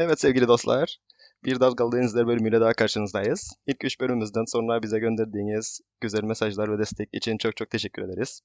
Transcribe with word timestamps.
Evet 0.00 0.20
sevgili 0.20 0.48
dostlar, 0.48 0.98
Bir 1.44 1.60
Dal 1.60 1.92
Denizler 1.92 2.26
bölümüyle 2.26 2.60
daha 2.60 2.72
karşınızdayız. 2.72 3.56
İlk 3.66 3.84
üç 3.84 4.00
bölümümüzden 4.00 4.44
sonra 4.44 4.82
bize 4.82 4.98
gönderdiğiniz 4.98 5.80
güzel 6.00 6.22
mesajlar 6.22 6.72
ve 6.72 6.78
destek 6.78 7.08
için 7.12 7.38
çok 7.38 7.56
çok 7.56 7.70
teşekkür 7.70 8.02
ederiz. 8.02 8.40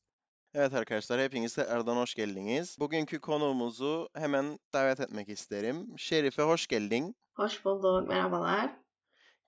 Evet 0.53 0.73
arkadaşlar 0.73 1.21
hepiniz 1.21 1.55
tekrardan 1.55 1.95
hoş 1.95 2.15
geldiniz. 2.15 2.77
Bugünkü 2.79 3.19
konuğumuzu 3.19 4.09
hemen 4.15 4.59
davet 4.73 4.99
etmek 4.99 5.29
isterim. 5.29 5.87
Şerife 5.97 6.41
hoş 6.41 6.67
geldin. 6.67 7.15
Hoş 7.35 7.65
bulduk, 7.65 8.07
merhabalar. 8.09 8.69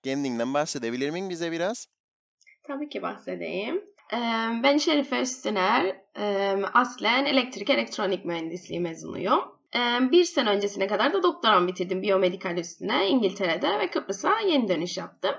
Kendinden 0.02 0.54
bahsedebilir 0.54 1.10
miyim 1.10 1.30
bize 1.30 1.52
biraz? 1.52 1.86
Tabii 2.62 2.88
ki 2.88 3.02
bahsedeyim. 3.02 3.84
Ben 4.62 4.76
Şerife 4.76 5.20
Üstüner. 5.20 5.96
Aslen 6.74 7.24
elektrik 7.24 7.70
elektronik 7.70 8.24
mühendisliği 8.24 8.80
mezunuyum. 8.80 9.55
Bir 10.12 10.24
sene 10.24 10.50
öncesine 10.50 10.86
kadar 10.86 11.12
da 11.12 11.22
doktoram 11.22 11.68
bitirdim 11.68 12.02
biyomedikal 12.02 12.58
üstüne 12.58 13.08
İngiltere'de 13.08 13.78
ve 13.78 13.90
Kıbrıs'a 13.90 14.40
yeni 14.40 14.68
dönüş 14.68 14.96
yaptım. 14.96 15.34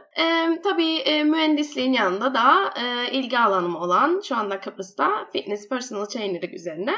Tabii 0.63 0.95
e, 0.95 1.23
mühendisliğin 1.23 1.94
yanında 1.94 2.34
da 2.34 2.73
e, 2.82 3.12
ilgi 3.12 3.40
alanım 3.40 3.76
olan 3.76 4.21
şu 4.23 4.35
anda 4.35 4.59
Kıbrıs'ta 4.59 5.30
fitness 5.34 5.70
personal 5.70 6.05
trainer'lık 6.05 6.54
üzerine 6.54 6.95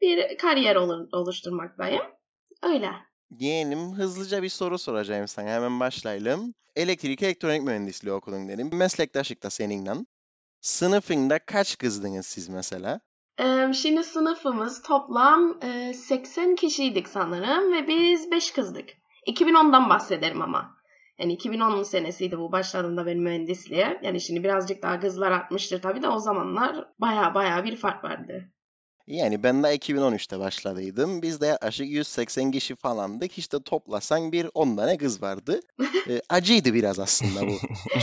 bir 0.00 0.38
kariyer 0.38 0.76
olur- 0.76 1.08
oluşturmaktayım. 1.12 2.02
Öyle. 2.62 2.90
Yeğenim 3.38 3.92
hızlıca 3.92 4.42
bir 4.42 4.48
soru 4.48 4.78
soracağım 4.78 5.28
sana 5.28 5.48
hemen 5.48 5.80
başlayalım. 5.80 6.54
Elektrik 6.76 7.22
elektronik 7.22 7.62
mühendisliği 7.62 8.14
okudun 8.14 8.48
dedim. 8.48 8.70
Meslektaşlık 8.72 9.42
da 9.42 9.50
seninle. 9.50 9.92
Sınıfında 10.60 11.38
kaç 11.38 11.78
kızdınız 11.78 12.26
siz 12.26 12.48
mesela? 12.48 13.00
Şimdi 13.74 14.04
sınıfımız 14.04 14.82
toplam 14.82 15.58
e, 15.62 15.94
80 15.94 16.54
kişiydik 16.54 17.08
sanırım 17.08 17.72
ve 17.72 17.88
biz 17.88 18.30
5 18.30 18.50
kızdık. 18.50 18.88
2010'dan 19.26 19.90
bahsederim 19.90 20.42
ama. 20.42 20.76
Yani 21.18 21.32
2010 21.32 21.82
senesiydi 21.82 22.38
bu 22.38 22.52
başladığımda 22.52 23.06
benim 23.06 23.22
mühendisliğe. 23.22 24.00
Yani 24.02 24.20
şimdi 24.20 24.44
birazcık 24.44 24.82
daha 24.82 25.00
kızlar 25.00 25.30
artmıştır 25.30 25.82
tabii 25.82 26.02
de 26.02 26.08
o 26.08 26.18
zamanlar 26.18 26.84
baya 26.98 27.34
baya 27.34 27.64
bir 27.64 27.76
fark 27.76 28.04
vardı. 28.04 28.44
Yani 29.06 29.42
ben 29.42 29.62
de 29.62 29.76
2013'te 29.76 30.38
başladıydım. 30.38 31.22
Biz 31.22 31.40
de 31.40 31.46
yaklaşık 31.46 31.86
180 31.88 32.50
kişi 32.50 32.76
falandık. 32.76 33.38
İşte 33.38 33.62
toplasan 33.62 34.32
bir 34.32 34.46
10 34.54 34.76
tane 34.76 34.96
kız 34.96 35.22
vardı. 35.22 35.60
Acıydı 36.28 36.74
biraz 36.74 36.98
aslında 36.98 37.48
bu. 37.48 37.52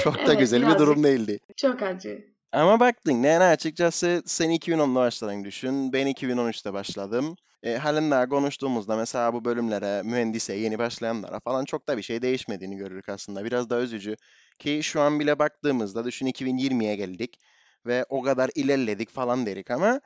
Çok 0.04 0.16
da 0.16 0.22
Evet, 0.26 0.40
güzel 0.40 0.62
bir 0.62 0.66
birazcık. 0.66 0.88
durum 0.88 1.04
değildi. 1.04 1.40
Çok 1.58 1.82
acı. 1.82 2.37
Ama 2.52 2.80
baktın 2.80 3.24
yani 3.24 3.44
açıkçası 3.44 4.24
sen 4.26 4.50
2010'da 4.50 5.00
başladın 5.00 5.44
düşün. 5.44 5.94
Ben 5.94 6.08
2013'te 6.08 6.74
başladım. 6.74 7.36
E, 7.64 7.76
halen 7.78 8.12
daha 8.12 8.30
konuştuğumuzda 8.30 8.96
mesela 8.96 9.34
bu 9.34 9.46
bölümlere, 9.46 10.04
mühendise, 10.04 10.54
yeni 10.54 10.80
başlayanlara 10.80 11.40
falan 11.40 11.66
çok 11.66 11.88
da 11.88 11.98
bir 11.98 12.02
şey 12.02 12.22
değişmediğini 12.22 12.78
görürük 12.78 13.10
aslında. 13.10 13.46
Biraz 13.46 13.70
da 13.70 13.82
üzücü 13.82 14.16
ki 14.60 14.80
şu 14.84 15.02
an 15.02 15.20
bile 15.20 15.40
baktığımızda 15.40 16.06
düşün 16.06 16.26
2020'ye 16.26 16.96
geldik 16.96 17.40
ve 17.86 18.06
o 18.10 18.22
kadar 18.22 18.50
ilerledik 18.56 19.10
falan 19.10 19.46
derik 19.46 19.72
ama 19.72 20.02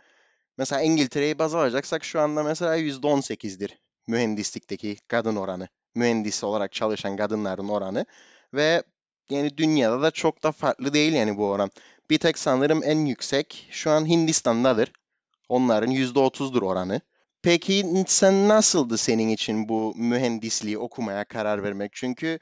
mesela 0.57 0.81
İngiltere'yi 0.81 1.39
baz 1.39 1.55
alacaksak 1.55 2.03
şu 2.03 2.19
anda 2.21 2.43
mesela 2.43 2.75
%18'dir 2.75 3.77
mühendislikteki 4.07 4.97
kadın 5.07 5.35
oranı. 5.35 5.67
Mühendis 5.95 6.43
olarak 6.43 6.71
çalışan 6.71 7.17
kadınların 7.17 7.67
oranı 7.67 8.05
ve 8.53 8.83
yani 9.29 9.57
dünyada 9.57 10.01
da 10.01 10.11
çok 10.11 10.43
da 10.43 10.51
farklı 10.51 10.93
değil 10.93 11.13
yani 11.13 11.37
bu 11.37 11.49
oran. 11.49 11.71
Bir 12.11 12.17
tek 12.17 12.37
sanırım 12.37 12.81
en 12.83 13.05
yüksek 13.05 13.67
şu 13.71 13.91
an 13.91 14.09
Hindistan'dadır. 14.09 14.91
Onların 15.49 15.91
%30'dur 15.91 16.61
oranı. 16.61 17.01
Peki 17.41 17.85
sen 18.07 18.47
nasıldı 18.47 18.97
senin 18.97 19.29
için 19.29 19.69
bu 19.69 19.93
mühendisliği 19.95 20.77
okumaya 20.77 21.23
karar 21.23 21.63
vermek? 21.63 21.91
Çünkü 21.93 22.39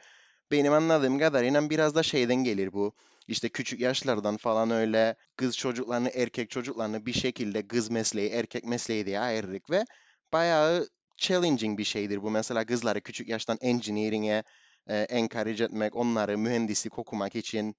benim 0.51 0.73
anladığım 0.73 1.19
kadarıyla 1.19 1.69
biraz 1.69 1.95
da 1.95 2.03
şeyden 2.03 2.43
gelir 2.43 2.73
bu. 2.73 2.93
İşte 3.27 3.49
küçük 3.49 3.79
yaşlardan 3.79 4.37
falan 4.37 4.71
öyle 4.71 5.15
kız 5.35 5.57
çocuklarını, 5.57 6.09
erkek 6.09 6.49
çocuklarını 6.49 7.05
bir 7.05 7.13
şekilde 7.13 7.67
kız 7.67 7.89
mesleği, 7.89 8.29
erkek 8.29 8.63
mesleği 8.63 9.05
diye 9.05 9.19
ayırdık 9.19 9.69
ve 9.69 9.85
bayağı 10.33 10.87
challenging 11.17 11.79
bir 11.79 11.83
şeydir 11.83 12.23
bu. 12.23 12.31
Mesela 12.31 12.65
kızları 12.65 13.01
küçük 13.01 13.29
yaştan 13.29 13.57
engineering'e 13.61 14.43
e, 14.87 14.97
encourage 14.97 15.63
etmek, 15.63 15.95
onları 15.95 16.37
mühendislik 16.37 16.99
okumak 16.99 17.35
için 17.35 17.75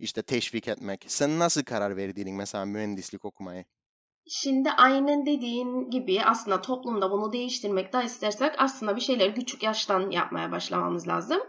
işte 0.00 0.22
teşvik 0.22 0.68
etmek. 0.68 1.04
Sen 1.08 1.38
nasıl 1.38 1.62
karar 1.62 1.96
verdin 1.96 2.36
mesela 2.36 2.64
mühendislik 2.64 3.24
okumaya? 3.24 3.64
Şimdi 4.28 4.70
aynen 4.70 5.26
dediğin 5.26 5.90
gibi 5.90 6.22
aslında 6.24 6.60
toplumda 6.60 7.10
bunu 7.10 7.32
değiştirmek 7.32 7.92
de 7.92 8.04
istersek 8.04 8.52
aslında 8.58 8.96
bir 8.96 9.00
şeyleri 9.00 9.34
küçük 9.34 9.62
yaştan 9.62 10.10
yapmaya 10.10 10.52
başlamamız 10.52 11.08
lazım. 11.08 11.40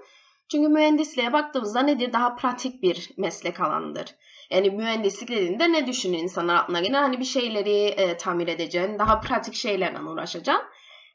Çünkü 0.52 0.70
mühendisliğe 0.70 1.34
baktığımızda 1.34 1.82
nedir? 1.82 2.14
Daha 2.14 2.36
pratik 2.36 2.84
bir 2.84 3.10
meslek 3.18 3.60
alanıdır. 3.60 4.16
Yani 4.50 4.70
mühendislik 4.70 5.30
dediğinde 5.30 5.72
ne 5.72 5.88
düşünür 5.88 6.18
insanlar 6.18 6.56
aklına 6.56 6.80
gelir? 6.80 6.94
Hani 6.94 7.20
bir 7.20 7.26
şeyleri 7.26 7.86
e, 7.86 8.18
tamir 8.18 8.48
edeceksin, 8.48 9.00
daha 9.00 9.20
pratik 9.20 9.56
şeylerle 9.56 10.00
uğraşacaksın. 10.00 10.66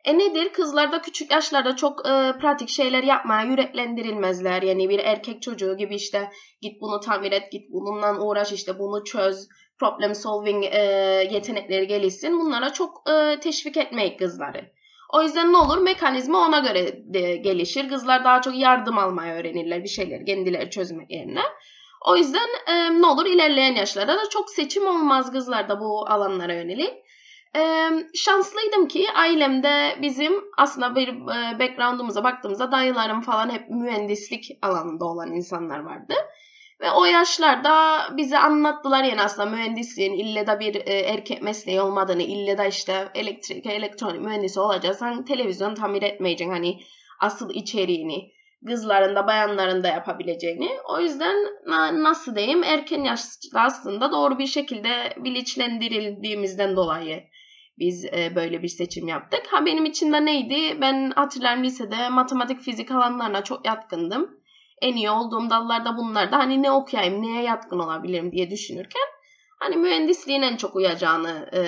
E 0.07 0.19
nedir? 0.19 0.53
Kızlar 0.53 0.93
da 0.93 1.03
küçük 1.03 1.31
yaşlarda 1.31 1.77
çok 1.77 2.09
e, 2.09 2.33
pratik 2.41 2.69
şeyler 2.69 3.03
yapmaya 3.03 3.43
yüreklendirilmezler. 3.43 4.63
Yani 4.63 4.89
bir 4.89 4.99
erkek 4.99 5.43
çocuğu 5.43 5.77
gibi 5.77 5.95
işte 5.95 6.31
git 6.61 6.81
bunu 6.81 7.01
tamir 7.01 7.33
et, 7.33 7.53
git 7.53 7.71
bununla 7.73 8.21
uğraş, 8.21 8.53
işte 8.53 8.79
bunu 8.79 9.05
çöz, 9.05 9.49
problem 9.79 10.15
solving 10.15 10.65
e, 10.65 10.81
yetenekleri 11.33 11.87
gelişsin. 11.87 12.41
Bunlara 12.41 12.73
çok 12.73 13.03
e, 13.11 13.41
teşvik 13.41 13.77
etmeyin 13.77 14.17
kızları. 14.17 14.71
O 15.13 15.23
yüzden 15.23 15.53
ne 15.53 15.57
olur? 15.57 15.79
Mekanizma 15.79 16.47
ona 16.47 16.59
göre 16.59 17.15
de 17.15 17.37
gelişir. 17.37 17.89
Kızlar 17.89 18.25
daha 18.25 18.41
çok 18.41 18.59
yardım 18.59 18.99
almayı 18.99 19.33
öğrenirler 19.33 19.83
bir 19.83 19.89
şeyleri 19.89 20.25
kendileri 20.25 20.71
çözmek 20.71 21.11
yerine. 21.11 21.43
O 22.07 22.17
yüzden 22.17 22.49
e, 22.67 23.01
ne 23.01 23.07
olur 23.07 23.27
ilerleyen 23.27 23.75
yaşlarda 23.75 24.17
da 24.17 24.29
çok 24.31 24.51
seçim 24.51 24.87
olmaz 24.87 25.33
kızlarda 25.33 25.81
bu 25.81 26.11
alanlara 26.11 26.55
yönelik. 26.55 27.06
Şanslıydım 28.15 28.89
ki 28.89 29.07
ailemde 29.15 29.99
bizim 30.03 30.33
aslında 30.57 30.97
bir 30.97 31.27
background'umuza 31.59 32.25
baktığımızda 32.25 32.73
dayılarım 32.73 33.21
falan 33.21 33.51
hep 33.51 33.71
mühendislik 33.71 34.59
alanında 34.63 35.05
olan 35.05 35.33
insanlar 35.33 35.79
vardı. 35.79 36.15
Ve 36.81 36.91
o 36.91 37.05
yaşlarda 37.05 37.99
bize 38.17 38.39
anlattılar 38.39 39.05
yani 39.05 39.21
aslında 39.21 39.51
mühendisliğin 39.51 40.13
ille 40.13 40.47
de 40.47 40.61
bir 40.61 40.83
erkek 40.87 41.43
mesleği 41.43 41.81
olmadığını, 41.81 42.23
ille 42.23 42.59
de 42.59 42.69
işte 42.69 43.09
elektrik, 43.15 43.67
elektronik 43.67 44.21
mühendisi 44.21 44.61
olacaksan 44.61 45.25
televizyon 45.25 45.75
tamir 45.75 46.03
etmeyeceksin 46.03 46.53
hani 46.53 46.81
asıl 47.21 47.55
içeriğini, 47.55 48.33
kızların 48.67 49.17
da 49.17 49.27
bayanların 49.27 49.85
da 49.85 49.89
yapabileceğini. 49.89 50.71
O 50.89 51.01
yüzden 51.01 51.37
na- 51.67 52.03
nasıl 52.03 52.37
diyeyim 52.37 52.65
erken 52.65 53.05
yaşta 53.05 53.61
aslında 53.61 54.13
doğru 54.13 54.39
bir 54.39 54.47
şekilde 54.47 55.15
bilinçlendirildiğimizden 55.17 56.77
dolayı 56.77 57.23
biz 57.79 58.05
e, 58.05 58.33
böyle 58.37 58.63
bir 58.63 58.69
seçim 58.69 59.09
yaptık. 59.09 59.43
Ha 59.51 59.67
benim 59.67 59.85
için 59.85 60.13
de 60.13 60.25
neydi? 60.25 60.81
Ben 60.81 61.11
hatırlarım 61.11 61.65
lisede 61.65 62.09
matematik, 62.09 62.61
fizik 62.61 62.91
alanlarına 62.91 63.45
çok 63.45 63.67
yatkındım 63.67 64.37
en 64.83 64.97
iyi 64.97 65.11
olduğum 65.11 65.51
dallarda 65.51 65.97
bunlar 65.97 66.33
da 66.33 66.39
hani 66.39 66.63
ne 66.63 66.71
okuyayım, 66.71 67.23
neye 67.23 67.43
yatkın 67.43 67.79
olabilirim 67.79 68.33
diye 68.33 68.51
düşünürken 68.51 69.07
hani 69.59 69.77
mühendisliğin 69.77 70.43
en 70.43 70.57
çok 70.57 70.77
uyacağını 70.77 71.51
e, 71.55 71.63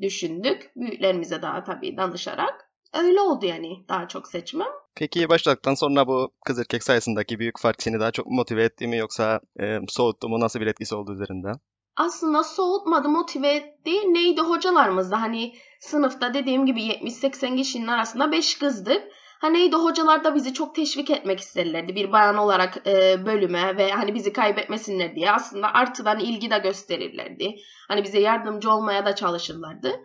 düşündük. 0.00 0.70
Büyüklerimize 0.76 1.42
daha 1.42 1.64
tabii 1.64 1.96
danışarak. 1.96 2.70
Öyle 2.94 3.20
oldu 3.20 3.46
yani 3.46 3.84
daha 3.88 4.08
çok 4.08 4.28
seçmem. 4.28 4.68
Peki 4.94 5.28
başladıktan 5.28 5.74
sonra 5.74 6.06
bu 6.06 6.32
kız 6.44 6.58
erkek 6.58 6.82
sayısındaki 6.82 7.38
büyük 7.38 7.58
fark 7.58 7.82
seni 7.82 8.00
daha 8.00 8.10
çok 8.10 8.26
motive 8.26 8.64
etti 8.64 8.86
mi 8.86 8.96
yoksa 8.96 9.40
e, 9.60 9.78
soğuttu 9.88 10.28
mu? 10.28 10.40
Nasıl 10.40 10.60
bir 10.60 10.66
etkisi 10.66 10.94
oldu 10.94 11.12
üzerinde? 11.12 11.48
Aslında 11.96 12.42
soğutmadı, 12.44 13.08
motive 13.08 13.48
etti. 13.48 13.90
Neydi 13.90 14.40
hocalarımızda 14.40 15.22
hani 15.22 15.54
sınıfta 15.80 16.34
dediğim 16.34 16.66
gibi 16.66 16.80
70-80 16.80 17.56
kişinin 17.56 17.86
arasında 17.86 18.32
5 18.32 18.58
kızdık. 18.58 19.02
Hani 19.40 19.58
neydi 19.58 19.76
hocalar 19.76 20.24
da 20.24 20.34
bizi 20.34 20.54
çok 20.54 20.74
teşvik 20.74 21.10
etmek 21.10 21.40
isterlerdi 21.40 21.94
bir 21.94 22.12
bayan 22.12 22.36
olarak 22.36 22.86
e, 22.86 23.26
bölüme 23.26 23.76
ve 23.76 23.90
hani 23.90 24.14
bizi 24.14 24.32
kaybetmesinler 24.32 25.14
diye 25.14 25.30
aslında 25.30 25.74
artıdan 25.74 26.18
ilgi 26.18 26.50
de 26.50 26.58
gösterirlerdi. 26.58 27.54
Hani 27.88 28.04
bize 28.04 28.20
yardımcı 28.20 28.70
olmaya 28.70 29.06
da 29.06 29.14
çalışırlardı. 29.14 30.00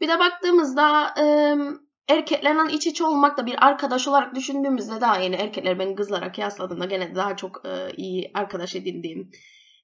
Bir 0.00 0.08
de 0.08 0.18
baktığımızda 0.18 1.14
e, 1.20 1.24
erkeklerle 2.08 2.72
iç 2.72 2.86
içe 2.86 3.04
olmak 3.04 3.38
da 3.38 3.46
bir 3.46 3.66
arkadaş 3.66 4.08
olarak 4.08 4.34
düşündüğümüzde 4.34 5.00
daha 5.00 5.18
yeni 5.18 5.34
erkekler 5.34 5.78
ben 5.78 5.94
kızlara 5.94 6.32
kıyasladığımda 6.32 6.84
gene 6.84 7.10
de 7.10 7.14
daha 7.14 7.36
çok 7.36 7.62
e, 7.66 7.92
iyi 7.96 8.30
arkadaş 8.34 8.76
edindiğim 8.76 9.30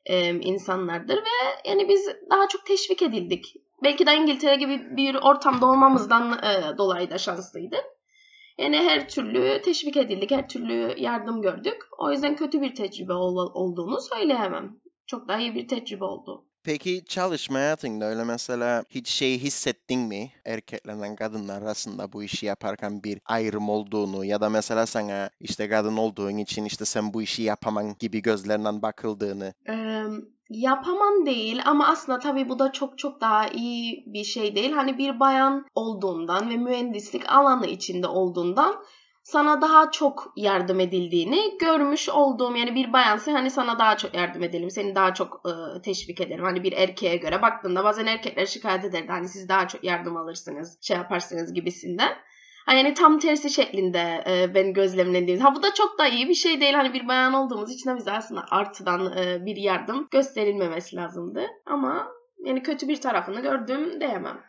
e, 0.07 0.31
insanlardır 0.31 1.17
ve 1.17 1.69
yani 1.71 1.89
biz 1.89 2.07
daha 2.31 2.49
çok 2.49 2.67
teşvik 2.67 3.03
edildik. 3.03 3.55
Belki 3.83 4.07
de 4.07 4.15
İngiltere 4.15 4.57
gibi 4.57 4.97
bir 4.97 5.15
ortamda 5.15 5.67
olmamızdan 5.67 6.33
e, 6.33 6.79
dolayı 6.79 7.11
da 7.11 7.19
şanslıydık. 7.19 7.85
Yani 8.59 8.77
her 8.77 9.09
türlü 9.09 9.63
teşvik 9.63 9.97
edildik, 9.97 10.31
her 10.31 10.49
türlü 10.49 10.95
yardım 10.99 11.43
gördük. 11.43 11.77
O 11.99 12.13
yüzden 12.13 12.37
kötü 12.37 12.61
bir 12.61 12.75
tecrübe 12.75 13.13
ol- 13.13 13.51
olduğunu 13.55 14.01
söyleyemem. 14.01 14.77
Çok 15.07 15.29
daha 15.29 15.39
iyi 15.39 15.55
bir 15.55 15.69
tecrübe 15.69 16.05
oldu. 16.05 16.45
Peki 16.65 17.05
çalışma 17.05 17.59
hayatında 17.59 18.05
öyle 18.05 18.25
mesela 18.25 18.85
hiç 18.91 19.09
şey 19.09 19.39
hissettin 19.39 20.01
mi 20.01 20.31
erkeklerle 20.45 21.15
kadınlar 21.17 21.63
arasında 21.63 22.13
bu 22.13 22.23
işi 22.23 22.47
yaparken 22.47 23.03
bir 23.05 23.19
ayrım 23.27 23.69
olduğunu 23.69 24.25
ya 24.25 24.41
da 24.41 24.49
mesela 24.49 24.87
sana 24.87 25.31
işte 25.41 25.69
kadın 25.69 25.97
olduğun 25.97 26.37
için 26.37 26.65
işte 26.65 26.85
sen 26.85 27.15
bu 27.15 27.23
işi 27.23 27.43
yapaman 27.43 27.97
gibi 27.99 28.23
gözlerinden 28.23 28.83
bakıldığını 28.83 29.55
Eee, 29.69 29.75
yapamam 30.51 31.27
değil 31.27 31.63
ama 31.65 31.89
aslında 31.89 32.19
tabii 32.19 32.49
bu 32.49 32.59
da 32.59 32.73
çok 32.73 32.99
çok 32.99 33.21
daha 33.21 33.49
iyi 33.49 34.05
bir 34.07 34.25
şey 34.25 34.57
değil. 34.57 34.73
Hani 34.73 34.99
bir 34.99 35.21
bayan 35.21 35.67
olduğundan 35.75 36.51
ve 36.51 36.57
mühendislik 36.57 37.33
alanı 37.33 37.67
içinde 37.67 38.07
olduğundan 38.07 38.85
sana 39.23 39.63
daha 39.63 39.91
çok 39.91 40.33
yardım 40.37 40.81
edildiğini 40.81 41.59
görmüş 41.61 42.09
olduğum 42.09 42.57
yani 42.57 42.75
bir 42.75 42.93
bayansa 42.93 43.33
hani 43.33 43.51
sana 43.51 43.79
daha 43.79 43.97
çok 43.97 44.15
yardım 44.15 44.43
edelim, 44.43 44.71
seni 44.71 44.95
daha 44.95 45.15
çok 45.15 45.43
e, 45.47 45.83
teşvik 45.83 46.21
ederim. 46.21 46.45
Hani 46.45 46.63
bir 46.63 46.73
erkeğe 46.73 47.17
göre 47.17 47.43
baktığında 47.43 47.85
bazen 47.85 48.07
erkekler 48.07 48.47
şikayet 48.47 48.85
ederdi 48.85 49.07
hani 49.09 49.29
siz 49.29 49.49
daha 49.49 49.69
çok 49.69 49.85
yardım 49.85 50.17
alırsınız, 50.17 50.79
şey 50.83 50.97
yaparsınız 50.97 51.53
gibisinden. 51.55 52.13
Hani 52.67 52.79
yani 52.79 52.95
tam 52.95 53.19
tersi 53.19 53.51
şeklinde 53.51 54.25
e, 54.27 54.55
ben 54.55 54.73
gözlemlediğim. 54.73 55.41
Ha 55.41 55.55
bu 55.55 55.63
da 55.63 55.75
çok 55.75 55.99
da 55.99 56.07
iyi 56.07 56.29
bir 56.29 56.35
şey 56.35 56.61
değil. 56.61 56.75
Hani 56.75 56.93
bir 56.93 57.09
bayan 57.09 57.35
olduğumuz 57.35 57.73
için 57.73 57.91
de 57.91 57.97
bize 57.97 58.13
aslında 58.13 58.45
artıdan 58.51 59.19
e, 59.19 59.47
bir 59.47 59.57
yardım 59.57 60.09
gösterilmemesi 60.11 60.97
lazımdı. 60.97 61.47
Ama 61.67 62.09
yani 62.45 62.63
kötü 62.63 62.89
bir 62.89 63.01
tarafını 63.01 63.41
gördüm 63.41 64.01
diyemem. 64.01 64.41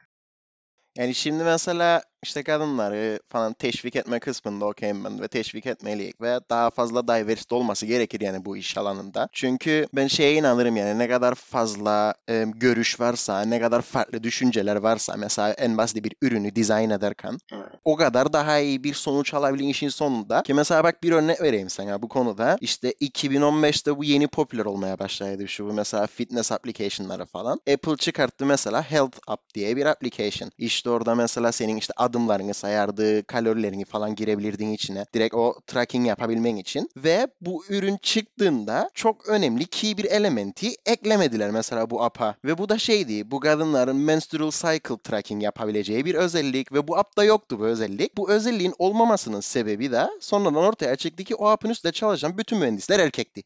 Yani 0.97 1.15
şimdi 1.15 1.43
mesela 1.43 2.01
işte 2.23 2.43
kadınları 2.43 3.19
falan 3.29 3.53
teşvik 3.53 3.95
etme 3.95 4.19
kısmında 4.19 4.65
okeyim 4.65 5.03
ben 5.03 5.21
ve 5.21 5.27
teşvik 5.27 5.65
etmeliyiz 5.65 6.13
ve 6.21 6.39
daha 6.49 6.69
fazla 6.69 7.07
diversity 7.07 7.55
olması 7.55 7.85
gerekir 7.85 8.21
yani 8.21 8.45
bu 8.45 8.57
iş 8.57 8.77
alanında. 8.77 9.29
Çünkü 9.31 9.87
ben 9.93 10.07
şeye 10.07 10.33
inanırım 10.33 10.75
yani 10.77 10.99
ne 10.99 11.09
kadar 11.09 11.35
fazla 11.35 12.13
e, 12.29 12.45
görüş 12.55 12.99
varsa, 12.99 13.41
ne 13.41 13.59
kadar 13.59 13.81
farklı 13.81 14.23
düşünceler 14.23 14.75
varsa 14.75 15.15
mesela 15.17 15.51
en 15.51 15.77
basit 15.77 16.03
bir 16.03 16.13
ürünü 16.21 16.55
dizayn 16.55 16.89
ederken 16.89 17.37
Evet. 17.53 17.69
o 17.85 17.95
kadar 17.95 18.33
daha 18.33 18.59
iyi 18.59 18.83
bir 18.83 18.93
sonuç 18.93 19.33
alabilin 19.33 19.67
işin 19.67 19.89
sonunda. 19.89 20.43
Ki 20.43 20.53
mesela 20.53 20.83
bak 20.83 21.03
bir 21.03 21.11
örnek 21.11 21.41
vereyim 21.41 21.69
sana 21.69 22.01
bu 22.01 22.09
konuda. 22.09 22.57
İşte 22.61 22.91
2015'te 22.91 23.97
bu 23.97 24.03
yeni 24.03 24.27
popüler 24.27 24.65
olmaya 24.65 24.99
başladı 24.99 25.47
şu 25.47 25.65
bu 25.67 25.73
mesela 25.73 26.07
fitness 26.07 26.51
application'ları 26.51 27.25
falan. 27.25 27.59
Apple 27.73 27.97
çıkarttı 27.97 28.45
mesela 28.45 28.83
Health 28.91 29.17
App 29.27 29.53
diye 29.53 29.75
bir 29.75 29.85
application. 29.85 30.51
İşte 30.57 30.89
orada 30.89 31.15
mesela 31.15 31.51
senin 31.51 31.77
işte 31.77 31.93
adımlarını 32.11 32.53
sayardı, 32.53 33.23
kalorilerini 33.23 33.85
falan 33.85 34.15
girebilirdin 34.15 34.71
içine. 34.73 35.05
Direkt 35.13 35.35
o 35.35 35.55
tracking 35.67 36.07
yapabilmen 36.07 36.55
için. 36.55 36.89
Ve 36.97 37.27
bu 37.41 37.63
ürün 37.69 37.97
çıktığında 37.97 38.89
çok 38.93 39.27
önemli 39.29 39.65
key 39.65 39.97
bir 39.97 40.05
elementi 40.05 40.67
eklemediler 40.85 41.51
mesela 41.51 41.89
bu 41.89 42.03
app'a. 42.03 42.35
Ve 42.45 42.57
bu 42.57 42.69
da 42.69 42.77
şeydi, 42.77 43.31
bu 43.31 43.39
kadınların 43.39 43.95
menstrual 43.95 44.51
cycle 44.51 44.97
tracking 45.03 45.43
yapabileceği 45.43 46.05
bir 46.05 46.15
özellik 46.15 46.73
ve 46.73 46.87
bu 46.87 46.97
app'ta 46.97 47.23
yoktu 47.23 47.59
bu 47.59 47.65
özellik. 47.65 48.17
Bu 48.17 48.31
özelliğin 48.31 48.73
olmamasının 48.79 49.39
sebebi 49.39 49.91
de 49.91 50.07
sonradan 50.19 50.55
ortaya 50.55 50.95
çıktı 50.95 51.23
ki 51.23 51.35
o 51.35 51.47
app'ın 51.47 51.69
üstünde 51.69 51.91
çalışan 51.91 52.37
bütün 52.37 52.59
mühendisler 52.59 52.99
erkekti 52.99 53.43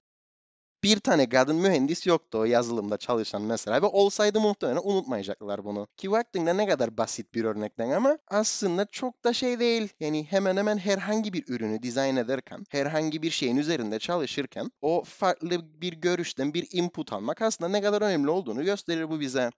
bir 0.86 1.00
tane 1.00 1.30
kadın 1.30 1.56
mühendis 1.56 2.08
yoktu 2.08 2.38
o 2.38 2.44
yazılımda 2.44 2.98
çalışan 2.98 3.42
mesela 3.42 3.82
ve 3.82 3.86
olsaydı 3.86 4.40
muhtemelen 4.40 4.82
unutmayacaklar 4.84 5.66
bunu. 5.66 5.88
Ki 5.98 6.12
vaktinde 6.12 6.58
ne 6.58 6.68
kadar 6.68 6.98
basit 6.98 7.34
bir 7.34 7.44
örnekten 7.44 7.90
ama 7.90 8.18
aslında 8.28 8.86
çok 8.86 9.24
da 9.24 9.34
şey 9.34 9.60
değil. 9.60 9.90
Yani 10.00 10.24
hemen 10.24 10.58
hemen 10.58 10.78
herhangi 10.78 11.34
bir 11.34 11.44
ürünü 11.48 11.84
dizayn 11.84 12.16
ederken, 12.16 12.64
herhangi 12.70 13.22
bir 13.22 13.30
şeyin 13.30 13.58
üzerinde 13.58 14.00
çalışırken 14.00 14.72
o 14.82 15.04
farklı 15.04 15.82
bir 15.82 15.94
görüşten 15.94 16.54
bir 16.54 16.68
input 16.72 17.14
almak 17.14 17.42
aslında 17.42 17.70
ne 17.70 17.82
kadar 17.82 18.02
önemli 18.02 18.30
olduğunu 18.30 18.64
gösterir 18.64 19.10
bu 19.10 19.20
bize. 19.20 19.50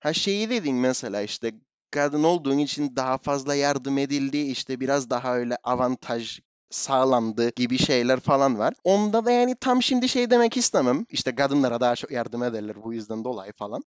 Ha 0.00 0.12
şeyi 0.12 0.50
dedin 0.50 0.76
mesela 0.76 1.22
işte 1.22 1.52
kadın 1.90 2.24
olduğun 2.24 2.58
için 2.58 2.96
daha 2.96 3.18
fazla 3.18 3.54
yardım 3.54 3.98
edildi 3.98 4.38
işte 4.38 4.80
biraz 4.80 5.10
daha 5.10 5.36
öyle 5.36 5.56
avantaj 5.64 6.40
sağlandı 6.74 7.50
gibi 7.56 7.78
şeyler 7.78 8.20
falan 8.20 8.58
var. 8.58 8.74
Onda 8.84 9.24
da 9.24 9.30
yani 9.30 9.56
tam 9.60 9.82
şimdi 9.82 10.08
şey 10.08 10.30
demek 10.30 10.56
istemem. 10.56 11.06
İşte 11.10 11.34
kadınlara 11.34 11.80
daha 11.80 11.96
çok 11.96 12.10
yardım 12.10 12.42
ederler 12.42 12.84
bu 12.84 12.94
yüzden 12.94 13.24
dolayı 13.24 13.52
falan. 13.52 13.84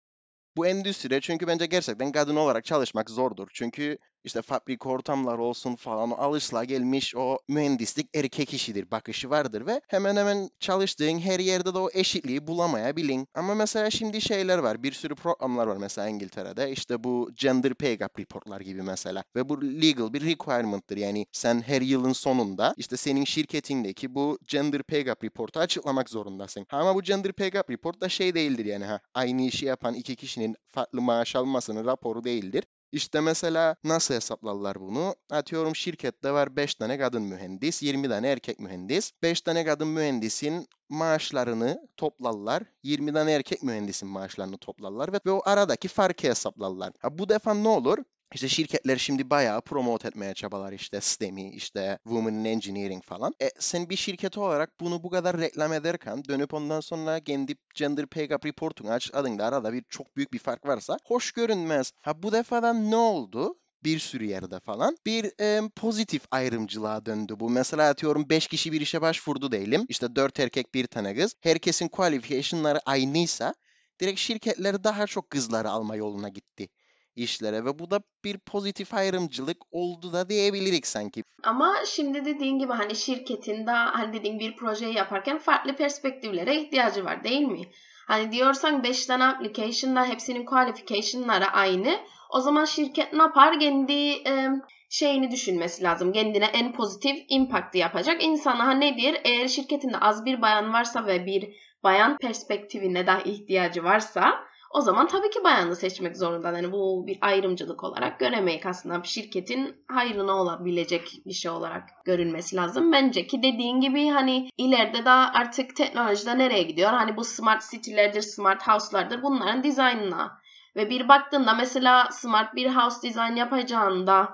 Bu 0.56 0.66
endüstride 0.66 1.20
çünkü 1.20 1.46
bence 1.46 1.66
gerçekten 1.66 2.12
kadın 2.12 2.36
olarak 2.36 2.64
çalışmak 2.64 3.10
zordur. 3.10 3.48
Çünkü 3.54 3.98
işte 4.24 4.42
fabrik 4.42 4.86
ortamlar 4.86 5.38
olsun 5.38 5.76
falan 5.76 6.10
alışla 6.10 6.64
gelmiş 6.64 7.16
o 7.16 7.38
mühendislik 7.48 8.08
erkek 8.16 8.54
işidir 8.54 8.90
bakışı 8.90 9.30
vardır 9.30 9.66
ve 9.66 9.80
hemen 9.88 10.16
hemen 10.16 10.48
çalıştığın 10.60 11.18
her 11.18 11.40
yerde 11.40 11.74
de 11.74 11.78
o 11.78 11.88
eşitliği 11.92 12.46
bulamayabilin. 12.46 13.26
Ama 13.34 13.54
mesela 13.54 13.90
şimdi 13.90 14.20
şeyler 14.20 14.58
var 14.58 14.82
bir 14.82 14.92
sürü 14.92 15.14
programlar 15.14 15.66
var 15.66 15.76
mesela 15.76 16.08
İngiltere'de 16.08 16.70
işte 16.70 17.04
bu 17.04 17.30
gender 17.34 17.74
pay 17.74 17.98
gap 17.98 18.18
reportlar 18.18 18.60
gibi 18.60 18.82
mesela 18.82 19.24
ve 19.36 19.48
bu 19.48 19.62
legal 19.62 20.12
bir 20.12 20.20
requirement'tır 20.26 20.96
yani 20.96 21.26
sen 21.32 21.60
her 21.60 21.82
yılın 21.82 22.12
sonunda 22.12 22.74
işte 22.76 22.96
senin 22.96 23.24
şirketindeki 23.24 24.14
bu 24.14 24.38
gender 24.48 24.82
pay 24.82 25.04
gap 25.04 25.24
report'u 25.24 25.60
açıklamak 25.60 26.10
zorundasın. 26.10 26.66
Ama 26.70 26.94
bu 26.94 27.02
gender 27.02 27.32
pay 27.32 27.50
gap 27.50 27.70
report 27.70 28.00
da 28.00 28.08
şey 28.08 28.34
değildir 28.34 28.64
yani 28.64 28.84
ha 28.84 29.00
aynı 29.14 29.42
işi 29.42 29.66
yapan 29.66 29.94
iki 29.94 30.16
kişinin 30.16 30.56
farklı 30.72 31.00
maaş 31.02 31.36
almasının 31.36 31.86
raporu 31.86 32.24
değildir. 32.24 32.64
İşte 32.92 33.20
mesela 33.20 33.76
nasıl 33.84 34.14
hesaplarlar 34.14 34.80
bunu? 34.80 35.14
Atıyorum 35.30 35.76
şirkette 35.76 36.32
var 36.32 36.56
5 36.56 36.74
tane 36.74 36.98
kadın 36.98 37.22
mühendis, 37.22 37.82
20 37.82 38.08
tane 38.08 38.28
erkek 38.28 38.60
mühendis. 38.60 39.12
5 39.22 39.40
tane 39.40 39.64
kadın 39.64 39.88
mühendisin 39.88 40.68
maaşlarını 40.88 41.88
toplarlar. 41.96 42.62
20 42.82 43.12
tane 43.12 43.32
erkek 43.32 43.62
mühendisin 43.62 44.08
maaşlarını 44.08 44.58
toplarlar 44.58 45.12
ve, 45.12 45.30
o 45.30 45.42
aradaki 45.44 45.88
farkı 45.88 46.28
hesaplarlar. 46.28 46.92
Ha, 46.98 47.18
bu 47.18 47.28
defa 47.28 47.54
ne 47.54 47.68
olur? 47.68 47.98
İşte 48.34 48.48
şirketler 48.48 48.96
şimdi 48.96 49.30
bayağı 49.30 49.60
promote 49.60 50.08
etmeye 50.08 50.34
çabalar 50.34 50.72
işte 50.72 51.00
STEM'i, 51.00 51.50
işte 51.50 51.98
Women 52.04 52.34
in 52.34 52.44
Engineering 52.44 53.04
falan. 53.04 53.34
E 53.42 53.50
sen 53.58 53.90
bir 53.90 53.96
şirket 53.96 54.38
olarak 54.38 54.80
bunu 54.80 55.02
bu 55.02 55.10
kadar 55.10 55.38
reklam 55.38 55.72
ederken 55.72 56.24
dönüp 56.24 56.54
ondan 56.54 56.80
sonra 56.80 57.20
kendi 57.20 57.54
Gender 57.74 58.06
Pay 58.06 58.28
Gap 58.28 58.46
Report'unu 58.46 58.90
açıkladığında 58.90 59.46
arada 59.46 59.72
bir 59.72 59.84
çok 59.88 60.16
büyük 60.16 60.32
bir 60.32 60.38
fark 60.38 60.66
varsa 60.66 60.98
hoş 61.04 61.32
görünmez. 61.32 61.92
Ha 62.02 62.22
bu 62.22 62.32
defadan 62.32 62.90
ne 62.90 62.96
oldu? 62.96 63.58
bir 63.84 63.98
sürü 63.98 64.24
yerde 64.24 64.60
falan 64.60 64.96
bir 65.06 65.32
e, 65.40 65.68
pozitif 65.76 66.22
ayrımcılığa 66.30 67.06
döndü 67.06 67.34
bu. 67.40 67.50
Mesela 67.50 67.88
atıyorum 67.88 68.28
5 68.28 68.46
kişi 68.46 68.72
bir 68.72 68.80
işe 68.80 69.00
başvurdu 69.02 69.52
diyelim. 69.52 69.86
İşte 69.88 70.16
4 70.16 70.40
erkek 70.40 70.74
bir 70.74 70.86
tane 70.86 71.14
kız. 71.14 71.34
Herkesin 71.40 71.88
qualification'ları 71.88 72.80
aynıysa 72.86 73.54
direkt 74.00 74.20
şirketler 74.20 74.84
daha 74.84 75.06
çok 75.06 75.30
kızları 75.30 75.70
alma 75.70 75.96
yoluna 75.96 76.28
gitti 76.28 76.68
işlere 77.16 77.64
ve 77.64 77.78
bu 77.78 77.90
da 77.90 78.00
bir 78.24 78.38
pozitif 78.38 78.94
ayrımcılık 78.94 79.56
oldu 79.70 80.12
da 80.12 80.28
diyebilirik 80.28 80.86
sanki. 80.86 81.24
Ama 81.42 81.76
şimdi 81.86 82.24
dediğin 82.24 82.58
gibi 82.58 82.72
hani 82.72 82.96
şirketin 82.96 83.66
daha 83.66 83.98
hani 83.98 84.12
dediğin 84.12 84.38
bir 84.38 84.56
projeyi 84.56 84.94
yaparken 84.94 85.38
farklı 85.38 85.76
perspektiflere 85.76 86.56
ihtiyacı 86.56 87.04
var 87.04 87.24
değil 87.24 87.42
mi? 87.42 87.62
Hani 88.06 88.32
diyorsan 88.32 88.82
5 88.82 89.06
tane 89.06 89.24
application'da 89.24 90.04
hepsinin 90.04 90.44
qualification'ları 90.44 91.46
aynı. 91.46 92.00
O 92.30 92.40
zaman 92.40 92.64
şirket 92.64 93.12
ne 93.12 93.22
yapar? 93.22 93.60
Kendi 93.60 93.92
e, 93.92 94.48
şeyini 94.90 95.30
düşünmesi 95.30 95.82
lazım. 95.82 96.12
Kendine 96.12 96.44
en 96.44 96.72
pozitif 96.72 97.16
impact'ı 97.28 97.78
yapacak. 97.78 98.24
İnsana 98.24 98.70
nedir? 98.70 99.20
Eğer 99.24 99.48
şirketinde 99.48 99.98
az 99.98 100.24
bir 100.24 100.42
bayan 100.42 100.72
varsa 100.72 101.06
ve 101.06 101.26
bir 101.26 101.48
bayan 101.82 102.16
perspektifine 102.18 103.06
daha 103.06 103.20
ihtiyacı 103.20 103.84
varsa 103.84 104.34
o 104.74 104.80
zaman 104.80 105.08
tabii 105.08 105.30
ki 105.30 105.44
bayanı 105.44 105.76
seçmek 105.76 106.16
zorunda. 106.16 106.52
Yani 106.52 106.72
bu 106.72 107.06
bir 107.06 107.18
ayrımcılık 107.20 107.84
olarak 107.84 108.20
göremeyiz 108.20 108.66
aslında. 108.66 109.02
Bir 109.02 109.08
şirketin 109.08 109.84
hayrına 109.88 110.32
olabilecek 110.32 111.08
bir 111.26 111.32
şey 111.32 111.50
olarak 111.50 111.88
görünmesi 112.04 112.56
lazım. 112.56 112.92
Bence 112.92 113.26
ki 113.26 113.42
dediğin 113.42 113.80
gibi 113.80 114.08
hani 114.08 114.48
ileride 114.58 115.04
daha 115.04 115.32
artık 115.34 115.76
teknolojide 115.76 116.38
nereye 116.38 116.62
gidiyor? 116.62 116.90
Hani 116.90 117.16
bu 117.16 117.24
smart 117.24 117.70
city'lerdir, 117.70 118.22
smart 118.22 118.68
house'lardır 118.68 119.22
bunların 119.22 119.62
dizaynına. 119.64 120.42
Ve 120.76 120.90
bir 120.90 121.08
baktığında 121.08 121.54
mesela 121.54 122.08
smart 122.10 122.54
bir 122.54 122.70
house 122.70 123.08
design 123.08 123.36
yapacağında 123.36 124.28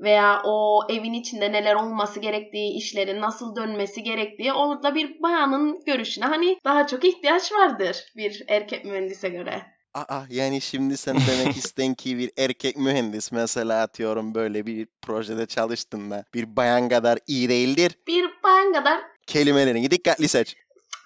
veya 0.00 0.42
o 0.44 0.80
evin 0.88 1.12
içinde 1.12 1.52
neler 1.52 1.74
olması 1.74 2.20
gerektiği, 2.20 2.76
işlerin 2.76 3.20
nasıl 3.20 3.56
dönmesi 3.56 4.02
gerektiği 4.02 4.52
orada 4.52 4.94
bir 4.94 5.22
bayanın 5.22 5.80
görüşüne 5.86 6.24
hani 6.24 6.58
daha 6.64 6.86
çok 6.86 7.04
ihtiyaç 7.04 7.52
vardır 7.52 7.96
bir 8.16 8.44
erkek 8.48 8.84
mühendise 8.84 9.28
göre. 9.28 9.73
Aa 9.94 10.22
yani 10.30 10.60
şimdi 10.60 10.96
sen 10.96 11.16
demek 11.16 11.56
isten 11.56 11.94
ki 11.94 12.18
bir 12.18 12.30
erkek 12.38 12.76
mühendis 12.76 13.32
mesela 13.32 13.82
atıyorum 13.82 14.34
böyle 14.34 14.66
bir 14.66 14.88
projede 15.02 15.46
çalıştığında 15.46 16.24
bir 16.34 16.56
bayan 16.56 16.88
kadar 16.88 17.18
iyi 17.26 17.48
değildir. 17.48 17.98
Bir 18.06 18.30
bayan 18.42 18.72
kadar 18.72 19.00
Kelimelerini 19.26 19.90
dikkatli 19.90 20.28
seç. 20.28 20.56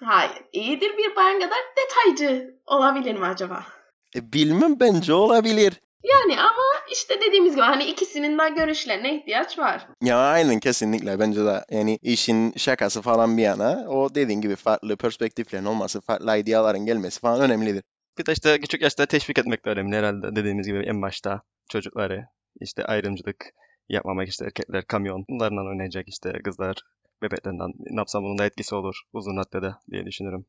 hayır 0.03 0.31
iyidir 0.53 0.97
bir 0.97 1.15
bayan 1.15 1.39
kadar 1.39 1.59
detaycı 1.77 2.55
olabilir 2.65 3.15
mi 3.15 3.25
acaba? 3.25 3.65
E, 4.15 4.33
bilmem 4.33 4.79
bence 4.79 5.13
olabilir. 5.13 5.73
Yani 6.03 6.41
ama 6.41 6.63
işte 6.91 7.21
dediğimiz 7.21 7.51
gibi 7.55 7.61
hani 7.65 7.83
ikisinin 7.85 8.37
de 8.39 8.49
görüşlerine 8.49 9.17
ihtiyaç 9.17 9.59
var. 9.59 9.87
Ya 10.03 10.17
aynen 10.17 10.59
kesinlikle 10.59 11.19
bence 11.19 11.45
de 11.45 11.65
yani 11.71 11.99
işin 12.01 12.53
şakası 12.57 13.01
falan 13.01 13.37
bir 13.37 13.43
yana 13.43 13.85
o 13.89 14.15
dediğin 14.15 14.41
gibi 14.41 14.55
farklı 14.55 14.97
perspektiflerin 14.97 15.65
olması, 15.65 16.01
farklı 16.01 16.37
ideaların 16.37 16.85
gelmesi 16.85 17.19
falan 17.19 17.41
önemlidir. 17.41 17.83
Bir 18.19 18.25
de 18.25 18.31
işte 18.31 18.59
küçük 18.59 18.81
yaşta 18.81 19.05
teşvik 19.05 19.37
etmek 19.37 19.65
de 19.65 19.69
önemli 19.69 19.95
herhalde. 19.95 20.35
Dediğimiz 20.35 20.67
gibi 20.67 20.77
en 20.77 21.01
başta 21.01 21.41
çocukları 21.69 22.27
işte 22.61 22.85
ayrımcılık 22.85 23.45
yapmamak 23.89 24.27
işte 24.27 24.45
erkekler 24.45 24.85
kamyon 24.85 25.25
bunlarla 25.29 25.69
oynayacak 25.69 26.07
işte 26.07 26.33
kızlar 26.43 26.77
bebeklerden 27.21 27.71
ne 27.77 27.99
yapsam 27.99 28.23
bunun 28.23 28.37
da 28.37 28.45
etkisi 28.45 28.75
olur 28.75 29.01
uzun 29.13 29.37
raddede 29.37 29.75
diye 29.91 30.05
düşünürüm. 30.05 30.45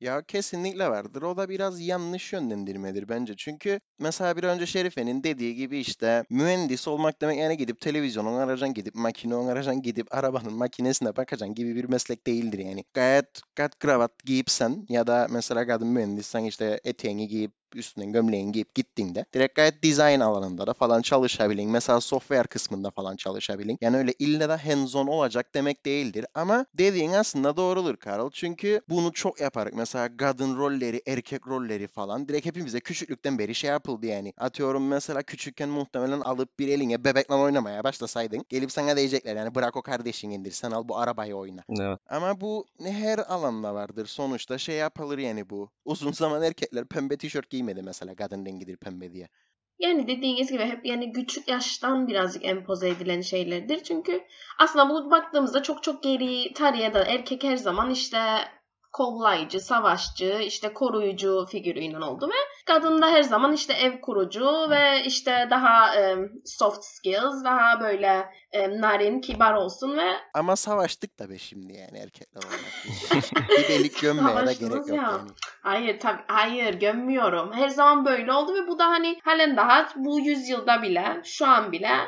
Ya 0.00 0.22
kesinlikle 0.22 0.88
vardır. 0.90 1.22
O 1.22 1.36
da 1.36 1.48
biraz 1.48 1.80
yanlış 1.80 2.32
yönlendirmedir 2.32 3.08
bence. 3.08 3.34
Çünkü 3.36 3.80
mesela 3.98 4.36
bir 4.36 4.42
önce 4.44 4.66
Şerife'nin 4.66 5.22
dediği 5.24 5.54
gibi 5.54 5.78
işte 5.78 6.24
mühendis 6.30 6.88
olmak 6.88 7.20
demek 7.20 7.38
yani 7.38 7.56
gidip 7.56 7.80
televizyon 7.80 8.26
onaracaksın, 8.26 8.74
gidip 8.74 8.94
makine 8.94 9.34
onaracaksın, 9.36 9.82
gidip 9.82 10.06
arabanın 10.14 10.52
makinesine 10.52 11.16
bakacaksın 11.16 11.54
gibi 11.54 11.74
bir 11.76 11.84
meslek 11.84 12.26
değildir 12.26 12.58
yani. 12.58 12.84
Gayet 12.94 13.40
kat 13.54 13.78
kravat 13.78 14.18
giyipsen 14.24 14.86
ya 14.88 15.06
da 15.06 15.26
mesela 15.30 15.66
kadın 15.66 15.88
mühendissen 15.88 16.44
işte 16.44 16.80
eteğini 16.84 17.28
giyip 17.28 17.52
üstüne 17.76 18.06
gömleğini 18.06 18.52
giyip 18.52 18.74
gittiğinde 18.74 19.24
direkt 19.34 19.54
gayet 19.54 19.82
dizayn 19.82 20.20
alanında 20.20 20.66
da 20.66 20.72
falan 20.74 21.02
çalışabilin. 21.02 21.70
Mesela 21.70 22.00
software 22.00 22.48
kısmında 22.48 22.90
falan 22.90 23.16
çalışabilin. 23.16 23.78
Yani 23.80 23.96
öyle 23.96 24.12
illa 24.18 24.48
da 24.48 24.56
hands-on 24.66 25.06
olacak 25.06 25.54
demek 25.54 25.86
değildir. 25.86 26.26
Ama 26.34 26.66
dediğin 26.74 27.12
aslında 27.12 27.56
doğrudur 27.56 27.96
Karl. 27.96 28.30
Çünkü 28.30 28.80
bunu 28.88 29.12
çok 29.12 29.40
yaparız. 29.40 29.72
Mesela 29.76 30.16
kadın 30.16 30.56
rolleri, 30.56 31.02
erkek 31.06 31.46
rolleri 31.46 31.86
falan 31.86 32.28
direkt 32.28 32.46
hepimize 32.46 32.80
küçüklükten 32.80 33.38
beri 33.38 33.54
şey 33.54 33.70
yapıldı 33.70 34.06
yani. 34.06 34.32
Atıyorum 34.38 34.88
mesela 34.88 35.22
küçükken 35.22 35.68
muhtemelen 35.68 36.20
alıp 36.20 36.58
bir 36.58 36.68
eline 36.68 37.04
bebekle 37.04 37.34
oynamaya 37.34 37.84
başlasaydın 37.84 38.44
gelip 38.48 38.72
sana 38.72 38.96
diyecekler 38.96 39.36
yani 39.36 39.54
bırak 39.54 39.76
o 39.76 39.82
kardeşin 39.82 40.30
indir 40.30 40.50
sen 40.50 40.70
al 40.70 40.88
bu 40.88 40.98
arabayı 40.98 41.34
oyna. 41.34 41.62
Evet. 41.80 41.98
Ama 42.08 42.40
bu 42.40 42.66
her 42.84 43.18
alanda 43.18 43.74
vardır. 43.74 44.06
Sonuçta 44.06 44.58
şey 44.58 44.76
yapılır 44.76 45.18
yani 45.18 45.50
bu. 45.50 45.70
Uzun 45.84 46.12
zaman 46.12 46.42
erkekler 46.42 46.84
pembe 46.84 47.16
tişört 47.16 47.50
giymedi 47.64 47.82
mesela 47.82 48.14
kadın 48.14 48.46
rengidir 48.46 48.76
pembe 48.76 49.12
diye. 49.12 49.28
Yani 49.78 50.06
dediğiniz 50.06 50.52
gibi 50.52 50.64
hep 50.64 50.86
yani 50.86 51.12
küçük 51.12 51.48
yaştan 51.48 52.08
birazcık 52.08 52.44
empoze 52.44 52.88
edilen 52.88 53.20
şeylerdir. 53.20 53.82
Çünkü 53.82 54.24
aslında 54.58 54.88
bu 54.88 55.10
baktığımızda 55.10 55.62
çok 55.62 55.82
çok 55.82 56.02
geri 56.02 56.52
tarihe 56.52 56.94
da 56.94 57.04
erkek 57.04 57.44
her 57.44 57.56
zaman 57.56 57.90
işte 57.90 58.18
kollayıcı, 58.94 59.60
savaşçı, 59.60 60.40
işte 60.42 60.72
koruyucu 60.72 61.46
figürüyle 61.50 61.98
oldu 61.98 62.28
ve 62.28 62.64
kadın 62.66 63.02
da 63.02 63.08
her 63.08 63.22
zaman 63.22 63.52
işte 63.52 63.72
ev 63.72 64.00
kurucu 64.00 64.70
ve 64.70 65.04
işte 65.04 65.48
daha 65.50 65.96
e, 65.96 66.16
soft 66.44 66.84
skills, 66.84 67.44
daha 67.44 67.80
böyle 67.80 68.26
e, 68.52 68.80
narin, 68.80 69.20
kibar 69.20 69.54
olsun 69.54 69.96
ve 69.96 70.12
Ama 70.34 70.56
savaştık 70.56 71.18
da 71.18 71.30
be 71.30 71.38
şimdi 71.38 71.72
yani 71.72 71.98
erkekler 71.98 72.42
olarak. 72.42 73.48
bir 73.58 73.68
delik 73.68 74.00
gömmeye 74.00 74.46
de 74.46 74.54
gerek 74.54 74.72
yok 74.72 74.88
ya. 74.88 74.94
yani. 74.94 75.30
Hayır 75.62 76.00
tabii 76.00 76.22
hayır 76.26 76.74
gömmüyorum. 76.74 77.52
Her 77.52 77.68
zaman 77.68 78.04
böyle 78.04 78.32
oldu 78.32 78.54
ve 78.54 78.68
bu 78.68 78.78
da 78.78 78.86
hani 78.86 79.20
halen 79.24 79.56
daha 79.56 79.88
bu 79.96 80.20
yüzyılda 80.20 80.82
bile 80.82 81.20
şu 81.24 81.46
an 81.46 81.72
bile 81.72 81.98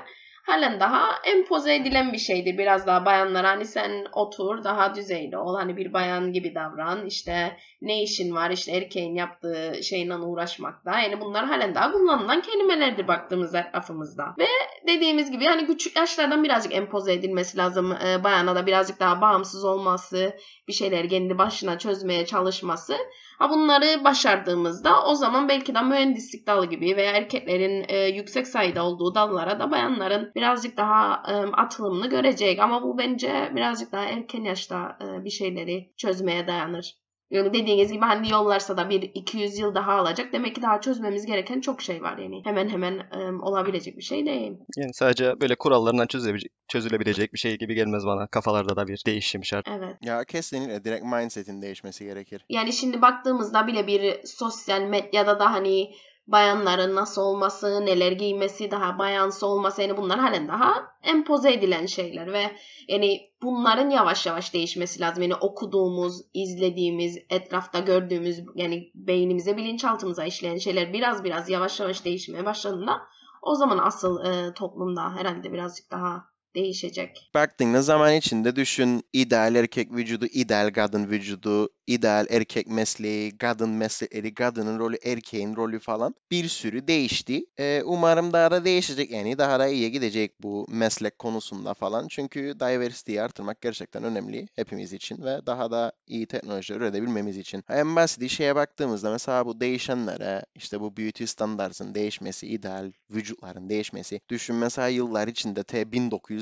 halen 0.46 0.80
daha 0.80 1.08
empoze 1.24 1.74
edilen 1.74 2.12
bir 2.12 2.18
şeydir. 2.18 2.58
Biraz 2.58 2.86
daha 2.86 3.06
bayanlara 3.06 3.48
hani 3.48 3.64
sen 3.64 4.06
otur 4.12 4.64
daha 4.64 4.94
düzeyli 4.94 5.38
ol. 5.38 5.56
Hani 5.56 5.76
bir 5.76 5.92
bayan 5.92 6.32
gibi 6.32 6.54
davran. 6.54 7.06
İşte 7.06 7.56
ne 7.82 8.02
işin 8.02 8.34
var 8.34 8.50
işte 8.50 8.72
erkeğin 8.72 9.14
yaptığı 9.14 9.82
şeyle 9.82 10.16
uğraşmakta. 10.16 11.00
Yani 11.00 11.20
bunlar 11.20 11.44
halen 11.46 11.74
daha 11.74 11.92
kullanılan 11.92 12.40
kelimelerdir 12.40 13.08
baktığımızda 13.08 13.60
etrafımızda. 13.60 14.34
Ve 14.38 14.46
dediğimiz 14.86 15.30
gibi 15.30 15.44
hani 15.46 15.66
küçük 15.66 15.96
yaşlardan 15.96 16.44
birazcık 16.44 16.74
empoze 16.74 17.12
edilmesi 17.12 17.58
lazım. 17.58 17.92
Ee, 17.92 18.24
bayana 18.24 18.56
da 18.56 18.66
birazcık 18.66 19.00
daha 19.00 19.20
bağımsız 19.20 19.64
olması, 19.64 20.36
bir 20.68 20.72
şeyleri 20.72 21.08
kendi 21.08 21.38
başına 21.38 21.78
çözmeye 21.78 22.26
çalışması. 22.26 22.96
Ha 23.38 23.50
bunları 23.50 24.04
başardığımızda 24.04 25.04
o 25.04 25.14
zaman 25.14 25.48
belki 25.48 25.74
de 25.74 25.82
mühendislik 25.82 26.46
dalı 26.46 26.66
gibi 26.66 26.96
veya 26.96 27.12
erkeklerin 27.12 27.84
e, 27.88 27.98
yüksek 27.98 28.46
sayıda 28.46 28.84
olduğu 28.86 29.14
dallara 29.14 29.58
da 29.60 29.70
bayanların 29.70 30.32
birazcık 30.34 30.76
daha 30.76 31.22
e, 31.28 31.32
atılımını 31.32 32.08
görecek. 32.10 32.58
Ama 32.58 32.82
bu 32.82 32.98
bence 32.98 33.52
birazcık 33.56 33.92
daha 33.92 34.04
erken 34.04 34.42
yaşta 34.42 34.98
e, 35.00 35.24
bir 35.24 35.30
şeyleri 35.30 35.92
çözmeye 35.96 36.46
dayanır. 36.46 37.05
Yani 37.30 37.54
dediğiniz 37.54 37.92
gibi 37.92 38.04
hani 38.04 38.30
yollarsa 38.30 38.76
da 38.76 38.90
bir 38.90 39.02
200 39.02 39.58
yıl 39.58 39.74
daha 39.74 39.92
alacak. 39.92 40.32
Demek 40.32 40.54
ki 40.54 40.62
daha 40.62 40.80
çözmemiz 40.80 41.26
gereken 41.26 41.60
çok 41.60 41.82
şey 41.82 42.02
var 42.02 42.18
yani. 42.18 42.42
Hemen 42.44 42.68
hemen 42.68 42.98
e, 42.98 43.42
olabilecek 43.42 43.96
bir 43.96 44.02
şey 44.02 44.26
değil. 44.26 44.52
Yani 44.76 44.94
sadece 44.94 45.40
böyle 45.40 45.54
kurallarından 45.54 46.06
çözülebilecek, 46.06 46.52
çözülebilecek 46.68 47.32
bir 47.32 47.38
şey 47.38 47.58
gibi 47.58 47.74
gelmez 47.74 48.06
bana. 48.06 48.26
Kafalarda 48.26 48.76
da 48.76 48.86
bir 48.86 49.02
değişim 49.06 49.44
şart. 49.44 49.68
Evet. 49.68 49.96
Ya 50.02 50.24
kesinlikle 50.24 50.84
direkt 50.84 51.04
mindset'in 51.04 51.62
değişmesi 51.62 52.04
gerekir. 52.04 52.44
Yani 52.48 52.72
şimdi 52.72 53.02
baktığımızda 53.02 53.66
bile 53.66 53.86
bir 53.86 54.20
sosyal 54.24 54.82
medyada 54.82 55.40
da 55.40 55.52
hani 55.52 55.90
bayanların 56.26 56.94
nasıl 56.94 57.22
olması, 57.22 57.86
neler 57.86 58.12
giymesi, 58.12 58.70
daha 58.70 58.98
bayansı 58.98 59.46
olması 59.46 59.82
yani 59.82 59.96
bunlar 59.96 60.18
halen 60.18 60.48
daha 60.48 60.96
empoze 61.02 61.52
edilen 61.52 61.86
şeyler 61.86 62.32
ve 62.32 62.56
yani 62.88 63.30
bunların 63.42 63.90
yavaş 63.90 64.26
yavaş 64.26 64.54
değişmesi 64.54 65.00
lazım. 65.00 65.22
Yani 65.22 65.34
okuduğumuz, 65.34 66.22
izlediğimiz, 66.34 67.18
etrafta 67.30 67.78
gördüğümüz 67.78 68.40
yani 68.54 68.90
beynimize, 68.94 69.56
bilinçaltımıza 69.56 70.24
işleyen 70.24 70.58
şeyler 70.58 70.92
biraz 70.92 71.24
biraz 71.24 71.50
yavaş 71.50 71.80
yavaş 71.80 72.04
değişmeye 72.04 72.44
başladığında 72.44 73.02
o 73.42 73.54
zaman 73.54 73.78
asıl 73.78 74.24
e, 74.24 74.54
toplumda 74.54 75.16
herhalde 75.16 75.52
birazcık 75.52 75.90
daha 75.90 76.35
değişecek. 76.56 77.30
Baktığında 77.34 77.82
zaman 77.82 78.14
içinde 78.14 78.56
düşün 78.56 79.02
ideal 79.12 79.54
erkek 79.54 79.92
vücudu, 79.92 80.26
ideal 80.26 80.72
kadın 80.72 81.10
vücudu, 81.10 81.68
ideal 81.86 82.26
erkek 82.30 82.66
mesleği, 82.66 83.38
kadın 83.38 83.70
meslekleri, 83.70 84.34
kadının 84.34 84.78
rolü, 84.78 84.96
erkeğin 85.04 85.56
rolü 85.56 85.78
falan 85.78 86.14
bir 86.30 86.48
sürü 86.48 86.88
değişti. 86.88 87.44
Ee, 87.58 87.82
umarım 87.84 88.32
daha 88.32 88.50
da 88.50 88.64
değişecek 88.64 89.10
yani 89.10 89.38
daha 89.38 89.58
da 89.58 89.68
iyiye 89.68 89.88
gidecek 89.88 90.42
bu 90.42 90.66
meslek 90.68 91.18
konusunda 91.18 91.74
falan. 91.74 92.06
Çünkü 92.08 92.54
diversity'yi 92.60 93.22
artırmak 93.22 93.60
gerçekten 93.60 94.04
önemli 94.04 94.46
hepimiz 94.56 94.92
için 94.92 95.24
ve 95.24 95.46
daha 95.46 95.70
da 95.70 95.92
iyi 96.06 96.26
teknolojiler 96.26 96.80
üretebilmemiz 96.80 97.38
için. 97.38 97.64
En 97.70 97.96
basit 97.96 98.30
şeye 98.30 98.56
baktığımızda 98.56 99.10
mesela 99.10 99.46
bu 99.46 99.60
değişenlere 99.60 100.42
işte 100.54 100.80
bu 100.80 100.96
beauty 100.96 101.24
standartın 101.24 101.94
değişmesi, 101.94 102.46
ideal 102.46 102.92
vücutların 103.10 103.68
değişmesi. 103.68 104.20
Düşün 104.28 104.56
mesela 104.56 104.88
yıllar 104.88 105.28
içinde 105.28 105.64
T 105.64 105.92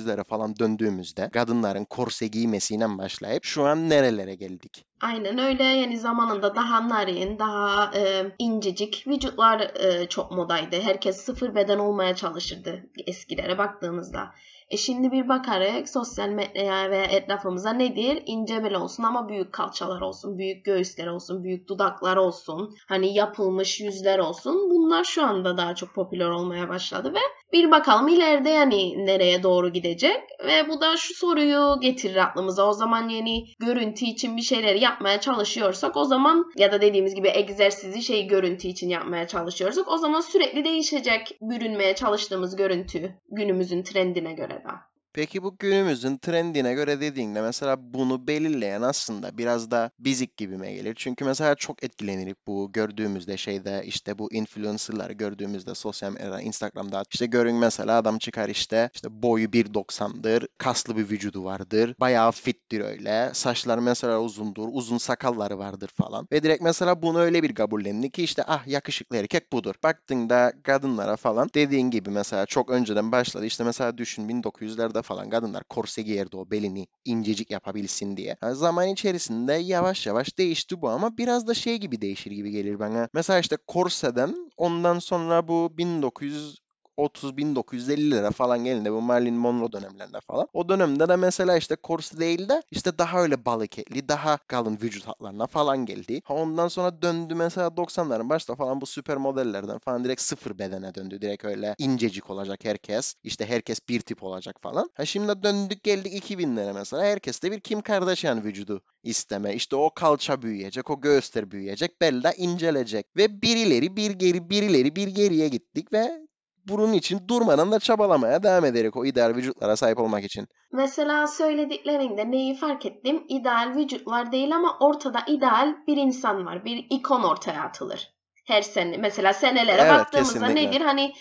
1900'lere 0.04 0.24
falan 0.24 0.56
döndüğümüzde 0.58 1.30
kadınların 1.30 1.84
korse 1.84 2.26
giymesiyle 2.26 2.98
başlayıp 2.98 3.44
şu 3.44 3.64
an 3.64 3.90
nerelere 3.90 4.34
geldik? 4.34 4.84
Aynen 5.00 5.38
öyle 5.38 5.64
yani 5.64 5.98
zamanında 5.98 6.54
daha 6.54 6.88
narin, 6.88 7.38
daha 7.38 7.90
e, 7.94 8.32
incecik 8.38 9.04
vücutlar 9.06 9.60
e, 9.60 10.08
çok 10.08 10.30
modaydı. 10.30 10.80
Herkes 10.80 11.16
sıfır 11.16 11.54
beden 11.54 11.78
olmaya 11.78 12.16
çalışırdı 12.16 12.86
eskilere 13.06 13.58
baktığımızda. 13.58 14.34
E 14.70 14.76
şimdi 14.76 15.12
bir 15.12 15.28
bakarız 15.28 15.92
sosyal 15.92 16.28
medyaya 16.28 16.90
ve 16.90 16.98
etrafımıza 16.98 17.72
nedir? 17.72 18.22
İnce 18.26 18.64
bel 18.64 18.74
olsun 18.74 19.02
ama 19.02 19.28
büyük 19.28 19.52
kalçalar 19.52 20.00
olsun, 20.00 20.38
büyük 20.38 20.64
göğüsler 20.64 21.06
olsun, 21.06 21.44
büyük 21.44 21.68
dudaklar 21.68 22.16
olsun, 22.16 22.74
hani 22.88 23.14
yapılmış 23.14 23.80
yüzler 23.80 24.18
olsun. 24.18 24.70
Bunlar 24.70 25.04
şu 25.04 25.24
anda 25.24 25.56
daha 25.56 25.74
çok 25.74 25.94
popüler 25.94 26.28
olmaya 26.28 26.68
başladı 26.68 27.14
ve 27.14 27.20
bir 27.52 27.70
bakalım 27.70 28.08
ileride 28.08 28.50
yani 28.50 29.06
nereye 29.06 29.42
doğru 29.42 29.72
gidecek 29.72 30.20
ve 30.46 30.68
bu 30.68 30.80
da 30.80 30.96
şu 30.96 31.14
soruyu 31.14 31.80
getirir 31.80 32.16
aklımıza. 32.16 32.68
O 32.68 32.72
zaman 32.72 33.08
yeni 33.08 33.44
görüntü 33.60 34.04
için 34.04 34.36
bir 34.36 34.42
şeyler 34.42 34.74
yapmaya 34.74 35.20
çalışıyorsak 35.20 35.96
o 35.96 36.04
zaman 36.04 36.52
ya 36.56 36.72
da 36.72 36.80
dediğimiz 36.80 37.14
gibi 37.14 37.28
egzersizi 37.28 38.02
şey 38.02 38.26
görüntü 38.26 38.68
için 38.68 38.88
yapmaya 38.88 39.28
çalışıyorsak 39.28 39.88
o 39.88 39.98
zaman 39.98 40.20
sürekli 40.20 40.64
değişecek 40.64 41.38
bürünmeye 41.40 41.94
çalıştığımız 41.94 42.56
görüntü 42.56 43.14
günümüzün 43.30 43.82
trendine 43.82 44.32
göre 44.32 44.63
de. 44.64 44.93
Peki 45.14 45.42
bu 45.42 45.56
günümüzün 45.58 46.18
trendine 46.18 46.74
göre 46.74 47.00
dediğinde 47.00 47.42
mesela 47.42 47.76
bunu 47.94 48.26
belirleyen 48.26 48.82
aslında 48.82 49.38
biraz 49.38 49.70
da 49.70 49.90
bizik 49.98 50.36
gibime 50.36 50.72
gelir. 50.72 50.94
Çünkü 50.98 51.24
mesela 51.24 51.54
çok 51.54 51.84
etkilenirik 51.84 52.46
bu 52.46 52.72
gördüğümüzde 52.72 53.36
şeyde 53.36 53.82
işte 53.86 54.18
bu 54.18 54.32
influencerları 54.32 55.12
gördüğümüzde 55.12 55.74
sosyal 55.74 56.12
medyada 56.12 56.40
Instagram'da 56.40 57.02
işte 57.12 57.26
görün 57.26 57.56
mesela 57.56 57.96
adam 57.98 58.18
çıkar 58.18 58.48
işte 58.48 58.90
işte 58.94 59.22
boyu 59.22 59.52
1.90'dır, 59.52 60.46
kaslı 60.58 60.96
bir 60.96 61.10
vücudu 61.10 61.44
vardır, 61.44 61.94
bayağı 62.00 62.32
fittir 62.32 62.80
öyle, 62.80 63.30
saçları 63.34 63.82
mesela 63.82 64.20
uzundur, 64.20 64.68
uzun 64.72 64.98
sakalları 64.98 65.58
vardır 65.58 65.90
falan. 65.94 66.28
Ve 66.32 66.42
direkt 66.42 66.62
mesela 66.62 67.02
bunu 67.02 67.18
öyle 67.18 67.42
bir 67.42 67.54
kabullendi 67.54 68.10
ki 68.10 68.22
işte 68.22 68.42
ah 68.46 68.66
yakışıklı 68.66 69.16
erkek 69.16 69.52
budur. 69.52 69.74
Baktığında 69.82 70.52
kadınlara 70.62 71.16
falan 71.16 71.48
dediğin 71.54 71.90
gibi 71.90 72.10
mesela 72.10 72.46
çok 72.46 72.70
önceden 72.70 73.12
başladı. 73.12 73.46
İşte 73.46 73.64
mesela 73.64 73.98
düşün 73.98 74.28
1900'lerde 74.28 75.03
falan 75.04 75.30
kadınlar 75.30 75.64
korse 75.64 76.02
giyerdi 76.02 76.36
o 76.36 76.50
belini 76.50 76.86
incecik 77.04 77.50
yapabilsin 77.50 78.16
diye. 78.16 78.36
Yani 78.42 78.56
zaman 78.56 78.88
içerisinde 78.88 79.52
yavaş 79.52 80.06
yavaş 80.06 80.38
değişti 80.38 80.82
bu 80.82 80.88
ama 80.88 81.18
biraz 81.18 81.46
da 81.46 81.54
şey 81.54 81.76
gibi 81.78 82.00
değişir 82.00 82.30
gibi 82.30 82.50
gelir 82.50 82.78
bana. 82.78 83.08
Mesela 83.14 83.38
işte 83.38 83.56
korseden 83.66 84.50
ondan 84.56 84.98
sonra 84.98 85.48
bu 85.48 85.78
1900 85.78 86.63
1930 86.98 87.88
1950'lere 87.88 88.30
falan 88.30 88.64
geldiğinde 88.64 88.92
bu 88.92 89.00
Marilyn 89.00 89.34
Monroe 89.34 89.72
dönemlerinde 89.72 90.20
falan. 90.20 90.48
O 90.52 90.68
dönemde 90.68 91.08
de 91.08 91.16
mesela 91.16 91.56
işte 91.56 91.76
korse 91.76 92.18
değil 92.18 92.48
de 92.48 92.62
işte 92.70 92.98
daha 92.98 93.22
öyle 93.22 93.44
balık 93.44 93.78
etli, 93.78 94.08
daha 94.08 94.36
kalın 94.36 94.78
vücut 94.82 95.06
hatlarına 95.06 95.46
falan 95.46 95.86
geldi. 95.86 96.20
Ha 96.24 96.34
ondan 96.34 96.68
sonra 96.68 97.02
döndü 97.02 97.34
mesela 97.34 97.76
90'ların 97.76 98.28
başta 98.28 98.54
falan 98.54 98.80
bu 98.80 98.86
süper 98.86 99.16
modellerden 99.16 99.78
falan 99.78 100.04
direkt 100.04 100.20
sıfır 100.20 100.58
bedene 100.58 100.94
döndü. 100.94 101.20
Direkt 101.20 101.44
öyle 101.44 101.74
incecik 101.78 102.30
olacak 102.30 102.64
herkes. 102.64 103.14
İşte 103.22 103.46
herkes 103.46 103.78
bir 103.88 104.00
tip 104.00 104.22
olacak 104.22 104.56
falan. 104.62 104.90
Ha 104.94 105.04
şimdi 105.04 105.42
döndük 105.42 105.82
geldik 105.82 106.30
2000'lere 106.30 106.72
mesela. 106.72 107.04
Herkes 107.04 107.42
de 107.42 107.52
bir 107.52 107.60
Kim 107.60 107.80
Kardashian 107.80 108.44
vücudu 108.44 108.82
isteme. 109.02 109.54
İşte 109.54 109.76
o 109.76 109.90
kalça 109.94 110.42
büyüyecek, 110.42 110.90
o 110.90 111.00
göğüsler 111.00 111.50
büyüyecek, 111.50 112.00
bella 112.00 112.32
incelecek. 112.32 113.16
Ve 113.16 113.42
birileri 113.42 113.96
bir 113.96 114.10
geri, 114.10 114.50
birileri 114.50 114.96
bir 114.96 115.08
geriye 115.08 115.48
gittik 115.48 115.92
ve 115.92 116.24
bunun 116.68 116.92
için 116.92 117.28
durmadan 117.28 117.72
da 117.72 117.78
çabalamaya 117.78 118.42
devam 118.42 118.64
ederek 118.64 118.96
o 118.96 119.04
ideal 119.04 119.34
vücutlara 119.34 119.76
sahip 119.76 119.98
olmak 119.98 120.24
için. 120.24 120.46
Mesela 120.72 121.26
söylediklerinde 121.26 122.30
neyi 122.30 122.54
fark 122.54 122.86
ettim? 122.86 123.24
İdeal 123.28 123.72
vücutlar 123.76 124.32
değil 124.32 124.56
ama 124.56 124.76
ortada 124.80 125.22
ideal 125.26 125.74
bir 125.86 125.96
insan 125.96 126.46
var. 126.46 126.64
Bir 126.64 126.86
ikon 126.90 127.22
ortaya 127.22 127.62
atılır. 127.62 128.10
Her 128.46 128.62
sene. 128.62 128.96
Mesela 128.96 129.32
senelere 129.32 129.80
Evet, 129.82 129.90
baktığımızda 129.92 130.32
kesinlikle. 130.32 130.68
nedir? 130.68 130.80
Hani 130.80 131.12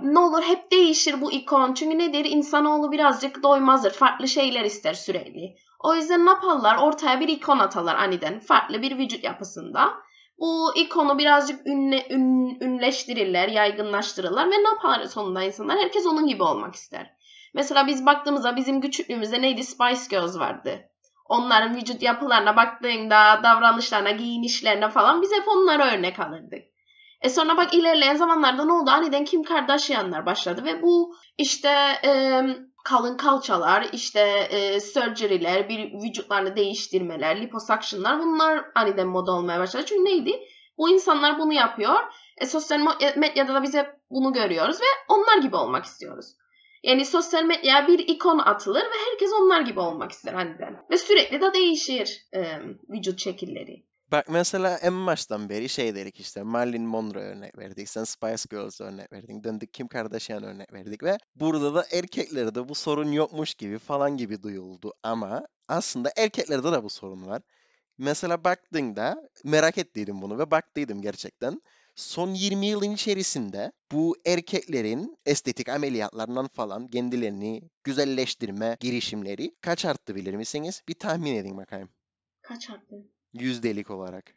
ne 0.00 0.18
olur 0.18 0.42
hep 0.42 0.70
değişir 0.72 1.20
bu 1.20 1.32
ikon. 1.32 1.74
Çünkü 1.74 1.98
nedir? 1.98 2.24
İnsanoğlu 2.24 2.92
birazcık 2.92 3.42
doymazdır. 3.42 3.90
Farklı 3.90 4.28
şeyler 4.28 4.64
ister 4.64 4.94
sürekli. 4.94 5.54
O 5.84 5.94
yüzden 5.94 6.26
ne 6.26 6.30
yaparlar? 6.30 6.76
Ortaya 6.78 7.20
bir 7.20 7.28
ikon 7.28 7.58
atarlar 7.58 7.94
aniden. 7.94 8.40
Farklı 8.40 8.82
bir 8.82 8.98
vücut 8.98 9.24
yapısında. 9.24 9.94
Bu 10.38 10.72
ikonu 10.76 11.18
birazcık 11.18 11.66
ünle, 11.66 12.06
ün, 12.10 12.60
ünleştirirler, 12.60 13.48
yaygınlaştırırlar 13.48 14.46
ve 14.46 14.50
ne 14.50 14.68
yapar 14.68 15.04
sonunda 15.04 15.42
insanlar? 15.42 15.78
Herkes 15.78 16.06
onun 16.06 16.26
gibi 16.26 16.42
olmak 16.42 16.74
ister. 16.74 17.14
Mesela 17.54 17.86
biz 17.86 18.06
baktığımızda 18.06 18.56
bizim 18.56 18.80
küçüklüğümüzde 18.80 19.42
neydi? 19.42 19.64
Spice 19.64 20.02
Girls 20.10 20.38
vardı. 20.38 20.90
Onların 21.28 21.76
vücut 21.76 22.02
yapılarına 22.02 22.56
baktığında, 22.56 23.40
davranışlarına, 23.42 24.10
giyinişlerine 24.10 24.88
falan 24.88 25.22
biz 25.22 25.32
hep 25.32 25.48
onlara 25.48 25.94
örnek 25.94 26.20
alırdık. 26.20 26.62
E 27.20 27.28
sonra 27.28 27.56
bak 27.56 27.74
ilerleyen 27.74 28.14
zamanlarda 28.14 28.64
ne 28.64 28.72
oldu? 28.72 28.90
Aniden 28.90 29.24
Kim 29.24 29.42
Kardashian'lar 29.42 30.26
başladı 30.26 30.64
ve 30.64 30.82
bu 30.82 31.16
işte 31.38 31.70
e, 32.04 32.40
kalın 32.84 33.16
kalçalar, 33.16 33.88
işte 33.92 34.20
e, 34.50 34.80
surgery'ler, 34.80 35.68
bir 35.68 35.92
vücutlarını 35.92 36.56
değiştirmeler, 36.56 37.40
liposuction'lar 37.40 38.18
bunlar 38.18 38.64
aniden 38.74 39.06
moda 39.06 39.32
olmaya 39.32 39.60
başladı. 39.60 39.84
Çünkü 39.86 40.04
neydi? 40.04 40.40
Bu 40.78 40.90
insanlar 40.90 41.38
bunu 41.38 41.52
yapıyor. 41.52 41.94
E, 42.38 42.46
sosyal 42.46 42.80
mo- 42.80 43.18
medyada 43.18 43.54
da 43.54 43.62
biz 43.62 43.74
hep 43.74 43.86
bunu 44.10 44.32
görüyoruz 44.32 44.80
ve 44.80 44.84
onlar 45.08 45.38
gibi 45.38 45.56
olmak 45.56 45.84
istiyoruz. 45.84 46.26
Yani 46.82 47.04
sosyal 47.04 47.44
medyaya 47.44 47.88
bir 47.88 47.98
ikon 47.98 48.38
atılır 48.38 48.82
ve 48.82 49.10
herkes 49.10 49.32
onlar 49.32 49.60
gibi 49.60 49.80
olmak 49.80 50.12
ister 50.12 50.34
aniden. 50.34 50.84
Ve 50.90 50.98
sürekli 50.98 51.40
de 51.40 51.54
değişir 51.54 52.26
e, 52.34 52.60
vücut 52.88 53.20
şekilleri. 53.20 53.84
Bak 54.14 54.28
mesela 54.28 54.76
en 54.76 55.06
baştan 55.06 55.48
beri 55.48 55.68
şey 55.68 55.94
dedik 55.94 56.20
işte 56.20 56.42
Marilyn 56.42 56.82
Monroe 56.82 57.22
örnek 57.22 57.58
verdik. 57.58 57.88
Sen 57.88 58.04
Spice 58.04 58.42
Girls 58.50 58.80
örnek 58.80 59.12
verdin. 59.12 59.44
Döndük 59.44 59.74
Kim 59.74 59.88
Kardashian 59.88 60.42
örnek 60.42 60.72
verdik 60.72 61.02
ve 61.02 61.18
burada 61.34 61.74
da 61.74 61.86
erkeklerde 61.92 62.68
bu 62.68 62.74
sorun 62.74 63.12
yokmuş 63.12 63.54
gibi 63.54 63.78
falan 63.78 64.16
gibi 64.16 64.42
duyuldu. 64.42 64.92
Ama 65.02 65.46
aslında 65.68 66.12
erkeklerde 66.16 66.72
de 66.72 66.82
bu 66.82 66.90
sorun 66.90 67.26
var. 67.26 67.42
Mesela 67.98 68.44
baktığında 68.44 69.28
merak 69.44 69.78
ettiydim 69.78 70.22
bunu 70.22 70.38
ve 70.38 70.50
baktıydım 70.50 71.02
gerçekten. 71.02 71.62
Son 71.94 72.34
20 72.34 72.66
yılın 72.66 72.90
içerisinde 72.90 73.72
bu 73.92 74.16
erkeklerin 74.26 75.18
estetik 75.26 75.68
ameliyatlarından 75.68 76.48
falan 76.48 76.88
kendilerini 76.88 77.70
güzelleştirme 77.84 78.76
girişimleri 78.80 79.54
kaç 79.60 79.84
arttı 79.84 80.14
bilir 80.14 80.34
misiniz? 80.34 80.82
Bir 80.88 80.94
tahmin 80.94 81.34
edin 81.34 81.56
bakayım. 81.56 81.88
Kaç 82.42 82.70
arttı? 82.70 83.13
Yüzdelik 83.34 83.90
olarak. 83.90 84.34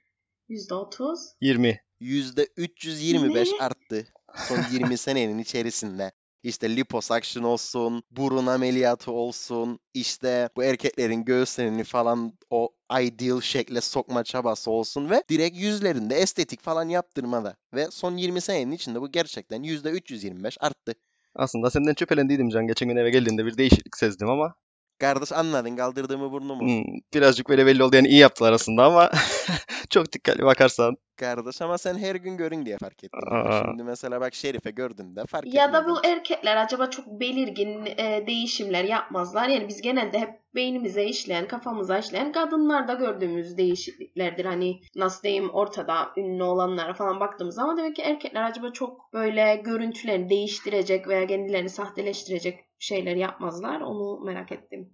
%30. 0.50 1.36
20. 1.42 1.82
%325 2.00 3.52
Ne? 3.52 3.58
arttı 3.60 4.08
son 4.48 4.58
20 4.72 4.98
senenin 4.98 5.38
içerisinde. 5.40 6.12
İşte 6.44 6.76
liposuction 6.76 7.44
olsun, 7.44 8.04
burun 8.12 8.48
ameliyatı 8.48 9.12
olsun, 9.12 9.80
işte 9.94 10.50
bu 10.58 10.64
erkeklerin 10.64 11.26
göğüslerini 11.26 11.84
falan 11.84 12.34
o 12.50 12.70
ideal 13.02 13.42
şekle 13.42 13.82
sokma 13.82 14.24
çabası 14.24 14.72
olsun 14.72 15.10
ve 15.10 15.24
direkt 15.30 15.58
yüzlerinde 15.58 16.16
estetik 16.16 16.62
falan 16.62 16.90
yaptırmada. 16.90 17.56
Ve 17.74 17.88
son 17.92 18.18
20 18.18 18.42
senenin 18.42 18.72
içinde 18.72 19.02
bu 19.02 19.12
gerçekten 19.12 19.64
%325 19.64 20.58
arttı. 20.60 20.94
Aslında 21.36 21.70
senden 21.70 21.94
şüphelendiydim 22.00 22.50
Can. 22.50 22.68
Geçen 22.68 22.88
gün 22.90 22.96
eve 22.96 23.10
geldiğinde 23.10 23.46
bir 23.46 23.58
değişiklik 23.58 23.98
sezdim 23.98 24.30
ama 24.30 24.56
Kardeş 25.00 25.32
anladın 25.32 25.76
kaldırdığımı 25.76 26.32
burnumu. 26.32 26.62
hmm, 26.62 26.84
birazcık 27.14 27.50
böyle 27.50 27.66
belli 27.66 27.84
oldu. 27.84 27.96
Yani 27.96 28.08
iyi 28.08 28.20
yaptılar 28.20 28.54
aslında 28.54 28.86
ama 28.86 29.12
çok 29.90 30.14
dikkatli 30.14 30.46
bakarsan 30.46 30.98
Kardeş 31.18 31.62
ama 31.62 31.78
sen 31.78 31.98
her 31.98 32.16
gün 32.16 32.38
görün 32.38 32.66
diye 32.66 32.78
fark 32.78 33.04
ettin. 33.04 33.20
Aa. 33.32 33.64
Şimdi 33.66 33.84
mesela 33.84 34.22
bak 34.22 34.36
Şerife 34.36 34.72
gördün 34.72 35.16
de 35.16 35.26
fark 35.26 35.54
Ya 35.54 35.74
da 35.74 35.88
bu 35.88 36.06
erkekler 36.06 36.58
acaba 36.58 36.90
çok 36.90 37.08
belirgin 37.08 37.86
e, 37.86 38.24
değişimler 38.28 38.84
yapmazlar. 38.84 39.50
Yani 39.50 39.68
biz 39.68 39.82
genelde 39.82 40.20
hep 40.20 40.30
beynimize 40.56 41.06
işleyen, 41.06 41.48
kafamıza 41.48 41.98
işleyen 41.98 42.32
kadınlarda 42.32 42.94
gördüğümüz 42.94 43.58
değişikliklerdir. 43.58 44.46
Hani 44.46 44.82
nasıl 44.96 45.24
diyeyim 45.24 45.50
ortada 45.50 46.12
ünlü 46.18 46.44
olanlara 46.44 46.94
falan 46.94 47.20
baktığımız 47.20 47.60
ama 47.60 47.78
demek 47.78 47.96
ki 47.96 48.02
erkekler 48.02 48.44
acaba 48.44 48.72
çok 48.72 49.14
böyle 49.14 49.62
görüntülerini 49.66 50.30
değiştirecek 50.30 51.08
veya 51.08 51.28
kendilerini 51.28 51.70
sahteleştirecek 51.70 52.67
şeyler 52.80 53.16
yapmazlar. 53.16 53.82
Onu 53.82 54.20
merak 54.26 54.52
ettim. 54.52 54.90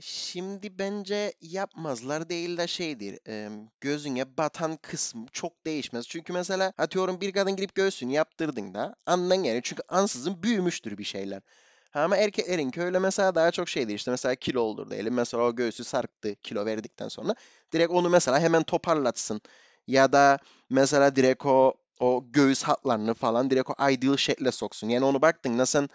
Şimdi 0.00 0.78
bence 0.78 1.32
yapmazlar 1.40 2.28
değil 2.28 2.56
de 2.58 2.66
şeydir. 2.66 3.18
e, 3.28 3.48
gözüne 3.80 4.36
batan 4.36 4.76
kısmı 4.76 5.26
çok 5.32 5.66
değişmez. 5.66 6.08
Çünkü 6.08 6.32
mesela 6.32 6.72
atıyorum 6.78 7.20
bir 7.20 7.32
kadın 7.32 7.56
girip 7.56 7.74
göğsünü 7.74 8.12
yaptırdın 8.12 8.74
da 8.74 8.94
andan 9.06 9.42
yani 9.42 9.60
çünkü 9.62 9.82
ansızın 9.88 10.42
büyümüştür 10.42 10.98
bir 10.98 11.04
şeyler. 11.04 11.42
Ha, 11.90 12.00
Ama 12.02 12.16
erkeklerinki 12.16 12.82
öyle 12.82 12.98
mesela 12.98 13.34
daha 13.34 13.50
çok 13.50 13.68
şeydir. 13.68 13.94
İşte 13.94 14.10
mesela 14.10 14.34
kilo 14.34 14.60
olur 14.60 14.90
diyelim. 14.90 15.14
Mesela 15.14 15.42
o 15.44 15.54
göğsü 15.54 15.84
sarktı 15.84 16.34
kilo 16.42 16.66
verdikten 16.66 17.08
sonra. 17.08 17.34
Direkt 17.72 17.90
onu 17.92 18.08
mesela 18.10 18.40
hemen 18.40 18.62
toparlatsın. 18.62 19.40
Ya 19.86 20.12
da 20.12 20.38
mesela 20.70 21.16
direkt 21.16 21.46
o 21.46 21.74
o 22.00 22.24
göğüs 22.32 22.62
hatlarını 22.62 23.14
falan 23.14 23.50
direkt 23.50 23.70
o 23.70 23.90
ideal 23.90 24.16
şekle 24.16 24.52
soksun. 24.52 24.88
Yani 24.88 25.04
onu 25.04 25.22
baktığında 25.22 25.66
sen 25.66 25.88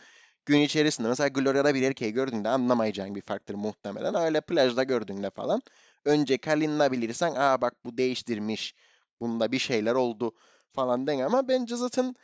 gün 0.45 0.59
içerisinde 0.61 1.07
mesela 1.07 1.27
Gloria'da 1.27 1.75
bir 1.75 1.81
erkeği 1.81 2.13
gördüğünde 2.13 2.49
anlamayacağın 2.49 3.15
bir 3.15 3.21
farktır 3.21 3.55
muhtemelen. 3.55 4.15
Öyle 4.15 4.41
plajda 4.41 4.83
gördüğünde 4.83 5.29
falan. 5.29 5.61
Önce 6.05 6.37
kalinla 6.37 6.91
bilirsen 6.91 7.33
aa 7.35 7.61
bak 7.61 7.73
bu 7.85 7.97
değiştirmiş. 7.97 8.75
Bunda 9.21 9.51
bir 9.51 9.59
şeyler 9.59 9.93
oldu 9.95 10.35
falan 10.73 11.07
den 11.07 11.19
ama 11.19 11.47
bence 11.47 11.75
zaten 11.75 12.15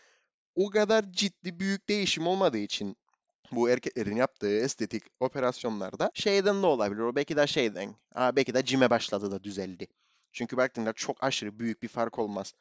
o 0.56 0.70
kadar 0.70 1.12
ciddi 1.12 1.60
büyük 1.60 1.90
değişim 1.90 2.28
olmadığı 2.28 2.58
için 2.58 2.98
bu 3.52 3.70
erkeklerin 3.70 4.16
yaptığı 4.16 4.58
estetik 4.58 5.04
operasyonlarda 5.20 6.12
şeyden 6.14 6.64
de 6.64 6.66
olabilir. 6.66 7.02
O 7.02 7.16
belki 7.16 7.38
de 7.38 7.48
şeyden. 7.48 7.96
Aa, 8.16 8.36
belki 8.36 8.54
de 8.54 8.66
cime 8.66 8.90
başladı 8.90 9.32
da 9.32 9.44
düzeldi. 9.44 9.88
Çünkü 10.32 10.58
baktığında 10.58 10.94
çok 10.94 11.24
aşırı 11.24 11.60
büyük 11.60 11.84
bir 11.84 11.88
fark 11.88 12.20
olmaz. 12.20 12.54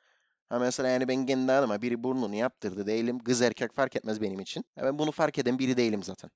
Ha 0.51 0.59
mesela 0.59 0.89
yani 0.89 1.09
ben 1.09 1.27
kendi 1.27 1.53
adıma 1.53 1.83
biri 1.83 2.03
burnunu 2.03 2.35
yaptırdı 2.35 2.87
değilim. 2.87 3.19
Kız 3.19 3.43
erkek 3.43 3.75
fark 3.75 3.97
etmez 3.97 4.21
benim 4.21 4.41
için. 4.41 4.65
Ha 4.79 4.85
ben 4.85 4.99
bunu 4.99 5.13
fark 5.13 5.39
eden 5.39 5.59
biri 5.59 5.77
değilim 5.77 6.03
zaten. 6.03 6.31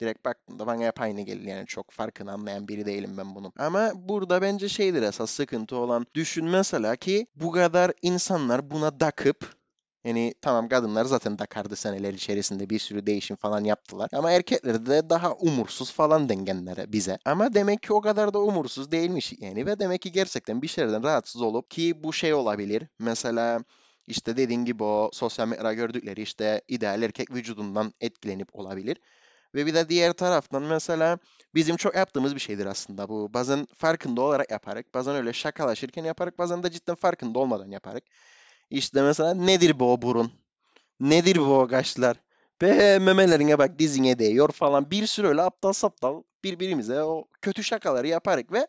Direkt 0.00 0.24
baktığımda 0.24 0.66
bana 0.66 0.86
hep 0.86 1.00
aynı 1.00 1.20
gelir 1.20 1.44
yani 1.44 1.66
çok 1.66 1.90
farkını 1.90 2.32
anlayan 2.32 2.68
biri 2.68 2.86
değilim 2.86 3.14
ben 3.18 3.34
bunun. 3.34 3.52
Ama 3.58 3.92
burada 3.94 4.42
bence 4.42 4.68
şeydir 4.68 5.02
esas 5.02 5.30
sıkıntı 5.30 5.76
olan 5.76 6.06
düşün 6.14 6.44
mesela 6.44 6.96
ki 6.96 7.26
bu 7.36 7.52
kadar 7.52 7.92
insanlar 8.02 8.70
buna 8.70 8.98
takıp 8.98 9.57
yani 10.08 10.34
tamam 10.42 10.68
kadınlar 10.68 11.04
zaten 11.04 11.36
takardı 11.36 11.76
seneler 11.76 12.14
içerisinde 12.14 12.70
bir 12.70 12.78
sürü 12.78 13.06
değişim 13.06 13.36
falan 13.36 13.64
yaptılar. 13.64 14.10
Ama 14.12 14.32
erkekler 14.32 14.86
de 14.86 15.10
daha 15.10 15.32
umursuz 15.34 15.92
falan 15.92 16.28
dengenlere 16.28 16.92
bize. 16.92 17.18
Ama 17.24 17.54
demek 17.54 17.82
ki 17.82 17.92
o 17.92 18.00
kadar 18.00 18.34
da 18.34 18.38
umursuz 18.38 18.90
değilmiş 18.92 19.32
yani. 19.40 19.66
Ve 19.66 19.78
demek 19.78 20.02
ki 20.02 20.12
gerçekten 20.12 20.62
bir 20.62 20.68
şeylerden 20.68 21.02
rahatsız 21.02 21.42
olup 21.42 21.70
ki 21.70 22.04
bu 22.04 22.12
şey 22.12 22.34
olabilir. 22.34 22.82
Mesela 22.98 23.64
işte 24.06 24.36
dediğin 24.36 24.64
gibi 24.64 24.84
o 24.84 25.10
sosyal 25.12 25.48
medyada 25.48 25.74
gördükleri 25.74 26.22
işte 26.22 26.62
ideal 26.68 27.02
erkek 27.02 27.30
vücudundan 27.30 27.92
etkilenip 28.00 28.48
olabilir. 28.56 28.98
Ve 29.54 29.66
bir 29.66 29.74
de 29.74 29.88
diğer 29.88 30.12
taraftan 30.12 30.62
mesela 30.62 31.18
bizim 31.54 31.76
çok 31.76 31.94
yaptığımız 31.96 32.34
bir 32.34 32.40
şeydir 32.40 32.66
aslında 32.66 33.08
bu. 33.08 33.34
Bazen 33.34 33.66
farkında 33.76 34.20
olarak 34.20 34.50
yaparak, 34.50 34.94
bazen 34.94 35.16
öyle 35.16 35.32
şakalaşırken 35.32 36.04
yaparak, 36.04 36.38
bazen 36.38 36.62
de 36.62 36.70
cidden 36.70 36.94
farkında 36.94 37.38
olmadan 37.38 37.70
yaparak. 37.70 38.04
İşte 38.70 39.02
mesela 39.02 39.34
nedir 39.34 39.80
bu 39.80 39.92
o 39.92 40.02
burun? 40.02 40.32
Nedir 41.00 41.36
bu 41.36 41.60
o 41.60 41.68
kaşlar? 41.68 42.16
Be 42.62 42.98
memelerine 42.98 43.58
bak 43.58 43.78
dizine 43.78 44.18
değiyor 44.18 44.52
falan. 44.52 44.90
Bir 44.90 45.06
sürü 45.06 45.26
öyle 45.28 45.42
aptal 45.42 45.72
saptal 45.72 46.22
birbirimize 46.44 47.02
o 47.02 47.28
kötü 47.42 47.64
şakaları 47.64 48.08
yaparak 48.08 48.52
ve 48.52 48.66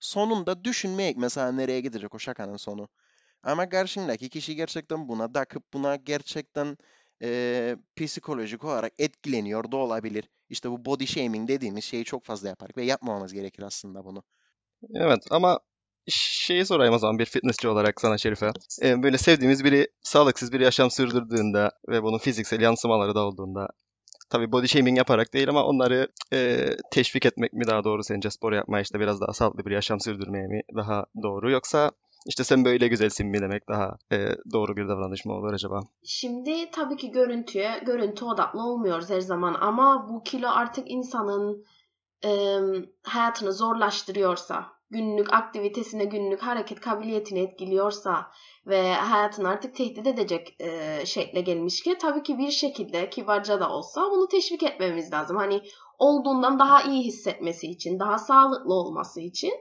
sonunda 0.00 0.64
düşünmeyek 0.64 1.16
mesela 1.16 1.52
nereye 1.52 1.80
gidecek 1.80 2.14
o 2.14 2.18
şakanın 2.18 2.56
sonu. 2.56 2.88
Ama 3.42 3.68
karşındaki 3.68 4.28
kişi 4.30 4.56
gerçekten 4.56 5.08
buna 5.08 5.32
takıp 5.32 5.72
buna 5.74 5.96
gerçekten 5.96 6.78
eee, 7.22 7.76
psikolojik 7.96 8.64
olarak 8.64 8.92
etkileniyor 8.98 9.72
da 9.72 9.76
olabilir. 9.76 10.30
İşte 10.50 10.70
bu 10.70 10.84
body 10.84 11.06
shaming 11.06 11.48
dediğimiz 11.48 11.84
şeyi 11.84 12.04
çok 12.04 12.24
fazla 12.24 12.48
yaparız 12.48 12.76
ve 12.76 12.84
yapmamamız 12.84 13.32
gerekir 13.32 13.62
aslında 13.62 14.04
bunu. 14.04 14.24
Evet 14.94 15.22
ama 15.30 15.60
şeyi 16.08 16.66
sorayım 16.66 16.94
o 16.94 16.98
zaman 16.98 17.18
bir 17.18 17.24
fitnessçi 17.24 17.68
olarak 17.68 18.00
sana 18.00 18.18
Şerife. 18.18 18.52
Ee, 18.82 19.02
böyle 19.02 19.18
sevdiğimiz 19.18 19.64
biri 19.64 19.88
sağlıksız 20.02 20.52
bir 20.52 20.60
yaşam 20.60 20.90
sürdürdüğünde 20.90 21.70
ve 21.88 22.02
bunun 22.02 22.18
fiziksel 22.18 22.60
yansımaları 22.60 23.14
da 23.14 23.20
olduğunda 23.20 23.68
tabii 24.30 24.52
body 24.52 24.66
shaming 24.66 24.98
yaparak 24.98 25.34
değil 25.34 25.48
ama 25.48 25.64
onları 25.64 26.08
e, 26.32 26.68
teşvik 26.90 27.26
etmek 27.26 27.52
mi 27.52 27.66
daha 27.66 27.84
doğru 27.84 28.02
sence 28.02 28.30
spor 28.30 28.52
yapmaya 28.52 28.82
işte 28.82 29.00
biraz 29.00 29.20
daha 29.20 29.32
sağlıklı 29.32 29.64
bir 29.64 29.70
yaşam 29.70 30.00
sürdürmeye 30.00 30.46
mi 30.46 30.60
daha 30.76 31.04
doğru 31.22 31.50
yoksa 31.50 31.90
işte 32.26 32.44
sen 32.44 32.64
böyle 32.64 32.88
güzelsin 32.88 33.26
mi 33.26 33.40
demek 33.40 33.68
daha 33.68 33.96
e, 34.12 34.28
doğru 34.52 34.76
bir 34.76 34.88
davranış 34.88 35.24
mı 35.24 35.32
olur 35.32 35.52
acaba? 35.52 35.80
Şimdi 36.04 36.70
tabii 36.70 36.96
ki 36.96 37.10
görüntüye, 37.10 37.82
görüntü 37.86 38.24
odaklı 38.24 38.62
olmuyoruz 38.62 39.10
her 39.10 39.20
zaman 39.20 39.56
ama 39.60 40.08
bu 40.08 40.22
kilo 40.22 40.48
artık 40.48 40.90
insanın 40.90 41.64
e, 42.24 42.58
hayatını 43.02 43.52
zorlaştırıyorsa, 43.52 44.66
günlük 44.92 45.32
aktivitesine, 45.32 46.04
günlük 46.04 46.42
hareket 46.42 46.80
kabiliyetini 46.80 47.40
etkiliyorsa 47.40 48.30
ve 48.66 48.94
hayatını 48.94 49.48
artık 49.48 49.76
tehdit 49.76 50.06
edecek 50.06 50.56
e, 50.60 51.06
şekle 51.06 51.40
gelmiş 51.40 51.82
ki 51.82 51.98
tabii 51.98 52.22
ki 52.22 52.38
bir 52.38 52.50
şekilde 52.50 53.10
kibarca 53.10 53.60
da 53.60 53.70
olsa 53.70 54.10
bunu 54.10 54.28
teşvik 54.28 54.62
etmemiz 54.62 55.12
lazım. 55.12 55.36
Hani 55.36 55.62
olduğundan 55.98 56.58
daha 56.58 56.82
iyi 56.82 57.04
hissetmesi 57.04 57.66
için, 57.66 58.00
daha 58.00 58.18
sağlıklı 58.18 58.74
olması 58.74 59.20
için 59.20 59.52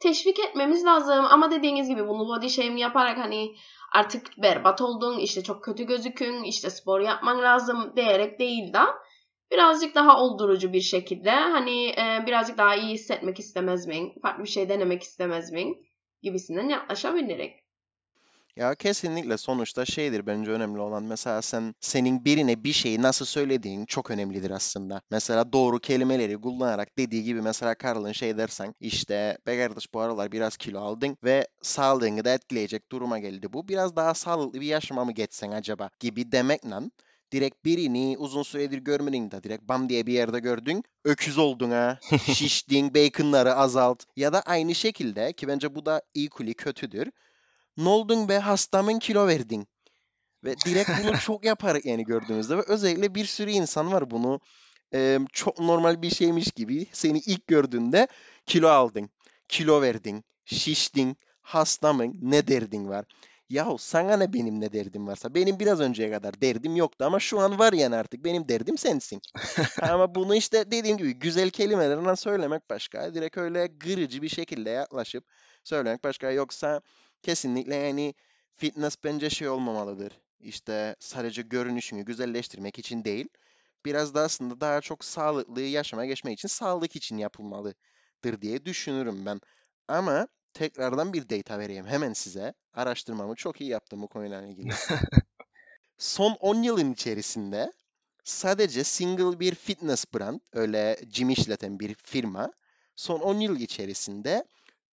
teşvik 0.00 0.38
etmemiz 0.38 0.84
lazım. 0.84 1.24
Ama 1.30 1.50
dediğiniz 1.50 1.88
gibi 1.88 2.08
bunu 2.08 2.28
body 2.28 2.48
shaming 2.48 2.80
yaparak 2.80 3.18
hani 3.18 3.54
artık 3.94 4.22
berbat 4.42 4.80
oldun, 4.80 5.18
işte 5.18 5.42
çok 5.42 5.64
kötü 5.64 5.84
gözükün, 5.84 6.42
işte 6.42 6.70
spor 6.70 7.00
yapman 7.00 7.42
lazım 7.42 7.92
diyerek 7.96 8.38
değil 8.38 8.72
de 8.72 8.80
birazcık 9.50 9.94
daha 9.94 10.22
oldurucu 10.22 10.72
bir 10.72 10.80
şekilde 10.80 11.30
hani 11.30 11.86
e, 11.86 12.24
birazcık 12.26 12.58
daha 12.58 12.76
iyi 12.76 12.92
hissetmek 12.92 13.38
istemez 13.38 13.86
miyim, 13.86 14.12
farklı 14.22 14.44
bir 14.44 14.48
şey 14.48 14.68
denemek 14.68 15.02
istemez 15.02 15.52
miyim 15.52 15.78
gibisinden 16.22 16.68
yaklaşabilirek. 16.68 17.64
Ya 18.56 18.74
kesinlikle 18.74 19.38
sonuçta 19.38 19.84
şeydir 19.84 20.26
bence 20.26 20.50
önemli 20.50 20.80
olan 20.80 21.02
mesela 21.02 21.42
sen 21.42 21.74
senin 21.80 22.24
birine 22.24 22.64
bir 22.64 22.72
şeyi 22.72 23.02
nasıl 23.02 23.24
söylediğin 23.24 23.86
çok 23.86 24.10
önemlidir 24.10 24.50
aslında. 24.50 25.00
Mesela 25.10 25.52
doğru 25.52 25.78
kelimeleri 25.78 26.40
kullanarak 26.40 26.98
dediği 26.98 27.24
gibi 27.24 27.42
mesela 27.42 27.74
Carl'ın 27.84 28.12
şey 28.12 28.38
dersen 28.38 28.74
işte 28.80 29.38
be 29.46 29.58
kardeş 29.58 29.94
bu 29.94 30.00
aralar 30.00 30.32
biraz 30.32 30.56
kilo 30.56 30.80
aldın 30.80 31.16
ve 31.24 31.46
sağlığını 31.62 32.24
da 32.24 32.30
etkileyecek 32.30 32.92
duruma 32.92 33.18
geldi 33.18 33.52
bu. 33.52 33.68
Biraz 33.68 33.96
daha 33.96 34.14
sağlıklı 34.14 34.60
bir 34.60 34.66
yaşama 34.66 35.04
mı 35.04 35.12
geçsen 35.12 35.50
acaba 35.50 35.90
gibi 36.00 36.32
demekle 36.32 36.76
direkt 37.32 37.64
birini 37.64 38.16
uzun 38.18 38.42
süredir 38.42 38.78
görmedin 38.78 39.30
de 39.30 39.42
direkt 39.42 39.62
bam 39.62 39.88
diye 39.88 40.06
bir 40.06 40.12
yerde 40.12 40.38
gördün. 40.38 40.84
Öküz 41.04 41.38
oldun 41.38 41.70
ha. 41.70 41.98
Şiştin, 42.34 42.94
baconları 42.94 43.54
azalt. 43.54 44.04
Ya 44.16 44.32
da 44.32 44.42
aynı 44.42 44.74
şekilde 44.74 45.32
ki 45.32 45.48
bence 45.48 45.74
bu 45.74 45.86
da 45.86 46.02
equally 46.14 46.54
kötüdür. 46.54 47.10
Ne 47.76 47.88
oldun 47.88 48.28
be 48.28 48.38
hastamın 48.38 48.98
kilo 48.98 49.26
verdin. 49.26 49.68
Ve 50.44 50.56
direkt 50.66 50.90
bunu 51.02 51.18
çok 51.24 51.44
yapar 51.44 51.80
yani 51.84 52.04
gördüğümüzde 52.04 52.58
ve 52.58 52.62
özellikle 52.66 53.14
bir 53.14 53.24
sürü 53.24 53.50
insan 53.50 53.92
var 53.92 54.10
bunu 54.10 54.40
e, 54.94 55.18
çok 55.32 55.60
normal 55.60 56.02
bir 56.02 56.10
şeymiş 56.10 56.50
gibi 56.50 56.86
seni 56.92 57.18
ilk 57.18 57.46
gördüğünde 57.46 58.08
kilo 58.46 58.68
aldın, 58.68 59.10
kilo 59.48 59.82
verdin, 59.82 60.24
şiştin, 60.44 61.16
hastamın 61.42 62.14
ne 62.22 62.48
derdin 62.48 62.88
var. 62.88 63.04
Yahu 63.50 63.78
sana 63.78 64.16
ne 64.16 64.32
benim 64.32 64.60
ne 64.60 64.72
derdim 64.72 65.06
varsa. 65.06 65.34
Benim 65.34 65.60
biraz 65.60 65.80
önceye 65.80 66.10
kadar 66.10 66.40
derdim 66.40 66.76
yoktu 66.76 67.04
ama 67.04 67.20
şu 67.20 67.40
an 67.40 67.58
var 67.58 67.72
yani 67.72 67.96
artık. 67.96 68.24
Benim 68.24 68.48
derdim 68.48 68.78
sensin. 68.78 69.20
ama 69.82 70.14
bunu 70.14 70.34
işte 70.34 70.70
dediğim 70.70 70.96
gibi 70.96 71.14
güzel 71.14 71.50
kelimelerle 71.50 72.16
söylemek 72.16 72.70
başka. 72.70 73.14
Direkt 73.14 73.38
öyle 73.38 73.66
gırıcı 73.66 74.22
bir 74.22 74.28
şekilde 74.28 74.70
yaklaşıp 74.70 75.24
söylemek 75.64 76.04
başka. 76.04 76.30
Yoksa 76.30 76.80
kesinlikle 77.22 77.74
yani 77.74 78.14
fitness 78.56 78.96
bence 79.04 79.30
şey 79.30 79.48
olmamalıdır. 79.48 80.20
İşte 80.40 80.96
sadece 81.00 81.42
görünüşünü 81.42 82.02
güzelleştirmek 82.04 82.78
için 82.78 83.04
değil. 83.04 83.28
Biraz 83.84 84.14
da 84.14 84.20
aslında 84.20 84.60
daha 84.60 84.80
çok 84.80 85.04
sağlıklı 85.04 85.60
yaşama 85.60 86.06
geçmek 86.06 86.38
için 86.38 86.48
sağlık 86.48 86.96
için 86.96 87.16
yapılmalıdır 87.18 88.42
diye 88.42 88.64
düşünürüm 88.64 89.26
ben. 89.26 89.40
Ama 89.88 90.28
tekrardan 90.54 91.12
bir 91.12 91.28
data 91.28 91.58
vereyim 91.58 91.86
hemen 91.86 92.12
size. 92.12 92.54
Araştırmamı 92.74 93.34
çok 93.34 93.60
iyi 93.60 93.70
yaptım 93.70 94.02
bu 94.02 94.08
konuyla 94.08 94.46
ilgili. 94.46 94.72
Son 95.98 96.36
10 96.40 96.62
yılın 96.62 96.92
içerisinde 96.92 97.72
sadece 98.24 98.84
single 98.84 99.40
bir 99.40 99.54
fitness 99.54 100.04
brand, 100.14 100.40
öyle 100.52 101.00
gym 101.08 101.30
işleten 101.30 101.80
bir 101.80 101.94
firma 101.94 102.52
son 102.96 103.20
10 103.20 103.40
yıl 103.40 103.60
içerisinde 103.60 104.44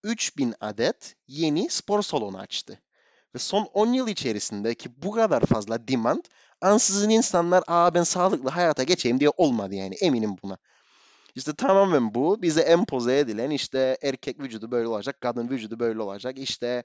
3000 0.03 0.55
adet 0.61 1.15
yeni 1.27 1.69
spor 1.69 2.01
salonu 2.01 2.37
açtı. 2.37 2.81
Ve 3.35 3.39
son 3.39 3.69
10 3.73 3.93
yıl 3.93 4.07
içerisindeki 4.07 5.01
bu 5.01 5.11
kadar 5.11 5.45
fazla 5.45 5.87
demand 5.87 6.23
ansızın 6.61 7.09
insanlar 7.09 7.63
aa 7.67 7.93
ben 7.93 8.03
sağlıklı 8.03 8.49
hayata 8.49 8.83
geçeyim 8.83 9.19
diye 9.19 9.29
olmadı 9.37 9.75
yani 9.75 9.95
eminim 9.95 10.35
buna. 10.43 10.57
İşte 11.37 11.53
tamamen 11.55 12.13
bu 12.13 12.41
bize 12.41 12.61
empoze 12.61 13.19
edilen 13.19 13.49
işte 13.49 13.97
erkek 14.01 14.39
vücudu 14.39 14.71
böyle 14.71 14.87
olacak, 14.87 15.21
kadın 15.21 15.49
vücudu 15.49 15.79
böyle 15.79 16.01
olacak. 16.01 16.39
İşte 16.39 16.83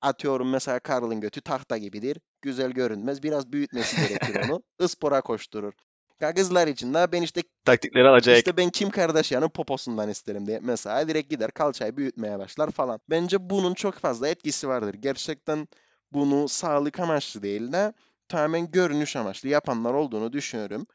atıyorum 0.00 0.50
mesela 0.50 0.78
Karl'ın 0.78 1.20
götü 1.20 1.40
tahta 1.40 1.76
gibidir. 1.78 2.18
Güzel 2.42 2.70
görünmez. 2.70 3.22
Biraz 3.22 3.52
büyütmesi 3.52 3.96
gerekir 3.96 4.36
onu. 4.48 4.62
Ispora 4.80 5.20
koşturur. 5.20 5.72
Ya 6.20 6.34
kızlar 6.34 6.68
için 6.68 6.94
de 6.94 7.12
ben 7.12 7.22
işte 7.22 7.42
Taktikleri 7.64 8.08
alacak. 8.08 8.36
işte 8.36 8.56
ben 8.56 8.70
Kim 8.70 8.90
Kardashian'ın 8.90 9.48
poposundan 9.48 10.08
isterim 10.08 10.46
diye 10.46 10.60
mesela 10.62 11.08
direkt 11.08 11.30
gider 11.30 11.50
kalçayı 11.50 11.96
büyütmeye 11.96 12.38
başlar 12.38 12.70
falan. 12.70 13.00
Bence 13.10 13.50
bunun 13.50 13.74
çok 13.74 13.94
fazla 13.94 14.28
etkisi 14.28 14.68
vardır. 14.68 14.94
Gerçekten 14.94 15.68
bunu 16.12 16.48
sağlık 16.48 17.00
amaçlı 17.00 17.42
değil 17.42 17.72
de 17.72 17.92
tamamen 18.28 18.70
görünüş 18.70 19.16
amaçlı 19.16 19.48
yapanlar 19.48 19.94
olduğunu 19.94 20.32
düşünüyorum. 20.32 20.86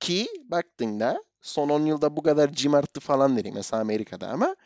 Ki 0.00 0.26
baktığında 0.44 1.24
son 1.42 1.68
10 1.68 1.86
yılda 1.86 2.16
bu 2.16 2.22
kadar 2.22 2.48
gym 2.48 2.74
arttı 2.74 3.00
falan 3.00 3.36
dedik 3.36 3.54
mesela 3.54 3.80
Amerika'da 3.80 4.28
ama 4.28 4.56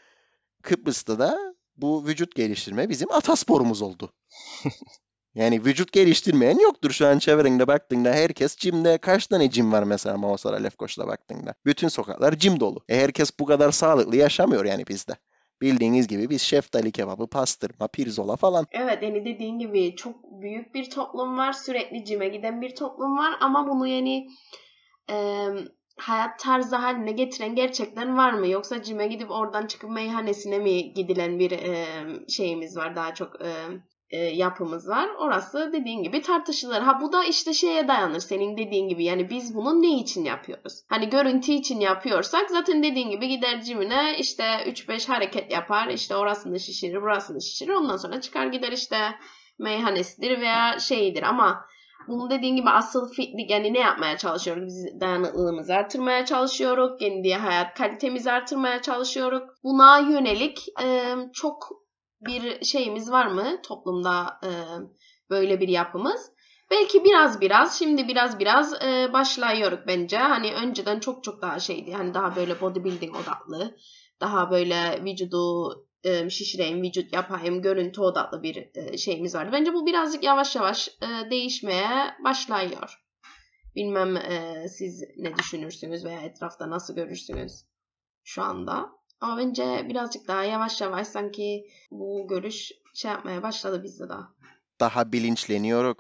Kıbrıs'ta 0.62 1.18
da 1.18 1.54
bu 1.76 2.06
vücut 2.06 2.34
geliştirme 2.34 2.88
bizim 2.88 3.12
atasporumuz 3.12 3.82
oldu. 3.82 4.12
Yani 5.36 5.64
vücut 5.64 5.92
geliştirmeyen 5.92 6.58
yoktur 6.58 6.90
şu 6.90 7.06
an 7.06 7.18
çevrende 7.18 7.66
baktığında 7.66 8.12
herkes 8.12 8.56
cimde 8.56 8.98
kaç 8.98 9.26
tane 9.26 9.50
cim 9.50 9.72
var 9.72 9.82
mesela 9.82 10.16
Mavsara 10.16 10.56
Lefkoş'ta 10.56 11.06
baktığında. 11.06 11.54
Bütün 11.64 11.88
sokaklar 11.88 12.38
cim 12.38 12.60
dolu. 12.60 12.84
E 12.88 13.00
herkes 13.00 13.30
bu 13.40 13.46
kadar 13.46 13.72
sağlıklı 13.72 14.16
yaşamıyor 14.16 14.64
yani 14.64 14.86
bizde. 14.86 15.16
Bildiğiniz 15.62 16.08
gibi 16.08 16.30
biz 16.30 16.42
şeftali 16.42 16.92
kebabı, 16.92 17.26
pastırma, 17.26 17.88
pirzola 17.88 18.36
falan. 18.36 18.66
Evet 18.72 19.02
yani 19.02 19.24
dediğin 19.24 19.58
gibi 19.58 19.96
çok 19.96 20.14
büyük 20.40 20.74
bir 20.74 20.90
toplum 20.90 21.38
var. 21.38 21.52
Sürekli 21.52 22.04
cime 22.04 22.28
giden 22.28 22.60
bir 22.62 22.74
toplum 22.74 23.18
var 23.18 23.34
ama 23.40 23.68
bunu 23.68 23.86
yani 23.86 24.28
e, 25.10 25.16
hayat 25.96 26.38
tarzı 26.38 26.76
haline 26.76 27.12
getiren 27.12 27.54
gerçekten 27.54 28.16
var 28.16 28.32
mı? 28.32 28.48
Yoksa 28.48 28.82
cime 28.82 29.06
gidip 29.06 29.30
oradan 29.30 29.66
çıkıp 29.66 29.90
meyhanesine 29.90 30.58
mi 30.58 30.92
gidilen 30.92 31.38
bir 31.38 31.50
e, 31.50 31.86
şeyimiz 32.28 32.76
var 32.76 32.96
daha 32.96 33.14
çok 33.14 33.40
e, 33.40 33.50
e, 34.10 34.18
yapımız 34.18 34.88
var. 34.88 35.08
Orası 35.18 35.70
dediğin 35.72 36.02
gibi 36.02 36.22
tartışılır. 36.22 36.80
Ha 36.80 37.00
bu 37.00 37.12
da 37.12 37.24
işte 37.24 37.54
şeye 37.54 37.88
dayanır 37.88 38.20
senin 38.20 38.56
dediğin 38.56 38.88
gibi. 38.88 39.04
Yani 39.04 39.30
biz 39.30 39.54
bunu 39.54 39.82
ne 39.82 39.98
için 39.98 40.24
yapıyoruz? 40.24 40.82
Hani 40.88 41.10
görüntü 41.10 41.52
için 41.52 41.80
yapıyorsak 41.80 42.50
zaten 42.50 42.82
dediğin 42.82 43.10
gibi 43.10 43.28
gider 43.28 43.62
cimine 43.62 44.16
işte 44.18 44.44
3-5 44.44 45.08
hareket 45.08 45.52
yapar. 45.52 45.88
İşte 45.88 46.16
orasını 46.16 46.60
şişirir, 46.60 47.02
burasını 47.02 47.42
şişirir. 47.42 47.72
Ondan 47.72 47.96
sonra 47.96 48.20
çıkar 48.20 48.46
gider 48.46 48.72
işte 48.72 48.98
meyhanesidir 49.58 50.40
veya 50.40 50.78
şeyidir 50.78 51.22
ama 51.22 51.66
bunun 52.08 52.30
dediğin 52.30 52.56
gibi 52.56 52.70
asıl 52.70 53.12
fitlik 53.12 53.50
yani 53.50 53.74
ne 53.74 53.78
yapmaya 53.78 54.18
çalışıyoruz? 54.18 54.64
Biz 54.66 55.00
dayanıklılığımızı 55.00 55.74
artırmaya 55.74 56.24
çalışıyoruz. 56.24 56.98
Kendi 56.98 57.34
hayat 57.34 57.74
kalitemizi 57.74 58.32
artırmaya 58.32 58.82
çalışıyoruz. 58.82 59.42
Buna 59.64 59.98
yönelik 59.98 60.64
e, 60.82 61.14
çok 61.32 61.68
bir 62.20 62.64
şeyimiz 62.64 63.10
var 63.10 63.26
mı 63.26 63.62
toplumda 63.62 64.40
e, 64.44 64.50
böyle 65.30 65.60
bir 65.60 65.68
yapımız? 65.68 66.30
Belki 66.70 67.04
biraz 67.04 67.40
biraz 67.40 67.78
şimdi 67.78 68.08
biraz 68.08 68.38
biraz 68.38 68.82
e, 68.82 69.12
başlıyoruz 69.12 69.78
bence. 69.86 70.18
Hani 70.18 70.54
önceden 70.54 71.00
çok 71.00 71.24
çok 71.24 71.42
daha 71.42 71.58
şeydi. 71.58 71.92
Hani 71.92 72.14
daha 72.14 72.36
böyle 72.36 72.60
bodybuilding 72.60 73.16
odaklı. 73.16 73.76
Daha 74.20 74.50
böyle 74.50 75.04
vücudu 75.04 75.68
e, 76.06 76.30
şişireyim, 76.30 76.82
vücut 76.82 77.12
yapayım, 77.12 77.62
görüntü 77.62 78.00
odaklı 78.00 78.42
bir 78.42 78.68
e, 78.74 78.98
şeyimiz 78.98 79.34
vardı. 79.34 79.50
Bence 79.52 79.74
bu 79.74 79.86
birazcık 79.86 80.24
yavaş 80.24 80.56
yavaş 80.56 80.88
e, 80.88 81.30
değişmeye 81.30 82.14
başlıyor. 82.24 83.02
Bilmem 83.76 84.16
e, 84.16 84.66
siz 84.68 85.02
ne 85.16 85.36
düşünürsünüz 85.36 86.04
veya 86.04 86.20
etrafta 86.20 86.70
nasıl 86.70 86.94
görürsünüz 86.94 87.64
şu 88.24 88.42
anda. 88.42 88.90
Ama 89.20 89.38
bence 89.38 89.86
birazcık 89.88 90.28
daha 90.28 90.44
yavaş 90.44 90.80
yavaş 90.80 91.06
sanki 91.06 91.66
bu 91.90 92.26
görüş 92.28 92.72
şey 92.94 93.10
yapmaya 93.10 93.42
başladı 93.42 93.82
bizde 93.84 94.08
daha. 94.08 94.28
Daha 94.80 95.12
bilinçleniyoruz. 95.12 95.96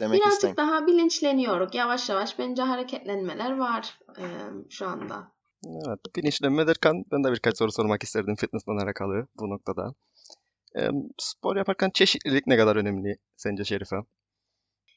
demek 0.00 0.20
Birazcık 0.20 0.34
istedim. 0.34 0.56
daha 0.56 0.86
bilinçleniyoruz. 0.86 1.74
Yavaş 1.74 2.08
yavaş 2.08 2.38
bence 2.38 2.62
hareketlenmeler 2.62 3.58
var 3.58 3.98
e, 4.18 4.24
şu 4.70 4.86
anda. 4.86 5.31
Evet, 5.66 6.00
bilinçlenme 6.16 6.66
derken 6.66 7.04
ben 7.12 7.24
de 7.24 7.32
birkaç 7.32 7.58
soru 7.58 7.72
sormak 7.72 8.02
isterdim 8.02 8.36
fitness'la 8.36 8.72
alakalı 8.72 9.26
bu 9.40 9.50
noktada. 9.50 9.94
Ee, 10.78 10.88
spor 11.18 11.56
yaparken 11.56 11.90
çeşitlilik 11.94 12.46
ne 12.46 12.56
kadar 12.56 12.76
önemli 12.76 13.16
sence 13.36 13.64
Şerife? 13.64 13.96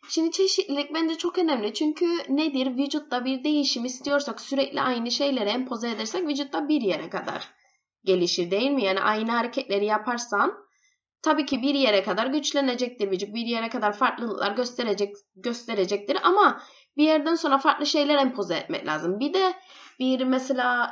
Şimdi 0.10 0.32
çeşitlilik 0.32 0.94
bence 0.94 1.18
çok 1.18 1.38
önemli. 1.38 1.74
Çünkü 1.74 2.06
nedir? 2.30 2.78
Vücutta 2.78 3.26
bir 3.26 3.44
değişim 3.44 3.86
istiyorsak 3.86 4.42
sürekli 4.42 4.82
aynı 4.82 5.12
şeyleri 5.12 5.50
empoze 5.50 5.90
edersek 5.90 6.28
vücutta 6.28 6.70
bir 6.70 6.82
yere 6.82 7.10
kadar 7.10 7.50
gelişir 8.04 8.52
değil 8.52 8.72
mi? 8.72 8.84
Yani 8.84 9.00
aynı 9.00 9.32
hareketleri 9.32 9.86
yaparsan 9.86 10.54
tabii 11.22 11.46
ki 11.46 11.62
bir 11.62 11.76
yere 11.76 12.04
kadar 12.04 12.28
güçlenecektir 12.28 13.12
vücut. 13.12 13.34
Bir 13.34 13.46
yere 13.46 13.70
kadar 13.70 13.94
farklılıklar 13.94 14.52
gösterecek 14.52 15.16
gösterecektir 15.36 16.18
ama 16.24 16.62
bir 16.98 17.04
yerden 17.04 17.36
sonra 17.36 17.58
farklı 17.58 17.86
şeyler 17.86 18.18
empoze 18.18 18.56
etmek 18.56 18.86
lazım. 18.86 19.20
Bir 19.20 19.34
de 19.34 19.54
bir 20.00 20.24
mesela 20.26 20.92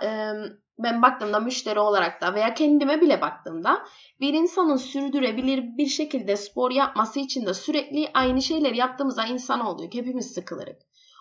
ben 0.80 1.02
baktığımda 1.02 1.40
müşteri 1.40 1.80
olarak 1.80 2.22
da 2.22 2.34
veya 2.34 2.54
kendime 2.54 3.02
bile 3.02 3.22
baktığımda 3.22 3.86
bir 4.20 4.34
insanın 4.34 4.76
sürdürebilir 4.76 5.78
bir 5.78 5.88
şekilde 5.88 6.38
spor 6.38 6.72
yapması 6.72 7.20
için 7.20 7.46
de 7.46 7.54
sürekli 7.54 8.10
aynı 8.14 8.42
şeyleri 8.42 8.78
yaptığımızda 8.78 9.26
insan 9.26 9.60
olduk. 9.60 9.94
Hepimiz 9.94 10.34
sıkılırız. 10.34 10.78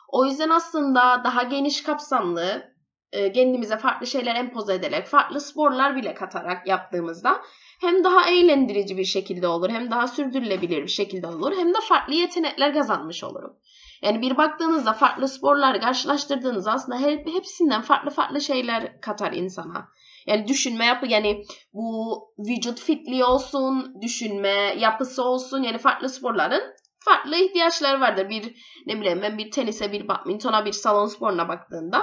O 0.08 0.24
yüzden 0.24 0.50
aslında 0.50 1.24
daha 1.24 1.42
geniş 1.42 1.82
kapsamlı 1.82 2.72
e, 3.12 3.32
kendimize 3.32 3.76
farklı 3.76 4.06
şeyler 4.06 4.34
empoze 4.34 4.74
ederek, 4.74 5.06
farklı 5.06 5.40
sporlar 5.40 5.96
bile 5.96 6.14
katarak 6.14 6.66
yaptığımızda 6.66 7.42
hem 7.80 8.04
daha 8.04 8.30
eğlendirici 8.30 8.96
bir 8.96 9.04
şekilde 9.04 9.48
olur, 9.48 9.70
hem 9.70 9.90
daha 9.90 10.08
sürdürülebilir 10.08 10.82
bir 10.82 10.88
şekilde 10.88 11.26
olur, 11.26 11.56
hem 11.56 11.68
de 11.68 11.78
farklı 11.88 12.14
yetenekler 12.14 12.74
kazanmış 12.74 13.24
olurum. 13.24 13.56
Yani 14.02 14.22
bir 14.22 14.36
baktığınızda 14.36 14.92
farklı 14.92 15.28
sporlar 15.28 15.80
karşılaştırdığınızda 15.80 16.72
aslında 16.72 16.98
her, 16.98 17.18
hepsinden 17.18 17.82
farklı 17.82 18.10
farklı 18.10 18.40
şeyler 18.40 19.00
katar 19.00 19.32
insana. 19.32 19.88
Yani 20.26 20.48
düşünme 20.48 20.84
yapı 20.84 21.06
yani 21.06 21.44
bu 21.72 22.18
vücut 22.38 22.80
fitliği 22.80 23.24
olsun, 23.24 23.94
düşünme 24.02 24.74
yapısı 24.78 25.24
olsun 25.24 25.62
yani 25.62 25.78
farklı 25.78 26.08
sporların 26.08 26.62
farklı 26.98 27.36
ihtiyaçları 27.36 28.00
vardır. 28.00 28.28
Bir 28.28 28.56
ne 28.86 29.00
bileyim 29.00 29.22
ben 29.22 29.38
bir 29.38 29.50
tenise, 29.50 29.92
bir 29.92 30.08
badmintona, 30.08 30.64
bir 30.64 30.72
salon 30.72 31.06
sporuna 31.06 31.48
baktığında 31.48 32.02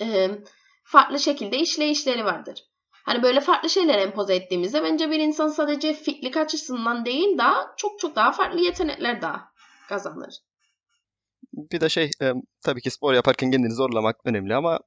e, 0.00 0.30
farklı 0.84 1.18
şekilde 1.18 1.58
işleyişleri 1.58 2.24
vardır. 2.24 2.64
Hani 3.04 3.22
böyle 3.22 3.40
farklı 3.40 3.70
şeyler 3.70 3.98
empoze 3.98 4.34
ettiğimizde 4.34 4.82
bence 4.82 5.10
bir 5.10 5.20
insan 5.20 5.48
sadece 5.48 5.92
fitlik 5.92 6.36
açısından 6.36 7.04
değil 7.04 7.38
daha 7.38 7.74
çok 7.76 7.98
çok 8.00 8.16
daha 8.16 8.32
farklı 8.32 8.60
yetenekler 8.60 9.22
daha 9.22 9.52
kazanır. 9.88 10.34
Bir 11.52 11.80
de 11.80 11.88
şey, 11.88 12.10
e, 12.22 12.32
tabii 12.64 12.80
ki 12.80 12.90
spor 12.90 13.14
yaparken 13.14 13.50
kendini 13.50 13.72
zorlamak 13.72 14.16
önemli 14.24 14.54
ama 14.54 14.78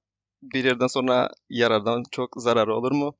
bir 0.41 0.63
yerden 0.63 0.87
sonra 0.87 1.29
yarardan 1.49 2.03
çok 2.11 2.29
zararı 2.37 2.75
olur 2.75 2.91
mu? 2.91 3.15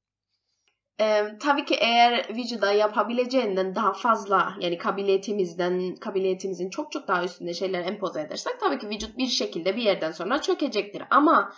Ee, 1.02 1.24
tabii 1.40 1.66
ki 1.66 1.76
eğer 1.76 2.30
vücuda 2.36 2.72
yapabileceğinden 2.72 3.76
daha 3.76 3.94
fazla 3.94 4.54
yani 4.60 4.78
kabiliyetimizden 4.78 5.96
kabiliyetimizin 5.96 6.70
çok 6.70 6.92
çok 6.92 7.08
daha 7.08 7.24
üstünde 7.24 7.54
şeyler 7.54 7.86
empoze 7.86 8.22
edersek 8.22 8.60
tabii 8.60 8.80
ki 8.80 8.90
vücut 8.90 9.18
bir 9.18 9.28
şekilde 9.28 9.76
bir 9.76 9.82
yerden 9.82 10.12
sonra 10.12 10.42
çökecektir. 10.42 11.04
Ama 11.10 11.52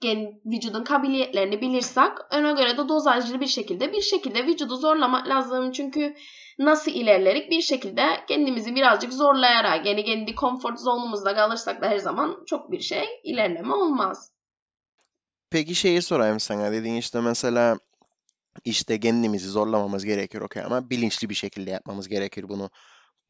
gen, 0.00 0.40
vücudun 0.46 0.84
kabiliyetlerini 0.84 1.60
bilirsek 1.60 2.12
ona 2.32 2.52
göre 2.52 2.78
de 2.78 2.88
dozajlı 2.88 3.40
bir 3.40 3.46
şekilde 3.46 3.92
bir 3.92 4.00
şekilde 4.00 4.46
vücudu 4.46 4.76
zorlamak 4.76 5.28
lazım. 5.28 5.72
Çünkü 5.72 6.14
nasıl 6.58 6.90
ilerlerik 6.90 7.50
bir 7.50 7.60
şekilde 7.60 8.02
kendimizi 8.28 8.74
birazcık 8.74 9.12
zorlayarak 9.12 9.86
yani 9.86 10.04
kendi 10.04 10.34
konfor 10.34 10.76
zonumuzda 10.76 11.34
kalırsak 11.34 11.82
da 11.82 11.88
her 11.88 11.98
zaman 11.98 12.44
çok 12.46 12.72
bir 12.72 12.80
şey 12.80 13.04
ilerleme 13.24 13.74
olmaz. 13.74 14.32
Peki 15.50 15.74
şeyi 15.74 16.02
sorayım 16.02 16.40
sana. 16.40 16.72
Dediğin 16.72 16.94
işte 16.94 17.20
mesela 17.20 17.78
işte 18.64 19.00
kendimizi 19.00 19.48
zorlamamız 19.48 20.04
gerekir 20.04 20.40
okey 20.40 20.62
ama 20.62 20.90
bilinçli 20.90 21.28
bir 21.28 21.34
şekilde 21.34 21.70
yapmamız 21.70 22.08
gerekir 22.08 22.48
bunu. 22.48 22.70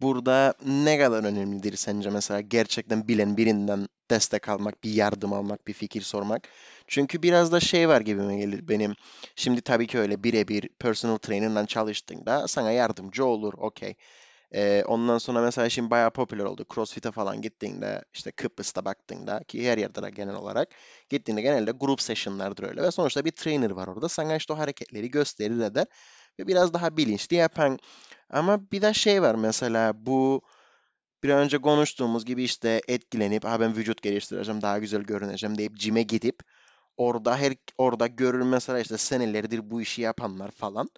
Burada 0.01 0.55
ne 0.67 0.99
kadar 0.99 1.25
önemlidir 1.25 1.77
sence 1.77 2.11
mesela 2.11 2.41
gerçekten 2.41 3.09
bilen 3.09 3.37
birinden 3.37 3.89
destek 4.11 4.49
almak, 4.49 4.85
bir 4.85 4.91
yardım 4.91 5.33
almak, 5.33 5.67
bir 5.67 5.73
fikir 5.73 6.03
sormak? 6.03 6.49
Çünkü 6.89 7.23
biraz 7.23 7.53
da 7.53 7.61
şey 7.61 7.89
var 7.89 8.01
gibime 8.01 8.37
gelir 8.37 8.69
benim. 8.69 8.95
Şimdi 9.37 9.61
tabii 9.61 9.87
ki 9.87 9.99
öyle 9.99 10.25
birebir 10.25 10.69
personal 10.79 11.17
trainer'la 11.19 11.67
çalıştığında 11.67 12.49
sana 12.49 12.71
yardımcı 12.73 13.25
olur, 13.25 13.55
okey. 13.57 13.95
Ee, 14.55 14.85
ondan 14.87 15.19
sonra 15.19 15.41
mesela 15.41 15.69
şimdi 15.69 15.91
bayağı 15.91 16.11
popüler 16.11 16.45
oldu. 16.45 16.65
CrossFit'e 16.75 17.11
falan 17.11 17.43
gittiğinde 17.43 18.05
işte 18.15 18.31
Kıbrıs'ta 18.33 18.85
baktığında 18.85 19.41
ki 19.49 19.71
her 19.71 19.79
yerde 19.79 20.03
de 20.03 20.11
genel 20.11 20.35
olarak 20.35 20.69
gittiğinde 21.11 21.43
genelde 21.43 21.71
grup 21.71 22.03
session'lardır 22.03 22.65
öyle 22.65 22.83
ve 22.83 22.91
sonuçta 22.91 23.25
bir 23.25 23.31
trainer 23.31 23.71
var 23.71 23.89
orada. 23.89 24.09
Sana 24.09 24.37
işte 24.37 24.53
o 24.53 24.59
hareketleri 24.59 25.11
gösterir 25.11 25.61
eder 25.61 25.87
ve 26.41 26.47
biraz 26.47 26.75
daha 26.75 26.97
bilinçli 26.97 27.37
yapan. 27.37 27.79
Ama 28.31 28.71
bir 28.73 28.83
de 28.83 28.95
şey 28.95 29.23
var 29.23 29.35
mesela 29.35 30.07
bu 30.07 30.43
bir 31.23 31.29
önce 31.31 31.59
konuştuğumuz 31.59 32.25
gibi 32.25 32.43
işte 32.43 32.83
etkilenip 32.89 33.45
ha 33.45 33.61
ben 33.61 33.77
vücut 33.77 34.03
geliştireceğim 34.03 34.63
daha 34.63 34.79
güzel 34.79 35.03
görüneceğim 35.03 35.59
deyip 35.59 35.77
cime 35.77 36.03
gidip 36.03 36.41
orada 36.99 37.39
her 37.39 37.55
orada 37.79 38.07
görür 38.07 38.43
mesela 38.43 38.81
işte 38.81 38.99
senelerdir 38.99 39.71
bu 39.71 39.83
işi 39.83 40.03
yapanlar 40.03 40.51
falan 40.51 40.91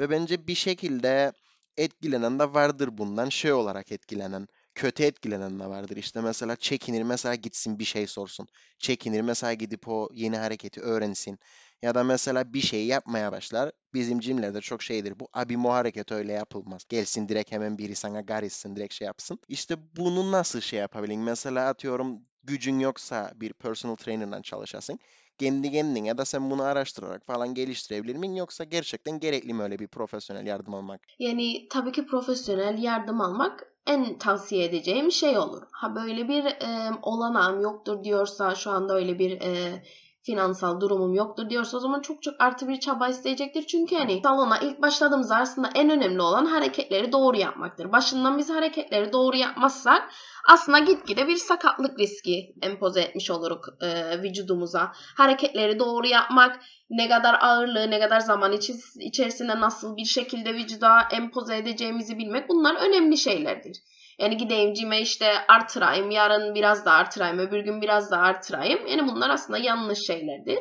ve 0.00 0.10
bence 0.10 0.46
bir 0.46 0.54
şekilde 0.54 1.32
etkilenen 1.76 2.38
de 2.38 2.54
vardır 2.54 2.98
bundan 2.98 3.28
şey 3.28 3.52
olarak 3.52 3.92
etkilenen 3.92 4.48
kötü 4.74 5.02
etkilenen 5.02 5.60
de 5.60 5.66
vardır 5.66 5.96
işte 5.96 6.20
mesela 6.20 6.56
çekinir 6.56 7.02
mesela 7.02 7.34
gitsin 7.34 7.78
bir 7.78 7.84
şey 7.84 8.06
sorsun 8.06 8.48
çekinir 8.78 9.20
mesela 9.20 9.54
gidip 9.54 9.88
o 9.88 10.08
yeni 10.14 10.36
hareketi 10.38 10.80
öğrensin 10.80 11.38
ya 11.82 11.94
da 11.94 12.04
mesela 12.04 12.52
bir 12.52 12.60
şey 12.60 12.86
yapmaya 12.86 13.32
başlar. 13.32 13.72
Bizim 13.94 14.20
cimlerde 14.20 14.60
çok 14.60 14.82
şeydir 14.82 15.20
bu. 15.20 15.28
Abi 15.32 15.64
bu 15.64 15.72
hareket 15.72 16.12
öyle 16.12 16.32
yapılmaz. 16.32 16.84
Gelsin 16.88 17.28
direkt 17.28 17.52
hemen 17.52 17.78
biri 17.78 17.94
sana 17.94 18.20
garissin 18.20 18.76
direkt 18.76 18.94
şey 18.94 19.06
yapsın. 19.06 19.38
İşte 19.48 19.76
bunu 19.96 20.32
nasıl 20.32 20.60
şey 20.60 20.78
yapabilin? 20.80 21.20
Mesela 21.20 21.68
atıyorum 21.68 22.20
gücün 22.44 22.78
yoksa 22.78 23.32
bir 23.34 23.52
personal 23.52 23.96
trainer'dan 23.96 24.42
çalışasın. 24.42 24.98
Kendi 25.38 25.72
kendine 25.72 26.18
da 26.18 26.24
sen 26.24 26.50
bunu 26.50 26.62
araştırarak 26.62 27.26
falan 27.26 27.54
geliştirebilir 27.54 28.16
miyim? 28.16 28.36
Yoksa 28.36 28.64
gerçekten 28.64 29.20
gerekli 29.20 29.54
mi 29.54 29.62
öyle 29.62 29.78
bir 29.78 29.88
profesyonel 29.88 30.46
yardım 30.46 30.74
almak? 30.74 31.00
Yani 31.18 31.68
tabii 31.68 31.92
ki 31.92 32.06
profesyonel 32.06 32.82
yardım 32.82 33.20
almak 33.20 33.72
en 33.86 34.18
tavsiye 34.18 34.64
edeceğim 34.64 35.12
şey 35.12 35.38
olur. 35.38 35.62
Ha 35.72 35.94
böyle 35.94 36.28
bir 36.28 36.44
e, 36.44 36.90
olanağım 37.02 37.60
yoktur 37.60 38.04
diyorsa 38.04 38.54
şu 38.54 38.70
anda 38.70 38.94
öyle 38.94 39.18
bir 39.18 39.40
e, 39.40 39.82
finansal 40.22 40.80
durumum 40.80 41.14
yoktur 41.14 41.50
diyorsa 41.50 41.76
o 41.76 41.80
zaman 41.80 42.00
çok 42.00 42.22
çok 42.22 42.34
artı 42.38 42.68
bir 42.68 42.80
çaba 42.80 43.08
isteyecektir. 43.08 43.66
Çünkü 43.66 43.96
hani 43.96 44.20
salona 44.22 44.58
ilk 44.58 44.82
başladığımızda 44.82 45.36
aslında 45.36 45.70
en 45.74 45.90
önemli 45.90 46.22
olan 46.22 46.46
hareketleri 46.46 47.12
doğru 47.12 47.36
yapmaktır. 47.36 47.92
Başından 47.92 48.38
biz 48.38 48.50
hareketleri 48.50 49.12
doğru 49.12 49.36
yapmazsak 49.36 50.10
aslında 50.48 50.78
gitgide 50.78 51.28
bir 51.28 51.36
sakatlık 51.36 51.98
riski 51.98 52.54
empoze 52.62 53.00
etmiş 53.00 53.30
oluruk 53.30 53.64
e, 53.80 54.22
vücudumuza. 54.22 54.92
Hareketleri 55.16 55.78
doğru 55.78 56.06
yapmak, 56.06 56.60
ne 56.90 57.08
kadar 57.08 57.34
ağırlığı, 57.40 57.90
ne 57.90 58.00
kadar 58.00 58.20
zaman 58.20 58.58
içerisinde 59.00 59.60
nasıl 59.60 59.96
bir 59.96 60.04
şekilde 60.04 60.54
vücuda 60.54 61.00
empoze 61.12 61.56
edeceğimizi 61.56 62.18
bilmek 62.18 62.48
bunlar 62.48 62.74
önemli 62.74 63.16
şeylerdir. 63.16 63.76
Yani 64.18 64.36
gideyim 64.36 64.74
cime 64.74 65.00
işte 65.00 65.32
artırayım, 65.48 66.10
yarın 66.10 66.54
biraz 66.54 66.84
daha 66.84 66.96
artırayım, 66.96 67.38
öbür 67.38 67.60
gün 67.60 67.82
biraz 67.82 68.10
daha 68.10 68.22
artırayım. 68.22 68.86
Yani 68.86 69.08
bunlar 69.08 69.30
aslında 69.30 69.58
yanlış 69.58 69.98
şeylerdir 70.06 70.58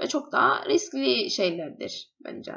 ve 0.00 0.08
çok 0.08 0.32
daha 0.32 0.64
riskli 0.66 1.30
şeylerdir 1.30 2.10
bence. 2.24 2.52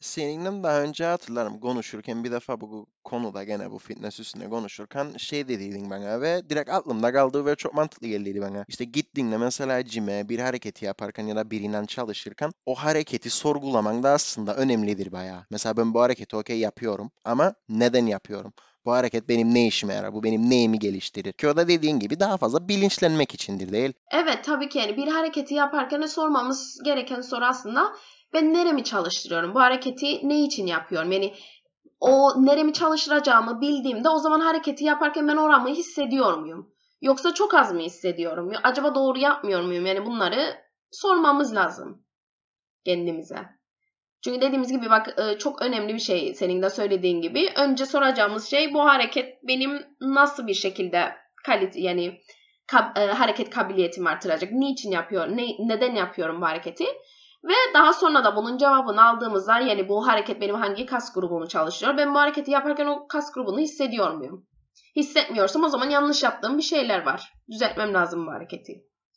Seninle 0.00 0.62
daha 0.62 0.82
önce 0.82 1.04
hatırlarım 1.04 1.60
konuşurken 1.60 2.24
bir 2.24 2.32
defa 2.32 2.60
bu 2.60 2.86
konuda 3.04 3.44
gene 3.44 3.70
bu 3.70 3.78
fitness 3.78 4.20
üstüne 4.20 4.48
konuşurken 4.48 5.16
şey 5.16 5.48
dediydin 5.48 5.90
bana 5.90 6.20
ve 6.20 6.50
direkt 6.50 6.70
aklımda 6.70 7.12
kaldı 7.12 7.46
ve 7.46 7.56
çok 7.56 7.74
mantıklı 7.74 8.06
geldiydi 8.06 8.40
bana. 8.40 8.64
İşte 8.68 8.84
gittiğinde 8.84 9.36
mesela 9.36 9.84
cime 9.84 10.28
bir 10.28 10.38
hareketi 10.38 10.84
yaparken 10.84 11.26
ya 11.26 11.36
da 11.36 11.50
birinden 11.50 11.86
çalışırken 11.86 12.50
o 12.66 12.74
hareketi 12.74 13.30
sorgulaman 13.30 14.02
da 14.02 14.10
aslında 14.10 14.56
önemlidir 14.56 15.12
bayağı. 15.12 15.46
Mesela 15.50 15.76
ben 15.76 15.94
bu 15.94 16.00
hareketi 16.00 16.36
okey 16.36 16.58
yapıyorum 16.58 17.10
ama 17.24 17.54
neden 17.68 18.06
yapıyorum? 18.06 18.52
Bu 18.84 18.92
hareket 18.92 19.28
benim 19.28 19.54
ne 19.54 19.66
işime 19.66 19.94
yarar? 19.94 20.14
Bu 20.14 20.22
benim 20.22 20.50
neyimi 20.50 20.78
geliştirir? 20.78 21.32
Ki 21.32 21.48
o 21.48 21.56
da 21.56 21.68
dediğin 21.68 21.98
gibi 21.98 22.20
daha 22.20 22.36
fazla 22.36 22.68
bilinçlenmek 22.68 23.34
içindir 23.34 23.72
değil. 23.72 23.92
Evet 24.12 24.44
tabii 24.44 24.68
ki 24.68 24.78
yani 24.78 24.96
bir 24.96 25.08
hareketi 25.08 25.54
yaparken 25.54 26.06
sormamız 26.06 26.78
gereken 26.84 27.20
soru 27.20 27.44
aslında 27.44 27.92
ben 28.32 28.54
neremi 28.54 28.84
çalıştırıyorum? 28.84 29.54
Bu 29.54 29.60
hareketi 29.60 30.28
ne 30.28 30.44
için 30.44 30.66
yapıyorum? 30.66 31.12
Yani 31.12 31.34
o 32.00 32.44
neremi 32.46 32.72
çalıştıracağımı 32.72 33.60
bildiğimde 33.60 34.08
o 34.08 34.18
zaman 34.18 34.40
hareketi 34.40 34.84
yaparken 34.84 35.28
ben 35.28 35.36
oramı 35.36 35.68
hissediyor 35.68 36.38
muyum? 36.38 36.72
Yoksa 37.00 37.34
çok 37.34 37.54
az 37.54 37.72
mı 37.72 37.80
hissediyorum? 37.80 38.52
Acaba 38.62 38.94
doğru 38.94 39.18
yapmıyor 39.18 39.62
muyum? 39.62 39.86
Yani 39.86 40.06
bunları 40.06 40.54
sormamız 40.90 41.54
lazım 41.54 42.04
kendimize. 42.84 43.59
Çünkü 44.24 44.40
dediğimiz 44.40 44.72
gibi 44.72 44.90
bak 44.90 45.14
e, 45.18 45.38
çok 45.38 45.62
önemli 45.62 45.94
bir 45.94 45.98
şey 45.98 46.34
senin 46.34 46.62
de 46.62 46.70
söylediğin 46.70 47.20
gibi. 47.20 47.48
Önce 47.56 47.86
soracağımız 47.86 48.50
şey 48.50 48.74
bu 48.74 48.84
hareket 48.84 49.38
benim 49.48 49.82
nasıl 50.00 50.46
bir 50.46 50.54
şekilde 50.54 51.12
kalite 51.44 51.80
yani 51.80 52.20
kab, 52.66 52.96
e, 52.96 53.06
hareket 53.06 53.50
kabiliyetimi 53.50 54.08
artıracak. 54.08 54.52
Niçin 54.52 54.90
yapıyor? 54.90 55.28
Ne, 55.28 55.46
neden 55.58 55.94
yapıyorum 55.94 56.40
bu 56.40 56.46
hareketi? 56.46 56.84
Ve 57.44 57.54
daha 57.74 57.92
sonra 57.92 58.24
da 58.24 58.36
bunun 58.36 58.58
cevabını 58.58 59.04
aldığımızda 59.04 59.58
yani 59.58 59.88
bu 59.88 60.06
hareket 60.06 60.40
benim 60.40 60.54
hangi 60.54 60.86
kas 60.86 61.14
grubumu 61.14 61.48
çalışıyor? 61.48 61.96
Ben 61.96 62.14
bu 62.14 62.18
hareketi 62.18 62.50
yaparken 62.50 62.86
o 62.86 63.08
kas 63.08 63.32
grubunu 63.32 63.58
hissediyor 63.58 64.14
muyum? 64.14 64.46
Hissetmiyorsam 64.96 65.64
o 65.64 65.68
zaman 65.68 65.90
yanlış 65.90 66.22
yaptığım 66.22 66.58
bir 66.58 66.62
şeyler 66.62 67.06
var. 67.06 67.32
Düzeltmem 67.50 67.94
lazım 67.94 68.26
bu 68.26 68.30
hareketi. 68.30 68.72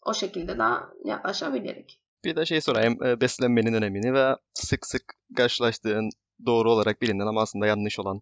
O 0.06 0.14
şekilde 0.14 0.58
daha 0.58 0.90
yaklaşabilirik. 1.06 2.03
Bir 2.26 2.36
de 2.36 2.46
şey 2.46 2.62
sorayım, 2.62 3.04
e, 3.04 3.22
beslenmenin 3.22 3.74
önemini 3.74 4.14
ve 4.14 4.36
sık 4.54 4.86
sık 4.86 5.04
karşılaştığın 5.36 6.10
doğru 6.46 6.72
olarak 6.72 7.02
bilinen 7.02 7.28
ama 7.28 7.42
aslında 7.42 7.68
yanlış 7.68 8.00
olan 8.00 8.22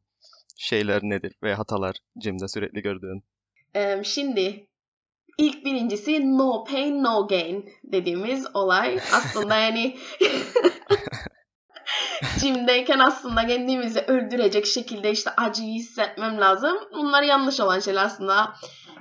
şeyler 0.57 1.01
nedir 1.03 1.35
ve 1.43 1.53
hatalar 1.53 1.95
Jim'de 2.23 2.47
sürekli 2.47 2.81
gördüğün? 2.81 3.23
Şimdi 4.03 4.67
ilk 5.37 5.65
birincisi 5.65 6.37
no 6.37 6.63
pain 6.63 7.03
no 7.03 7.27
gain 7.27 7.69
dediğimiz 7.83 8.55
olay. 8.55 8.99
Aslında 9.13 9.57
yani 9.57 9.97
Jim'deyken 12.39 12.99
aslında 12.99 13.47
kendimizi 13.47 13.99
öldürecek 13.99 14.65
şekilde 14.65 15.11
işte 15.11 15.31
acıyı 15.37 15.73
hissetmem 15.73 16.41
lazım. 16.41 16.77
Bunlar 16.93 17.23
yanlış 17.23 17.59
olan 17.59 17.79
şeyler 17.79 18.05
aslında. 18.05 18.53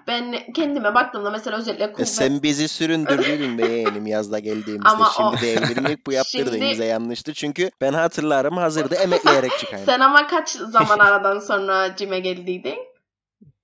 Ben 0.08 0.52
kendime 0.54 0.94
baktığımda 0.94 1.30
mesela 1.30 1.56
özellikle 1.58 1.84
E 1.84 1.92
kuvvet... 1.92 2.08
sen 2.08 2.42
bizi 2.42 2.68
süründürdün 2.68 3.58
be 3.58 3.66
yeğenim 3.72 4.06
yazda 4.06 4.38
geldiğimizde. 4.38 4.88
Ama 4.88 5.10
o- 5.18 5.36
Şimdi 5.36 5.42
devrilmek 5.42 6.06
bu 6.06 6.12
yaptırdığın 6.12 6.52
Şimdi- 6.52 6.70
bize 6.70 6.84
yanlıştı. 6.84 7.34
Çünkü 7.34 7.70
ben 7.80 7.92
hatırlarım 7.92 8.56
hazırda 8.56 8.94
emekleyerek 8.96 9.58
çıkayım. 9.58 9.86
Sen 9.86 10.00
ama 10.00 10.26
kaç 10.26 10.50
zaman 10.50 10.98
aradan 10.98 11.38
sonra 11.38 11.96
Jim'e 11.98 12.20
geldiydin? 12.20 12.78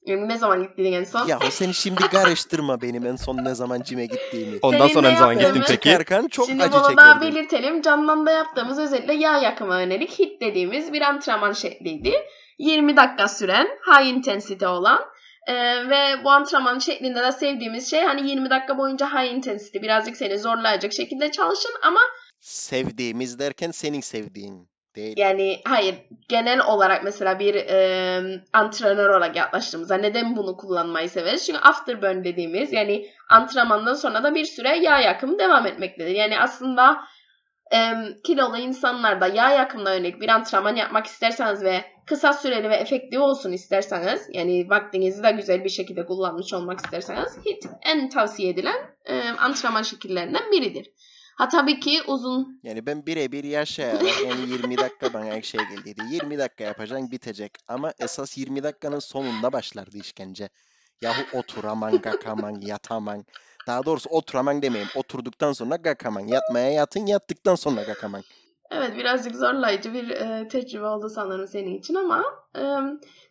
Yani 0.07 0.29
ne 0.29 0.39
zaman 0.39 0.63
gittiydin 0.63 0.93
en 0.93 1.05
son? 1.05 1.27
Ya 1.27 1.39
sen 1.51 1.71
şimdi 1.73 2.09
karıştırma 2.09 2.83
benim 2.83 3.07
en 3.07 3.17
son 3.17 3.37
ne 3.37 3.55
zaman 3.55 3.83
cime 3.83 4.07
gittiğimi. 4.07 4.59
Ondan 4.63 4.79
Senin 4.79 4.93
sonra 4.93 5.11
ne 5.11 5.17
zaman 5.17 5.39
gittin 5.39 5.63
peki? 5.67 5.91
Çıkarken 5.91 6.29
çok 6.29 6.47
Şimdi 6.47 6.65
acı 6.65 6.73
bunu 6.73 6.97
daha 6.97 7.21
belirtelim. 7.21 7.83
Canlan'da 7.83 8.31
yaptığımız 8.31 8.79
özellikle 8.79 9.15
yağ 9.15 9.39
yakıma 9.39 9.81
yönelik 9.81 10.19
HIIT 10.19 10.41
dediğimiz 10.41 10.93
bir 10.93 11.03
antrenman 11.03 11.53
şekliydi. 11.53 12.13
20 12.59 12.97
dakika 12.97 13.29
süren, 13.29 13.69
high 13.87 14.07
intensity 14.07 14.67
olan 14.67 15.01
e, 15.47 15.55
ve 15.89 16.25
bu 16.25 16.31
antrenman 16.31 16.79
şeklinde 16.79 17.23
de 17.23 17.33
sevdiğimiz 17.33 17.91
şey 17.91 18.03
hani 18.03 18.31
20 18.31 18.51
dakika 18.51 18.79
boyunca 18.79 19.09
high 19.09 19.35
intensity 19.35 19.79
birazcık 19.79 20.17
seni 20.17 20.39
zorlayacak 20.39 20.93
şekilde 20.93 21.31
çalışın 21.31 21.73
ama 21.83 22.01
Sevdiğimiz 22.41 23.39
derken 23.39 23.71
senin 23.71 24.01
sevdiğin 24.01 24.69
değil. 24.97 25.15
yani 25.17 25.61
hayır 25.65 25.95
genel 26.29 26.61
olarak 26.67 27.05
mesela 27.05 27.39
bir 27.39 27.55
e, 27.55 28.21
antrenör 28.53 29.09
olarak 29.09 29.37
yaklaştığımızda 29.37 29.97
neden 29.97 30.37
bunu 30.37 30.57
kullanmayı 30.57 31.11
severiz? 31.11 31.47
Çünkü 31.47 31.59
afterburn 31.59 32.25
dediğimiz 32.25 32.73
yani 32.73 33.07
antrenmandan 33.31 33.95
sonra 33.95 34.23
da 34.23 34.35
bir 34.35 34.45
süre 34.45 34.77
yağ 34.77 35.01
yakımı 35.01 35.39
devam 35.39 35.67
etmektedir. 35.67 36.15
Yani 36.15 36.41
aslında 36.41 36.99
e, 37.73 37.79
kilolu 38.25 38.59
insanlarda 38.59 39.27
yağ 39.27 39.51
yakımına 39.51 39.95
yönelik 39.95 40.21
bir 40.21 40.29
antrenman 40.29 40.77
yapmak 40.77 41.07
isterseniz 41.07 41.65
ve 41.65 41.85
kısa 42.07 42.33
süreli 42.33 42.71
ve 42.71 42.77
efektif 42.77 43.21
olsun 43.21 43.53
isterseniz 43.53 44.29
yani 44.33 44.71
vaktinizi 44.71 45.23
de 45.23 45.31
güzel 45.31 45.65
bir 45.65 45.69
şekilde 45.69 46.07
kullanmış 46.07 46.53
olmak 46.55 46.79
isterseniz 46.79 47.39
HIIT 47.47 47.67
en 47.83 48.09
tavsiye 48.09 48.51
edilen 48.51 48.77
e, 49.05 49.23
antrenman 49.39 49.83
şekillerinden 49.83 50.53
biridir. 50.53 50.87
Ha 51.37 51.49
tabii 51.49 51.81
ki 51.81 52.03
uzun 52.07 52.61
Yani 52.63 52.87
ben 52.87 53.07
birebir 53.07 53.45
yaşayarak 53.45 54.23
yani 54.27 54.51
20 54.51 54.79
dakika 54.79 55.13
bana 55.15 55.43
şey 55.43 55.61
geldiydi. 55.61 56.03
20 56.11 56.39
dakika 56.39 56.65
yapacaksın 56.65 57.11
bitecek. 57.11 57.53
Ama 57.69 57.93
esas 57.99 58.39
20 58.39 58.63
dakikanın 58.63 58.99
sonunda 58.99 59.53
başlardı 59.53 59.99
işkence. 59.99 60.49
Yahu 61.03 61.39
oturaman, 61.39 61.99
kakaman, 61.99 62.61
yataman. 62.61 63.25
Daha 63.67 63.85
doğrusu 63.85 64.11
oturaman 64.11 64.63
demeyeyim. 64.63 64.91
Oturduktan 64.95 65.53
sonra 65.53 65.83
kakaman. 65.83 66.21
Yatmaya 66.21 66.71
yatın, 66.71 67.07
yattıktan 67.07 67.55
sonra 67.55 67.85
kakaman. 67.85 68.23
Evet 68.71 68.97
birazcık 68.97 69.37
zorlayıcı 69.37 69.95
bir 69.95 70.11
e, 70.11 70.49
tecrübe 70.49 70.87
oldu 70.87 71.09
sanırım 71.09 71.47
senin 71.47 71.79
için 71.79 71.95
ama 71.95 72.25
e, 72.57 72.63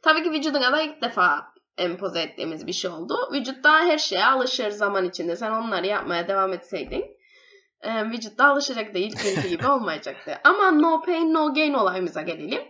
tabii 0.02 0.24
ki 0.24 0.32
vücuduna 0.32 0.72
da 0.72 0.82
ilk 0.82 1.02
defa 1.02 1.54
empoze 1.78 2.22
ettiğimiz 2.22 2.68
bir 2.68 2.74
şey 2.74 2.92
oldu. 2.92 3.18
Vücut 3.34 3.64
da 3.64 3.72
her 3.72 3.98
şeye 3.98 4.26
alışır 4.26 4.70
zaman 4.70 5.06
içinde. 5.10 5.36
Sen 5.36 5.52
onları 5.52 5.88
yapmaya 5.88 6.28
devam 6.28 6.54
etseydin 6.54 7.15
e, 7.86 8.06
vücut 8.06 8.38
da 8.38 8.46
alışacak 8.46 8.94
değil 8.94 9.16
günkü 9.24 9.48
gibi 9.48 9.68
olmayacaktı. 9.68 10.40
Ama 10.44 10.72
no 10.72 11.02
pain 11.02 11.34
no 11.34 11.54
gain 11.54 11.74
olayımıza 11.74 12.22
gelelim. 12.22 12.62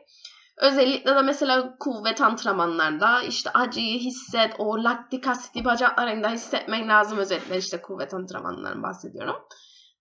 Özellikle 0.57 1.15
de 1.15 1.21
mesela 1.21 1.75
kuvvet 1.79 2.21
antrenmanlarda 2.21 3.21
işte 3.21 3.49
acıyı 3.49 3.99
hisset, 3.99 4.53
o 4.57 4.83
laktik 4.83 5.27
asiti 5.27 5.65
bacaklarında 5.65 6.29
hissetmen 6.29 6.87
lazım. 6.89 7.17
Özellikle 7.17 7.57
işte 7.57 7.81
kuvvet 7.81 8.13
antrenmanlarından 8.13 8.83
bahsediyorum. 8.83 9.35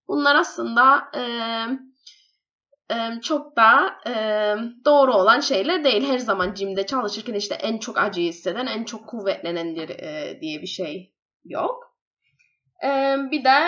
Bunlar 0.09 0.37
aslında 0.37 1.11
eee 1.15 1.79
e, 2.91 3.21
çok 3.21 3.57
da 3.57 3.95
e, 4.07 4.15
doğru 4.85 5.15
olan 5.15 5.41
şeyler 5.41 5.85
değil. 5.85 6.09
Her 6.09 6.19
zaman 6.19 6.55
jimde 6.55 6.87
çalışırken 6.87 7.35
işte 7.35 7.55
en 7.55 7.79
çok 7.79 7.99
acı 7.99 8.21
hisseden, 8.21 8.67
en 8.67 8.85
çok 8.85 9.09
kuvvetlenendir 9.09 9.89
e, 9.89 10.39
diye 10.41 10.63
bir 10.63 10.67
şey 10.67 11.15
yok. 11.45 11.97
E, 12.85 13.17
bir 13.31 13.45
de 13.45 13.59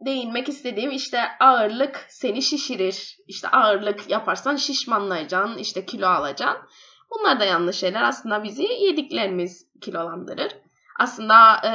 değinmek 0.00 0.48
istediğim 0.48 0.90
işte 0.90 1.20
ağırlık 1.40 2.06
seni 2.08 2.42
şişirir. 2.42 3.16
İşte 3.26 3.48
ağırlık 3.48 4.10
yaparsan 4.10 4.56
şişmanlayacaksın, 4.56 5.58
işte 5.58 5.86
kilo 5.86 6.06
alacaksın. 6.06 6.68
Bunlar 7.10 7.40
da 7.40 7.44
yanlış 7.44 7.76
şeyler. 7.76 8.02
Aslında 8.02 8.44
bizi 8.44 8.62
yediklerimiz 8.62 9.66
kilolandırır. 9.80 10.56
Aslında 10.98 11.56
e, 11.64 11.72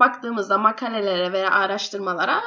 baktığımızda 0.00 0.58
makalelere 0.58 1.32
veya 1.32 1.50
araştırmalara 1.50 2.42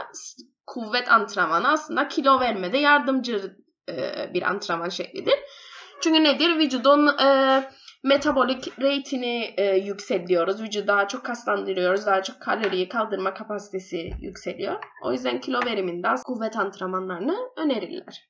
kuvvet 0.65 1.11
antrenmanı 1.11 1.67
aslında 1.71 2.07
kilo 2.07 2.39
vermede 2.39 2.77
yardımcı 2.77 3.57
e, 3.89 4.29
bir 4.33 4.41
antrenman 4.41 4.89
şeklidir. 4.89 5.35
Çünkü 6.01 6.23
nedir? 6.23 6.57
Vücudun 6.57 7.07
e, 7.07 7.63
metabolik 8.03 8.79
rate'ini 8.81 9.53
e, 9.57 9.75
yükseliyoruz. 9.75 10.61
Vücudu 10.63 10.87
daha 10.87 11.07
çok 11.07 11.25
kaslandırıyoruz. 11.25 12.05
Daha 12.05 12.23
çok 12.23 12.41
kaloriyi 12.41 12.89
kaldırma 12.89 13.33
kapasitesi 13.33 14.11
yükseliyor. 14.21 14.83
O 15.03 15.11
yüzden 15.11 15.41
kilo 15.41 15.59
veriminde 15.65 16.07
kuvvet 16.25 16.57
antrenmanlarını 16.57 17.37
önerirler. 17.57 18.27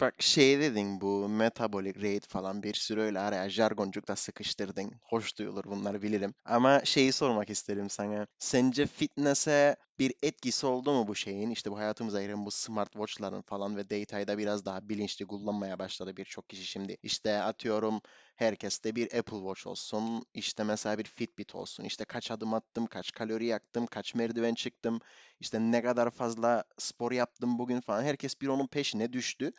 Bak 0.00 0.14
şey 0.22 0.60
dedin 0.60 1.00
bu 1.00 1.28
metabolic 1.28 1.94
rate 1.94 2.28
falan 2.28 2.62
bir 2.62 2.74
sürü 2.74 3.00
öyle 3.00 3.20
araya 3.20 3.50
jargoncukla 3.50 4.16
sıkıştırdın. 4.16 4.92
Hoş 5.02 5.38
duyulur 5.38 5.64
bunları 5.64 6.02
bilirim. 6.02 6.34
Ama 6.44 6.84
şeyi 6.84 7.12
sormak 7.12 7.50
isterim 7.50 7.90
sana. 7.90 8.26
Sence 8.38 8.86
fitness'e 8.86 9.76
bir 9.98 10.14
etkisi 10.22 10.66
oldu 10.66 10.92
mu 10.92 11.08
bu 11.08 11.14
şeyin? 11.14 11.50
İşte 11.50 11.70
bu 11.70 11.78
hayatımıza 11.78 12.22
giren 12.22 12.46
bu 12.46 12.50
smartwatch'ların 12.50 13.42
falan 13.42 13.76
ve 13.76 13.90
data'yı 13.90 14.28
da 14.28 14.38
biraz 14.38 14.64
daha 14.64 14.88
bilinçli 14.88 15.26
kullanmaya 15.26 15.78
başladı 15.78 16.16
birçok 16.16 16.48
kişi 16.48 16.66
şimdi. 16.66 16.96
İşte 17.02 17.38
atıyorum 17.38 18.00
herkeste 18.40 18.96
bir 18.96 19.04
Apple 19.18 19.36
Watch 19.36 19.66
olsun. 19.66 20.26
işte 20.34 20.64
mesela 20.64 20.98
bir 20.98 21.04
Fitbit 21.04 21.54
olsun. 21.54 21.84
İşte 21.84 22.04
kaç 22.04 22.30
adım 22.30 22.54
attım, 22.54 22.86
kaç 22.86 23.12
kalori 23.12 23.46
yaktım, 23.46 23.86
kaç 23.86 24.14
merdiven 24.14 24.54
çıktım. 24.54 25.00
işte 25.40 25.60
ne 25.60 25.82
kadar 25.82 26.10
fazla 26.10 26.64
spor 26.78 27.12
yaptım 27.12 27.58
bugün 27.58 27.80
falan. 27.80 28.02
Herkes 28.02 28.40
bir 28.40 28.48
onun 28.48 28.66
peşine 28.66 29.12
düştü. 29.12 29.52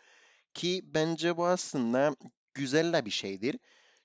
Ki 0.53 0.81
bence 0.83 1.37
bu 1.37 1.47
aslında 1.47 2.15
güzel 2.53 3.05
bir 3.05 3.11
şeydir. 3.11 3.57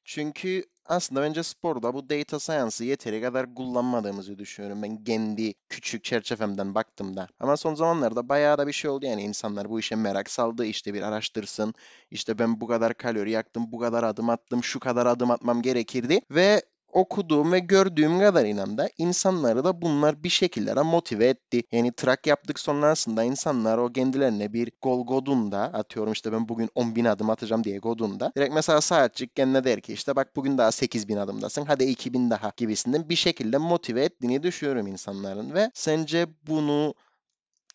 Çünkü 0.04 0.64
aslında 0.88 1.22
bence 1.22 1.42
sporda 1.42 1.94
bu 1.94 2.10
data 2.10 2.38
science'ı 2.38 2.86
yeteri 2.86 3.22
kadar 3.22 3.54
kullanmadığımızı 3.54 4.38
düşünüyorum 4.38 4.82
ben 4.82 5.04
kendi 5.04 5.54
küçük 5.68 6.04
çerçevemden 6.04 6.74
baktığımda. 6.74 7.28
Ama 7.40 7.56
son 7.56 7.74
zamanlarda 7.74 8.28
bayağı 8.28 8.58
da 8.58 8.66
bir 8.66 8.72
şey 8.72 8.90
oldu 8.90 9.06
yani 9.06 9.22
insanlar 9.22 9.70
bu 9.70 9.80
işe 9.80 9.96
merak 9.96 10.30
saldı 10.30 10.64
işte 10.66 10.94
bir 10.94 11.02
araştırsın. 11.02 11.74
İşte 12.10 12.38
ben 12.38 12.60
bu 12.60 12.66
kadar 12.66 12.94
kalori 12.94 13.30
yaktım, 13.30 13.72
bu 13.72 13.78
kadar 13.78 14.02
adım 14.04 14.30
attım, 14.30 14.64
şu 14.64 14.80
kadar 14.80 15.06
adım 15.06 15.30
atmam 15.30 15.62
gerekirdi 15.62 16.20
ve 16.30 16.62
okuduğum 16.96 17.52
ve 17.52 17.58
gördüğüm 17.58 18.18
kadarıyla 18.18 18.78
da 18.78 18.88
insanları 18.98 19.64
da 19.64 19.82
bunlar 19.82 20.22
bir 20.22 20.28
şekillere 20.28 20.82
motive 20.82 21.26
etti. 21.26 21.62
Yani 21.72 21.92
trak 21.92 22.26
yaptık 22.26 22.58
sonrasında 22.58 23.22
insanlar 23.22 23.78
o 23.78 23.92
kendilerine 23.92 24.52
bir 24.52 24.72
gol 24.82 25.06
godunda 25.06 25.58
atıyorum 25.58 26.12
işte 26.12 26.32
ben 26.32 26.48
bugün 26.48 26.70
10 26.74 26.96
bin 26.96 27.04
adım 27.04 27.30
atacağım 27.30 27.64
diye 27.64 27.78
godunda. 27.78 28.32
Direkt 28.36 28.54
mesela 28.54 28.80
saatçik 28.80 29.36
kendine 29.36 29.64
der 29.64 29.80
ki 29.80 29.92
işte 29.92 30.16
bak 30.16 30.36
bugün 30.36 30.58
daha 30.58 30.72
8 30.72 31.08
bin 31.08 31.16
adımdasın 31.16 31.64
hadi 31.64 31.84
2 31.84 32.12
bin 32.12 32.30
daha 32.30 32.52
gibisinden 32.56 33.08
bir 33.08 33.16
şekilde 33.16 33.58
motive 33.58 34.04
ettiğini 34.04 34.42
düşünüyorum 34.42 34.86
insanların 34.86 35.54
ve 35.54 35.70
sence 35.74 36.26
bunu 36.46 36.94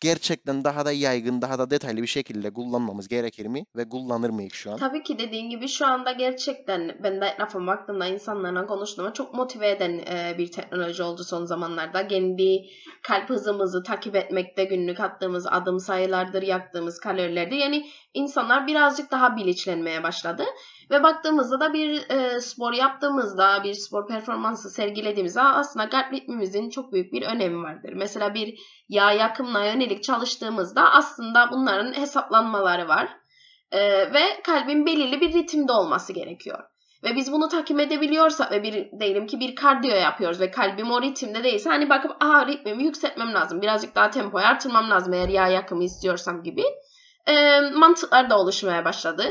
gerçekten 0.02 0.64
daha 0.64 0.84
da 0.84 0.92
yaygın, 0.92 1.42
daha 1.42 1.58
da 1.58 1.70
detaylı 1.70 2.02
bir 2.02 2.06
şekilde 2.06 2.52
kullanmamız 2.52 3.08
gerekir 3.08 3.46
mi? 3.46 3.64
Ve 3.76 3.88
kullanır 3.88 4.30
mıyız 4.30 4.52
şu 4.52 4.70
an? 4.72 4.76
Tabii 4.76 5.02
ki 5.02 5.18
dediğin 5.18 5.50
gibi 5.50 5.68
şu 5.68 5.86
anda 5.86 6.12
gerçekten 6.12 6.98
ben 7.02 7.20
de 7.20 7.26
etrafıma 7.26 7.72
baktığımda 7.72 8.06
insanlarla 8.06 8.66
konuştuğumda 8.66 9.12
çok 9.12 9.34
motive 9.34 9.70
eden 9.70 9.98
e, 9.98 10.34
bir 10.38 10.52
teknoloji 10.52 11.02
oldu 11.02 11.24
son 11.24 11.44
zamanlarda. 11.44 12.08
Kendi 12.08 12.64
kalp 13.02 13.30
hızımızı 13.30 13.82
takip 13.82 14.16
etmekte 14.16 14.64
günlük 14.64 15.00
attığımız 15.00 15.46
adım 15.46 15.80
sayılardır, 15.80 16.42
yaktığımız 16.42 17.00
kalorilerdir. 17.00 17.56
Yani 17.56 17.86
insanlar 18.14 18.66
birazcık 18.66 19.10
daha 19.10 19.36
bilinçlenmeye 19.36 20.02
başladı. 20.02 20.44
Ve 20.92 21.02
baktığımızda 21.02 21.60
da 21.60 21.72
bir 21.72 22.10
e, 22.10 22.40
spor 22.40 22.72
yaptığımızda, 22.72 23.64
bir 23.64 23.74
spor 23.74 24.06
performansı 24.06 24.70
sergilediğimizde 24.70 25.40
aslında 25.40 25.88
kalp 25.88 26.12
ritmimizin 26.12 26.70
çok 26.70 26.92
büyük 26.92 27.12
bir 27.12 27.22
önemi 27.22 27.62
vardır. 27.62 27.92
Mesela 27.96 28.34
bir 28.34 28.58
yağ 28.88 29.12
yakımına 29.12 29.64
yönelik 29.64 30.02
çalıştığımızda 30.02 30.92
aslında 30.92 31.50
bunların 31.52 31.92
hesaplanmaları 31.92 32.88
var. 32.88 33.08
E, 33.70 33.80
ve 34.14 34.42
kalbin 34.44 34.86
belirli 34.86 35.20
bir 35.20 35.32
ritimde 35.32 35.72
olması 35.72 36.12
gerekiyor. 36.12 36.58
Ve 37.04 37.16
biz 37.16 37.32
bunu 37.32 37.48
takip 37.48 37.80
edebiliyorsak 37.80 38.52
ve 38.52 38.62
bir 38.62 39.00
diyelim 39.00 39.26
ki 39.26 39.40
bir 39.40 39.54
kardiyo 39.54 39.96
yapıyoruz 39.96 40.40
ve 40.40 40.50
kalbim 40.50 40.90
o 40.90 41.02
ritimde 41.02 41.44
değilse 41.44 41.70
hani 41.70 41.90
bakıp 41.90 42.22
aha 42.22 42.46
ritmimi 42.46 42.84
yükseltmem 42.84 43.34
lazım. 43.34 43.62
Birazcık 43.62 43.94
daha 43.94 44.10
tempoyu 44.10 44.44
artırmam 44.44 44.90
lazım 44.90 45.12
eğer 45.12 45.28
yağ 45.28 45.48
yakımı 45.48 45.84
istiyorsam 45.84 46.42
gibi 46.42 46.64
e, 47.26 47.60
mantıklar 47.60 48.30
da 48.30 48.38
oluşmaya 48.38 48.84
başladı. 48.84 49.24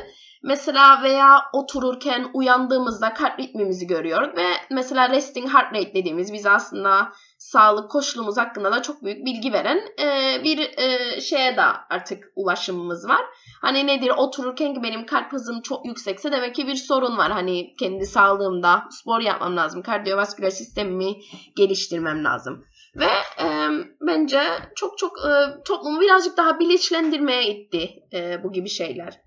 Mesela 0.44 1.04
veya 1.04 1.42
otururken 1.54 2.30
uyandığımızda 2.34 3.14
kalp 3.14 3.40
ritmimizi 3.40 3.88
görüyoruz 3.88 4.38
ve 4.38 4.46
mesela 4.70 5.10
resting 5.10 5.54
heart 5.54 5.74
rate 5.74 5.94
dediğimiz 5.94 6.34
bize 6.34 6.50
aslında 6.50 7.12
sağlık 7.38 7.92
koşulumuz 7.92 8.38
hakkında 8.38 8.72
da 8.72 8.82
çok 8.82 9.04
büyük 9.04 9.26
bilgi 9.26 9.54
veren 9.54 9.82
e, 10.00 10.44
bir 10.44 10.60
e, 10.78 11.22
şeye 11.22 11.58
de 11.58 11.62
artık 11.90 12.24
ulaşımımız 12.36 13.10
var. 13.10 13.22
Hani 13.62 13.88
nedir 13.88 14.10
otururken 14.18 14.74
ki 14.74 14.84
benim 14.84 15.06
kalp 15.06 15.34
hızım 15.34 15.62
çok 15.62 15.86
yüksekse 15.86 16.32
demek 16.32 16.56
ki 16.56 16.68
bir 16.68 16.76
sorun 16.76 17.18
var. 17.18 17.32
Hani 17.32 17.76
kendi 17.80 18.06
sağlığımda 18.06 18.84
spor 18.90 19.22
yapmam 19.22 19.58
lazım. 19.58 19.82
Kardiyovasküler 19.82 20.50
sistemimi 20.50 21.16
geliştirmem 21.56 22.24
lazım. 22.24 22.66
Ve 22.96 23.12
e, 23.44 23.70
bence 24.02 24.42
çok 24.76 24.98
çok 24.98 25.18
e, 25.26 25.64
toplumu 25.66 26.02
birazcık 26.02 26.38
daha 26.38 26.60
bilinçlendirmeye 26.60 27.48
itti 27.48 27.90
e, 28.14 28.44
bu 28.44 28.52
gibi 28.52 28.70
şeyler. 28.70 29.22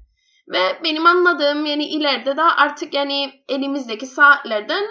Ve 0.49 0.81
benim 0.85 1.07
anladığım 1.07 1.67
yani 1.67 1.85
ileride 1.85 2.37
de 2.37 2.43
artık 2.43 2.95
yani 2.95 3.33
elimizdeki 3.49 4.07
saatlerden 4.07 4.85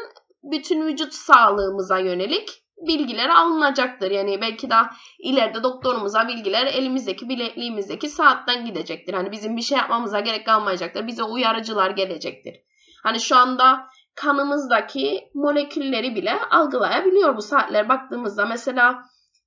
bütün 0.44 0.88
vücut 0.88 1.14
sağlığımıza 1.14 1.98
yönelik 1.98 2.64
bilgiler 2.88 3.30
alınacaktır. 3.30 4.12
Yani 4.12 4.42
belki 4.42 4.70
daha 4.70 4.90
ileride 5.20 5.64
doktorumuza 5.64 6.28
bilgiler 6.28 6.66
elimizdeki 6.66 7.30
bilekliğimizdeki 7.30 8.10
saatten 8.10 8.66
gidecektir. 8.66 9.14
Hani 9.14 9.32
bizim 9.32 9.58
bir 9.58 9.62
şey 9.62 9.78
yapmamıza 9.78 10.20
gerek 10.20 10.46
kalmayacaktır. 10.46 11.08
Bize 11.08 11.24
uyarıcılar 11.24 11.90
gelecektir. 11.90 12.56
Hani 13.04 13.20
şu 13.20 13.36
anda 13.36 13.90
kanımızdaki 14.16 15.30
molekülleri 15.34 16.16
bile 16.16 16.34
algılayabiliyor 16.52 17.38
bu 17.38 17.42
saatler 17.42 17.90
baktığımızda. 17.90 18.46
Mesela 18.46 19.04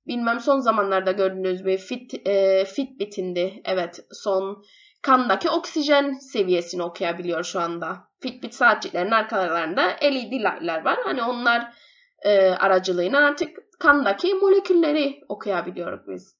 bilmem 0.07 0.39
son 0.39 0.59
zamanlarda 0.59 1.11
gördüğünüz 1.11 1.65
bir 1.65 1.77
Fit, 1.77 2.27
e, 2.27 2.65
Fitbit'indi. 2.65 3.61
Evet 3.65 3.99
son 4.11 4.63
kandaki 5.01 5.49
oksijen 5.49 6.13
seviyesini 6.13 6.83
okuyabiliyor 6.83 7.43
şu 7.43 7.59
anda. 7.59 8.07
Fitbit 8.19 8.53
saatçiklerin 8.53 9.11
arkalarında 9.11 9.81
LED 10.03 10.31
light'ler 10.31 10.85
var. 10.85 10.99
Hani 11.03 11.23
onlar 11.23 11.73
e, 12.21 12.49
aracılığıyla 12.49 13.25
artık 13.25 13.49
kandaki 13.79 14.33
molekülleri 14.33 15.21
okuyabiliyoruz 15.29 16.07
biz. 16.07 16.37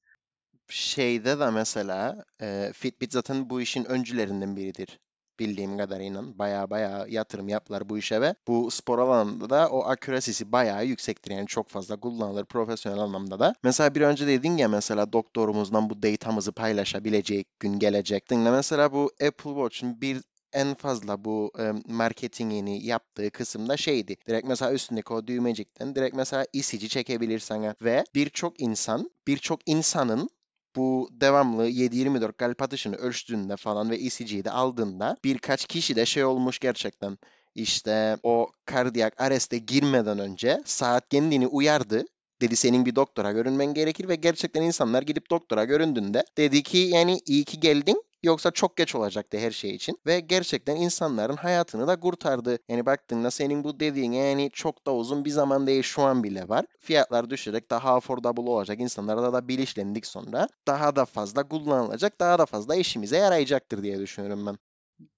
Şeyde 0.70 1.40
de 1.40 1.50
mesela 1.50 2.24
e, 2.40 2.72
Fitbit 2.74 3.12
zaten 3.12 3.50
bu 3.50 3.60
işin 3.60 3.84
öncülerinden 3.84 4.56
biridir. 4.56 4.98
Bildiğim 5.38 5.78
kadarıyla 5.78 6.38
baya 6.38 6.70
baya 6.70 7.06
yatırım 7.08 7.48
yaptılar 7.48 7.88
bu 7.88 7.98
işe 7.98 8.20
ve 8.20 8.34
bu 8.48 8.70
spor 8.70 8.98
alanında 8.98 9.50
da 9.50 9.68
o 9.68 9.84
accuracy'si 9.84 10.52
bayağı 10.52 10.86
yüksektir. 10.86 11.30
Yani 11.30 11.46
çok 11.46 11.68
fazla 11.68 12.00
kullanılır 12.00 12.44
profesyonel 12.44 12.98
anlamda 12.98 13.38
da. 13.38 13.54
Mesela 13.62 13.94
bir 13.94 14.00
önce 14.00 14.26
dedin 14.26 14.56
ya 14.56 14.68
mesela 14.68 15.12
doktorumuzdan 15.12 15.90
bu 15.90 16.02
datamızı 16.02 16.52
paylaşabilecek 16.52 17.60
gün 17.60 17.78
gelecek. 17.78 18.30
Dinle 18.30 18.50
mesela 18.50 18.92
bu 18.92 19.10
Apple 19.20 19.50
Watch'un 19.50 20.00
bir 20.00 20.20
en 20.52 20.74
fazla 20.74 21.24
bu 21.24 21.52
e, 21.58 21.72
marketingini 21.92 22.86
yaptığı 22.86 23.30
kısımda 23.30 23.76
şeydi. 23.76 24.16
Direkt 24.28 24.48
mesela 24.48 24.72
üstündeki 24.72 25.12
o 25.12 25.26
düğmecikten 25.26 25.94
direkt 25.94 26.16
mesela 26.16 26.46
ECG 26.54 26.88
çekebilir 26.88 27.38
sana 27.38 27.74
ve 27.82 28.04
birçok 28.14 28.60
insan, 28.60 29.10
birçok 29.26 29.60
insanın 29.66 30.30
bu 30.76 31.08
devamlı 31.12 31.68
7-24 31.68 32.32
kalp 32.32 32.62
atışını 32.62 32.96
ölçtüğünde 32.96 33.56
falan 33.56 33.90
ve 33.90 33.96
ECG'yi 33.96 34.44
de 34.44 34.50
aldığında 34.50 35.16
birkaç 35.24 35.66
kişi 35.66 35.96
de 35.96 36.06
şey 36.06 36.24
olmuş 36.24 36.58
gerçekten. 36.58 37.18
İşte 37.54 38.16
o 38.22 38.48
kardiyak 38.64 39.20
arrest'e 39.20 39.58
girmeden 39.58 40.18
önce 40.18 40.62
saat 40.64 41.08
kendini 41.08 41.46
uyardı. 41.46 42.04
Dedi 42.40 42.56
senin 42.56 42.86
bir 42.86 42.96
doktora 42.96 43.32
görünmen 43.32 43.74
gerekir 43.74 44.08
ve 44.08 44.14
gerçekten 44.14 44.62
insanlar 44.62 45.02
gidip 45.02 45.30
doktora 45.30 45.64
göründüğünde 45.64 46.24
dedi 46.36 46.62
ki 46.62 46.78
yani 46.78 47.20
iyi 47.26 47.44
ki 47.44 47.60
geldin 47.60 48.02
Yoksa 48.22 48.50
çok 48.50 48.76
geç 48.76 48.94
olacaktı 48.94 49.38
her 49.38 49.50
şey 49.50 49.74
için. 49.74 49.98
Ve 50.06 50.20
gerçekten 50.20 50.76
insanların 50.76 51.36
hayatını 51.36 51.86
da 51.86 52.00
kurtardı. 52.00 52.58
Yani 52.68 52.86
baktığında 52.86 53.30
senin 53.30 53.64
bu 53.64 53.80
dediğin 53.80 54.12
yani 54.12 54.50
çok 54.52 54.86
da 54.86 54.94
uzun 54.94 55.24
bir 55.24 55.30
zaman 55.30 55.66
değil 55.66 55.82
şu 55.82 56.02
an 56.02 56.24
bile 56.24 56.48
var. 56.48 56.66
Fiyatlar 56.80 57.30
düşerek 57.30 57.70
daha 57.70 57.94
affordable 57.94 58.50
olacak. 58.50 58.80
İnsanlara 58.80 59.32
da 59.32 59.48
bilinçlendik 59.48 60.06
sonra. 60.06 60.48
Daha 60.66 60.96
da 60.96 61.04
fazla 61.04 61.48
kullanılacak. 61.48 62.20
Daha 62.20 62.38
da 62.38 62.46
fazla 62.46 62.76
işimize 62.76 63.16
yarayacaktır 63.16 63.82
diye 63.82 63.98
düşünüyorum 63.98 64.46
ben. 64.46 64.58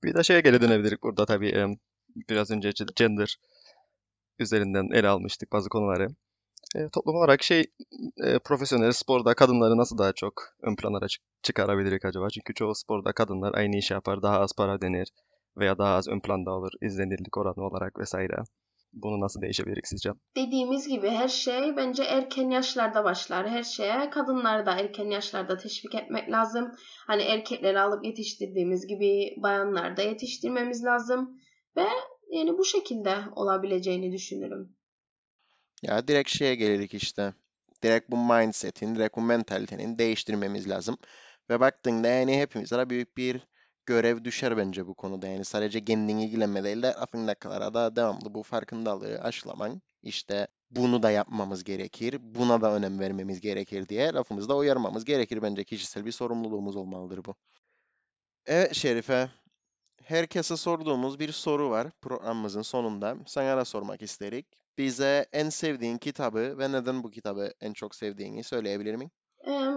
Bir 0.05 0.15
de 0.15 0.23
şeye 0.23 0.41
geri 0.41 0.61
dönebiliriz 0.61 1.03
burada 1.03 1.27
tabii. 1.27 1.77
Biraz 2.29 2.51
önce 2.51 2.73
gender 2.97 3.37
üzerinden 4.39 4.89
ele 4.93 5.09
almıştık 5.09 5.53
bazı 5.53 5.69
konuları. 5.69 6.09
E, 6.77 6.89
toplum 6.93 7.17
olarak 7.17 7.43
şey 7.43 7.61
e, 8.25 8.39
profesyonel 8.39 8.93
sporda 8.93 9.35
kadınları 9.35 9.77
nasıl 9.77 9.99
daha 9.99 10.13
çok 10.13 10.33
ön 10.63 10.77
planlara 10.77 11.09
çık 11.09 11.23
çıkarabiliriz 11.43 12.05
acaba? 12.05 12.31
Çünkü 12.31 12.55
çoğu 12.55 12.75
sporda 12.75 13.13
kadınlar 13.13 13.55
aynı 13.55 13.77
işi 13.77 13.93
yapar, 13.93 14.23
daha 14.23 14.41
az 14.41 14.53
para 14.57 14.83
denir 14.83 15.09
veya 15.57 15.79
daha 15.79 15.95
az 15.95 16.09
ön 16.09 16.21
planda 16.21 16.51
olur 16.51 16.71
izlenirlik 16.83 17.37
oranı 17.37 17.67
olarak 17.67 17.99
vesaire. 17.99 18.37
Bunu 18.93 19.21
nasıl 19.21 19.41
değişebilir 19.41 19.81
sizce? 19.85 20.11
Dediğimiz 20.37 20.89
gibi 20.89 21.09
her 21.09 21.29
şey 21.29 21.77
bence 21.77 22.03
erken 22.03 22.51
yaşlarda 22.51 23.05
başlar. 23.05 23.49
Her 23.49 23.63
şeye 23.63 24.11
kadınları 24.11 24.67
da 24.67 24.73
erken 24.73 25.11
yaşlarda 25.11 25.57
teşvik 25.57 25.95
etmek 25.95 26.31
lazım. 26.31 26.73
Hani 27.07 27.23
erkekleri 27.23 27.81
alıp 27.81 28.05
yetiştirdiğimiz 28.05 28.87
gibi 28.87 29.35
bayanları 29.43 29.97
da 29.97 30.03
yetiştirmemiz 30.03 30.85
lazım. 30.85 31.41
Ve 31.77 31.87
yani 32.31 32.59
bu 32.59 32.65
şekilde 32.65 33.15
olabileceğini 33.37 34.13
düşünürüm. 34.13 34.77
Ya 35.83 36.09
direkt 36.09 36.31
şeye 36.31 36.55
gelirik 36.55 36.95
işte. 36.95 37.35
Direkt 37.83 38.11
bu 38.11 38.17
mindset'in, 38.17 38.95
direkt 38.95 39.17
bu 39.17 39.21
mentalitenin 39.21 39.99
değiştirmemiz 39.99 40.69
lazım. 40.71 40.99
Ve 41.51 41.61
baktığında 41.61 42.09
yani 42.09 42.41
hepimize 42.41 42.91
büyük 42.91 43.17
bir 43.17 43.41
görev 43.87 44.25
düşer 44.25 44.57
bence 44.57 44.87
bu 44.87 44.95
konuda. 44.95 45.27
Yani 45.27 45.45
sadece 45.45 45.85
kendini 45.85 46.25
ilgilenme 46.25 46.65
değil 46.65 46.83
de 46.83 46.95
aklındakilara 46.95 47.75
da 47.75 47.97
devamlı 47.97 48.35
bu 48.35 48.43
farkındalığı 48.43 49.21
aşılaman. 49.21 49.83
İşte 50.03 50.47
bunu 50.71 51.03
da 51.03 51.11
yapmamız 51.11 51.65
gerekir, 51.65 52.17
buna 52.21 52.61
da 52.61 52.75
önem 52.75 53.01
vermemiz 53.01 53.41
gerekir 53.41 53.89
diye 53.89 54.13
lafımızda 54.13 54.57
uyarmamız 54.57 55.05
gerekir 55.05 55.43
bence. 55.43 55.65
Kişisel 55.65 56.07
bir 56.07 56.13
sorumluluğumuz 56.13 56.77
olmalıdır 56.77 57.25
bu. 57.25 57.35
Evet 58.47 58.75
Şerife, 58.75 59.31
herkese 60.05 60.57
sorduğumuz 60.57 61.19
bir 61.19 61.33
soru 61.33 61.71
var 61.71 61.91
programımızın 62.03 62.63
sonunda. 62.63 63.17
Sana 63.27 63.57
da 63.57 63.65
sormak 63.65 64.03
isterik. 64.03 64.60
Bize 64.79 65.27
en 65.33 65.49
sevdiğin 65.49 65.99
kitabı 65.99 66.59
ve 66.59 66.73
neden 66.73 67.03
bu 67.03 67.11
kitabı 67.11 67.53
en 67.61 67.73
çok 67.73 67.95
sevdiğini 67.95 68.45
söyleyebilir 68.45 68.95
miyim? 68.95 69.11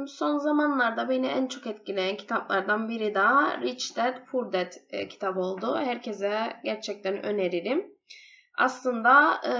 Son 0.07 0.37
zamanlarda 0.37 1.09
beni 1.09 1.27
en 1.27 1.47
çok 1.47 1.67
etkileyen 1.67 2.17
kitaplardan 2.17 2.89
biri 2.89 3.15
daha 3.15 3.61
Rich 3.61 3.95
Dad 3.97 4.25
Poor 4.31 4.53
Dad 4.53 4.71
e, 4.89 5.07
kitabı 5.07 5.39
oldu. 5.39 5.77
Herkese 5.77 6.53
gerçekten 6.63 7.25
öneririm. 7.25 7.85
Aslında 8.57 9.41
e, 9.47 9.53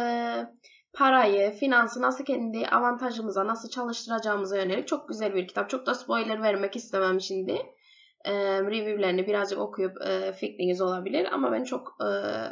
parayı, 0.94 1.52
finansı 1.52 2.02
nasıl 2.02 2.26
kendi 2.26 2.68
avantajımıza, 2.68 3.48
nasıl 3.48 3.70
çalıştıracağımıza 3.70 4.58
yönelik 4.58 4.88
çok 4.88 5.08
güzel 5.08 5.36
bir 5.36 5.48
kitap. 5.48 5.70
Çok 5.70 5.86
da 5.86 5.96
spoiler 5.96 6.42
vermek 6.42 6.76
istemem 6.76 7.22
şimdi. 7.22 7.62
E, 8.26 8.34
review'lerini 8.62 9.28
birazcık 9.28 9.60
okuyup 9.60 10.02
e, 10.02 10.34
fikriniz 10.34 10.82
olabilir 10.82 11.28
ama 11.32 11.52
ben 11.52 11.64
çok 11.64 11.98
e, 12.02 12.08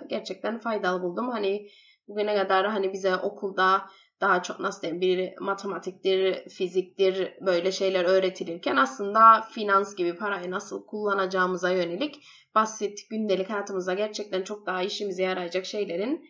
gerçekten 0.08 0.60
faydalı 0.60 1.02
buldum. 1.02 1.30
Hani 1.30 1.68
bugüne 2.12 2.36
kadar 2.36 2.68
hani 2.68 2.94
bize 2.94 3.16
okulda 3.16 3.88
daha 4.22 4.44
çok 4.44 4.60
nasıl 4.60 4.82
diyeyim 4.82 5.02
bir 5.02 5.38
matematiktir, 5.40 6.50
fiziktir 6.50 7.34
böyle 7.42 7.72
şeyler 7.72 8.06
öğretilirken 8.06 8.76
aslında 8.76 9.42
finans 9.42 9.96
gibi 9.96 10.16
parayı 10.16 10.52
nasıl 10.52 10.86
kullanacağımıza 10.86 11.72
yönelik 11.72 12.24
basit 12.56 13.00
gündelik 13.10 13.50
hayatımızda 13.50 13.94
gerçekten 13.94 14.44
çok 14.44 14.66
daha 14.66 14.84
işimize 14.84 15.24
yarayacak 15.24 15.66
şeylerin 15.66 16.30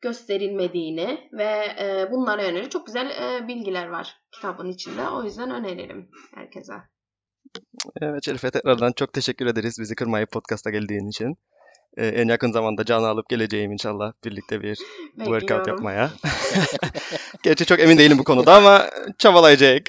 gösterilmediğini 0.00 1.28
ve 1.32 1.66
e, 1.80 2.08
bunlara 2.10 2.42
yönelik 2.42 2.70
çok 2.70 2.86
güzel 2.86 3.10
e, 3.10 3.48
bilgiler 3.48 3.88
var 3.88 4.16
kitabın 4.32 4.68
içinde. 4.68 5.08
O 5.08 5.24
yüzden 5.24 5.50
öneririm 5.50 6.10
herkese. 6.34 6.72
Evet 8.00 8.24
Şerife 8.24 8.50
tekrardan 8.50 8.92
çok 8.92 9.12
teşekkür 9.12 9.46
ederiz 9.46 9.76
bizi 9.80 9.94
kırmayıp 9.94 10.30
podcast'a 10.30 10.70
geldiğin 10.70 11.08
için. 11.08 11.36
Ee, 11.96 12.06
en 12.06 12.28
yakın 12.28 12.52
zamanda 12.52 12.84
Can'ı 12.84 13.06
alıp 13.08 13.28
geleceğim 13.28 13.72
inşallah 13.72 14.12
birlikte 14.24 14.62
bir 14.62 14.74
workout 15.16 15.42
Bekliyorum. 15.42 15.68
yapmaya. 15.68 16.10
Gerçi 17.42 17.66
çok 17.66 17.80
emin 17.80 17.98
değilim 17.98 18.18
bu 18.18 18.24
konuda 18.24 18.54
ama 18.54 18.86
çabalayacak. 19.18 19.82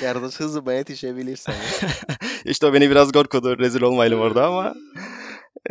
Kardeş 0.00 0.40
hızlıma 0.40 0.72
yetişebilirseniz. 0.72 1.80
İşte 2.44 2.66
o 2.66 2.72
beni 2.72 2.90
biraz 2.90 3.12
korkudu. 3.12 3.58
Rezil 3.58 3.82
olmayalım 3.82 4.20
orada 4.20 4.46
ama. 4.46 4.74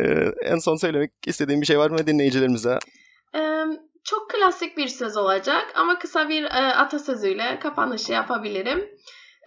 Ee, 0.00 0.04
en 0.42 0.58
son 0.58 0.76
söylemek 0.76 1.12
istediğim 1.26 1.60
bir 1.60 1.66
şey 1.66 1.78
var 1.78 1.90
mı 1.90 2.06
dinleyicilerimize? 2.06 2.78
Çok 4.08 4.30
klasik 4.30 4.76
bir 4.76 4.88
söz 4.88 5.16
olacak 5.16 5.72
ama 5.74 5.98
kısa 5.98 6.28
bir 6.28 6.44
e, 6.44 6.74
atasözüyle 6.74 7.58
kapanışı 7.58 8.12
yapabilirim. 8.12 8.88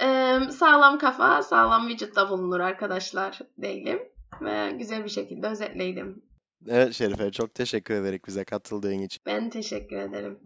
Ee, 0.02 0.40
sağlam 0.60 0.98
kafa 0.98 1.42
sağlam 1.42 1.88
vücutta 1.88 2.30
bulunur 2.30 2.60
arkadaşlar 2.60 3.40
değilim 3.58 4.00
ve 4.42 4.72
güzel 4.78 5.04
bir 5.04 5.10
şekilde 5.10 5.48
özetleydim. 5.48 6.22
Evet 6.68 6.94
Şerife 6.94 7.32
çok 7.32 7.56
teşekkür 7.56 7.94
ederek 7.94 8.28
bize 8.28 8.44
katıldığın 8.44 9.00
için. 9.00 9.22
Ben 9.26 9.50
teşekkür 9.50 9.96
ederim. 9.96 10.40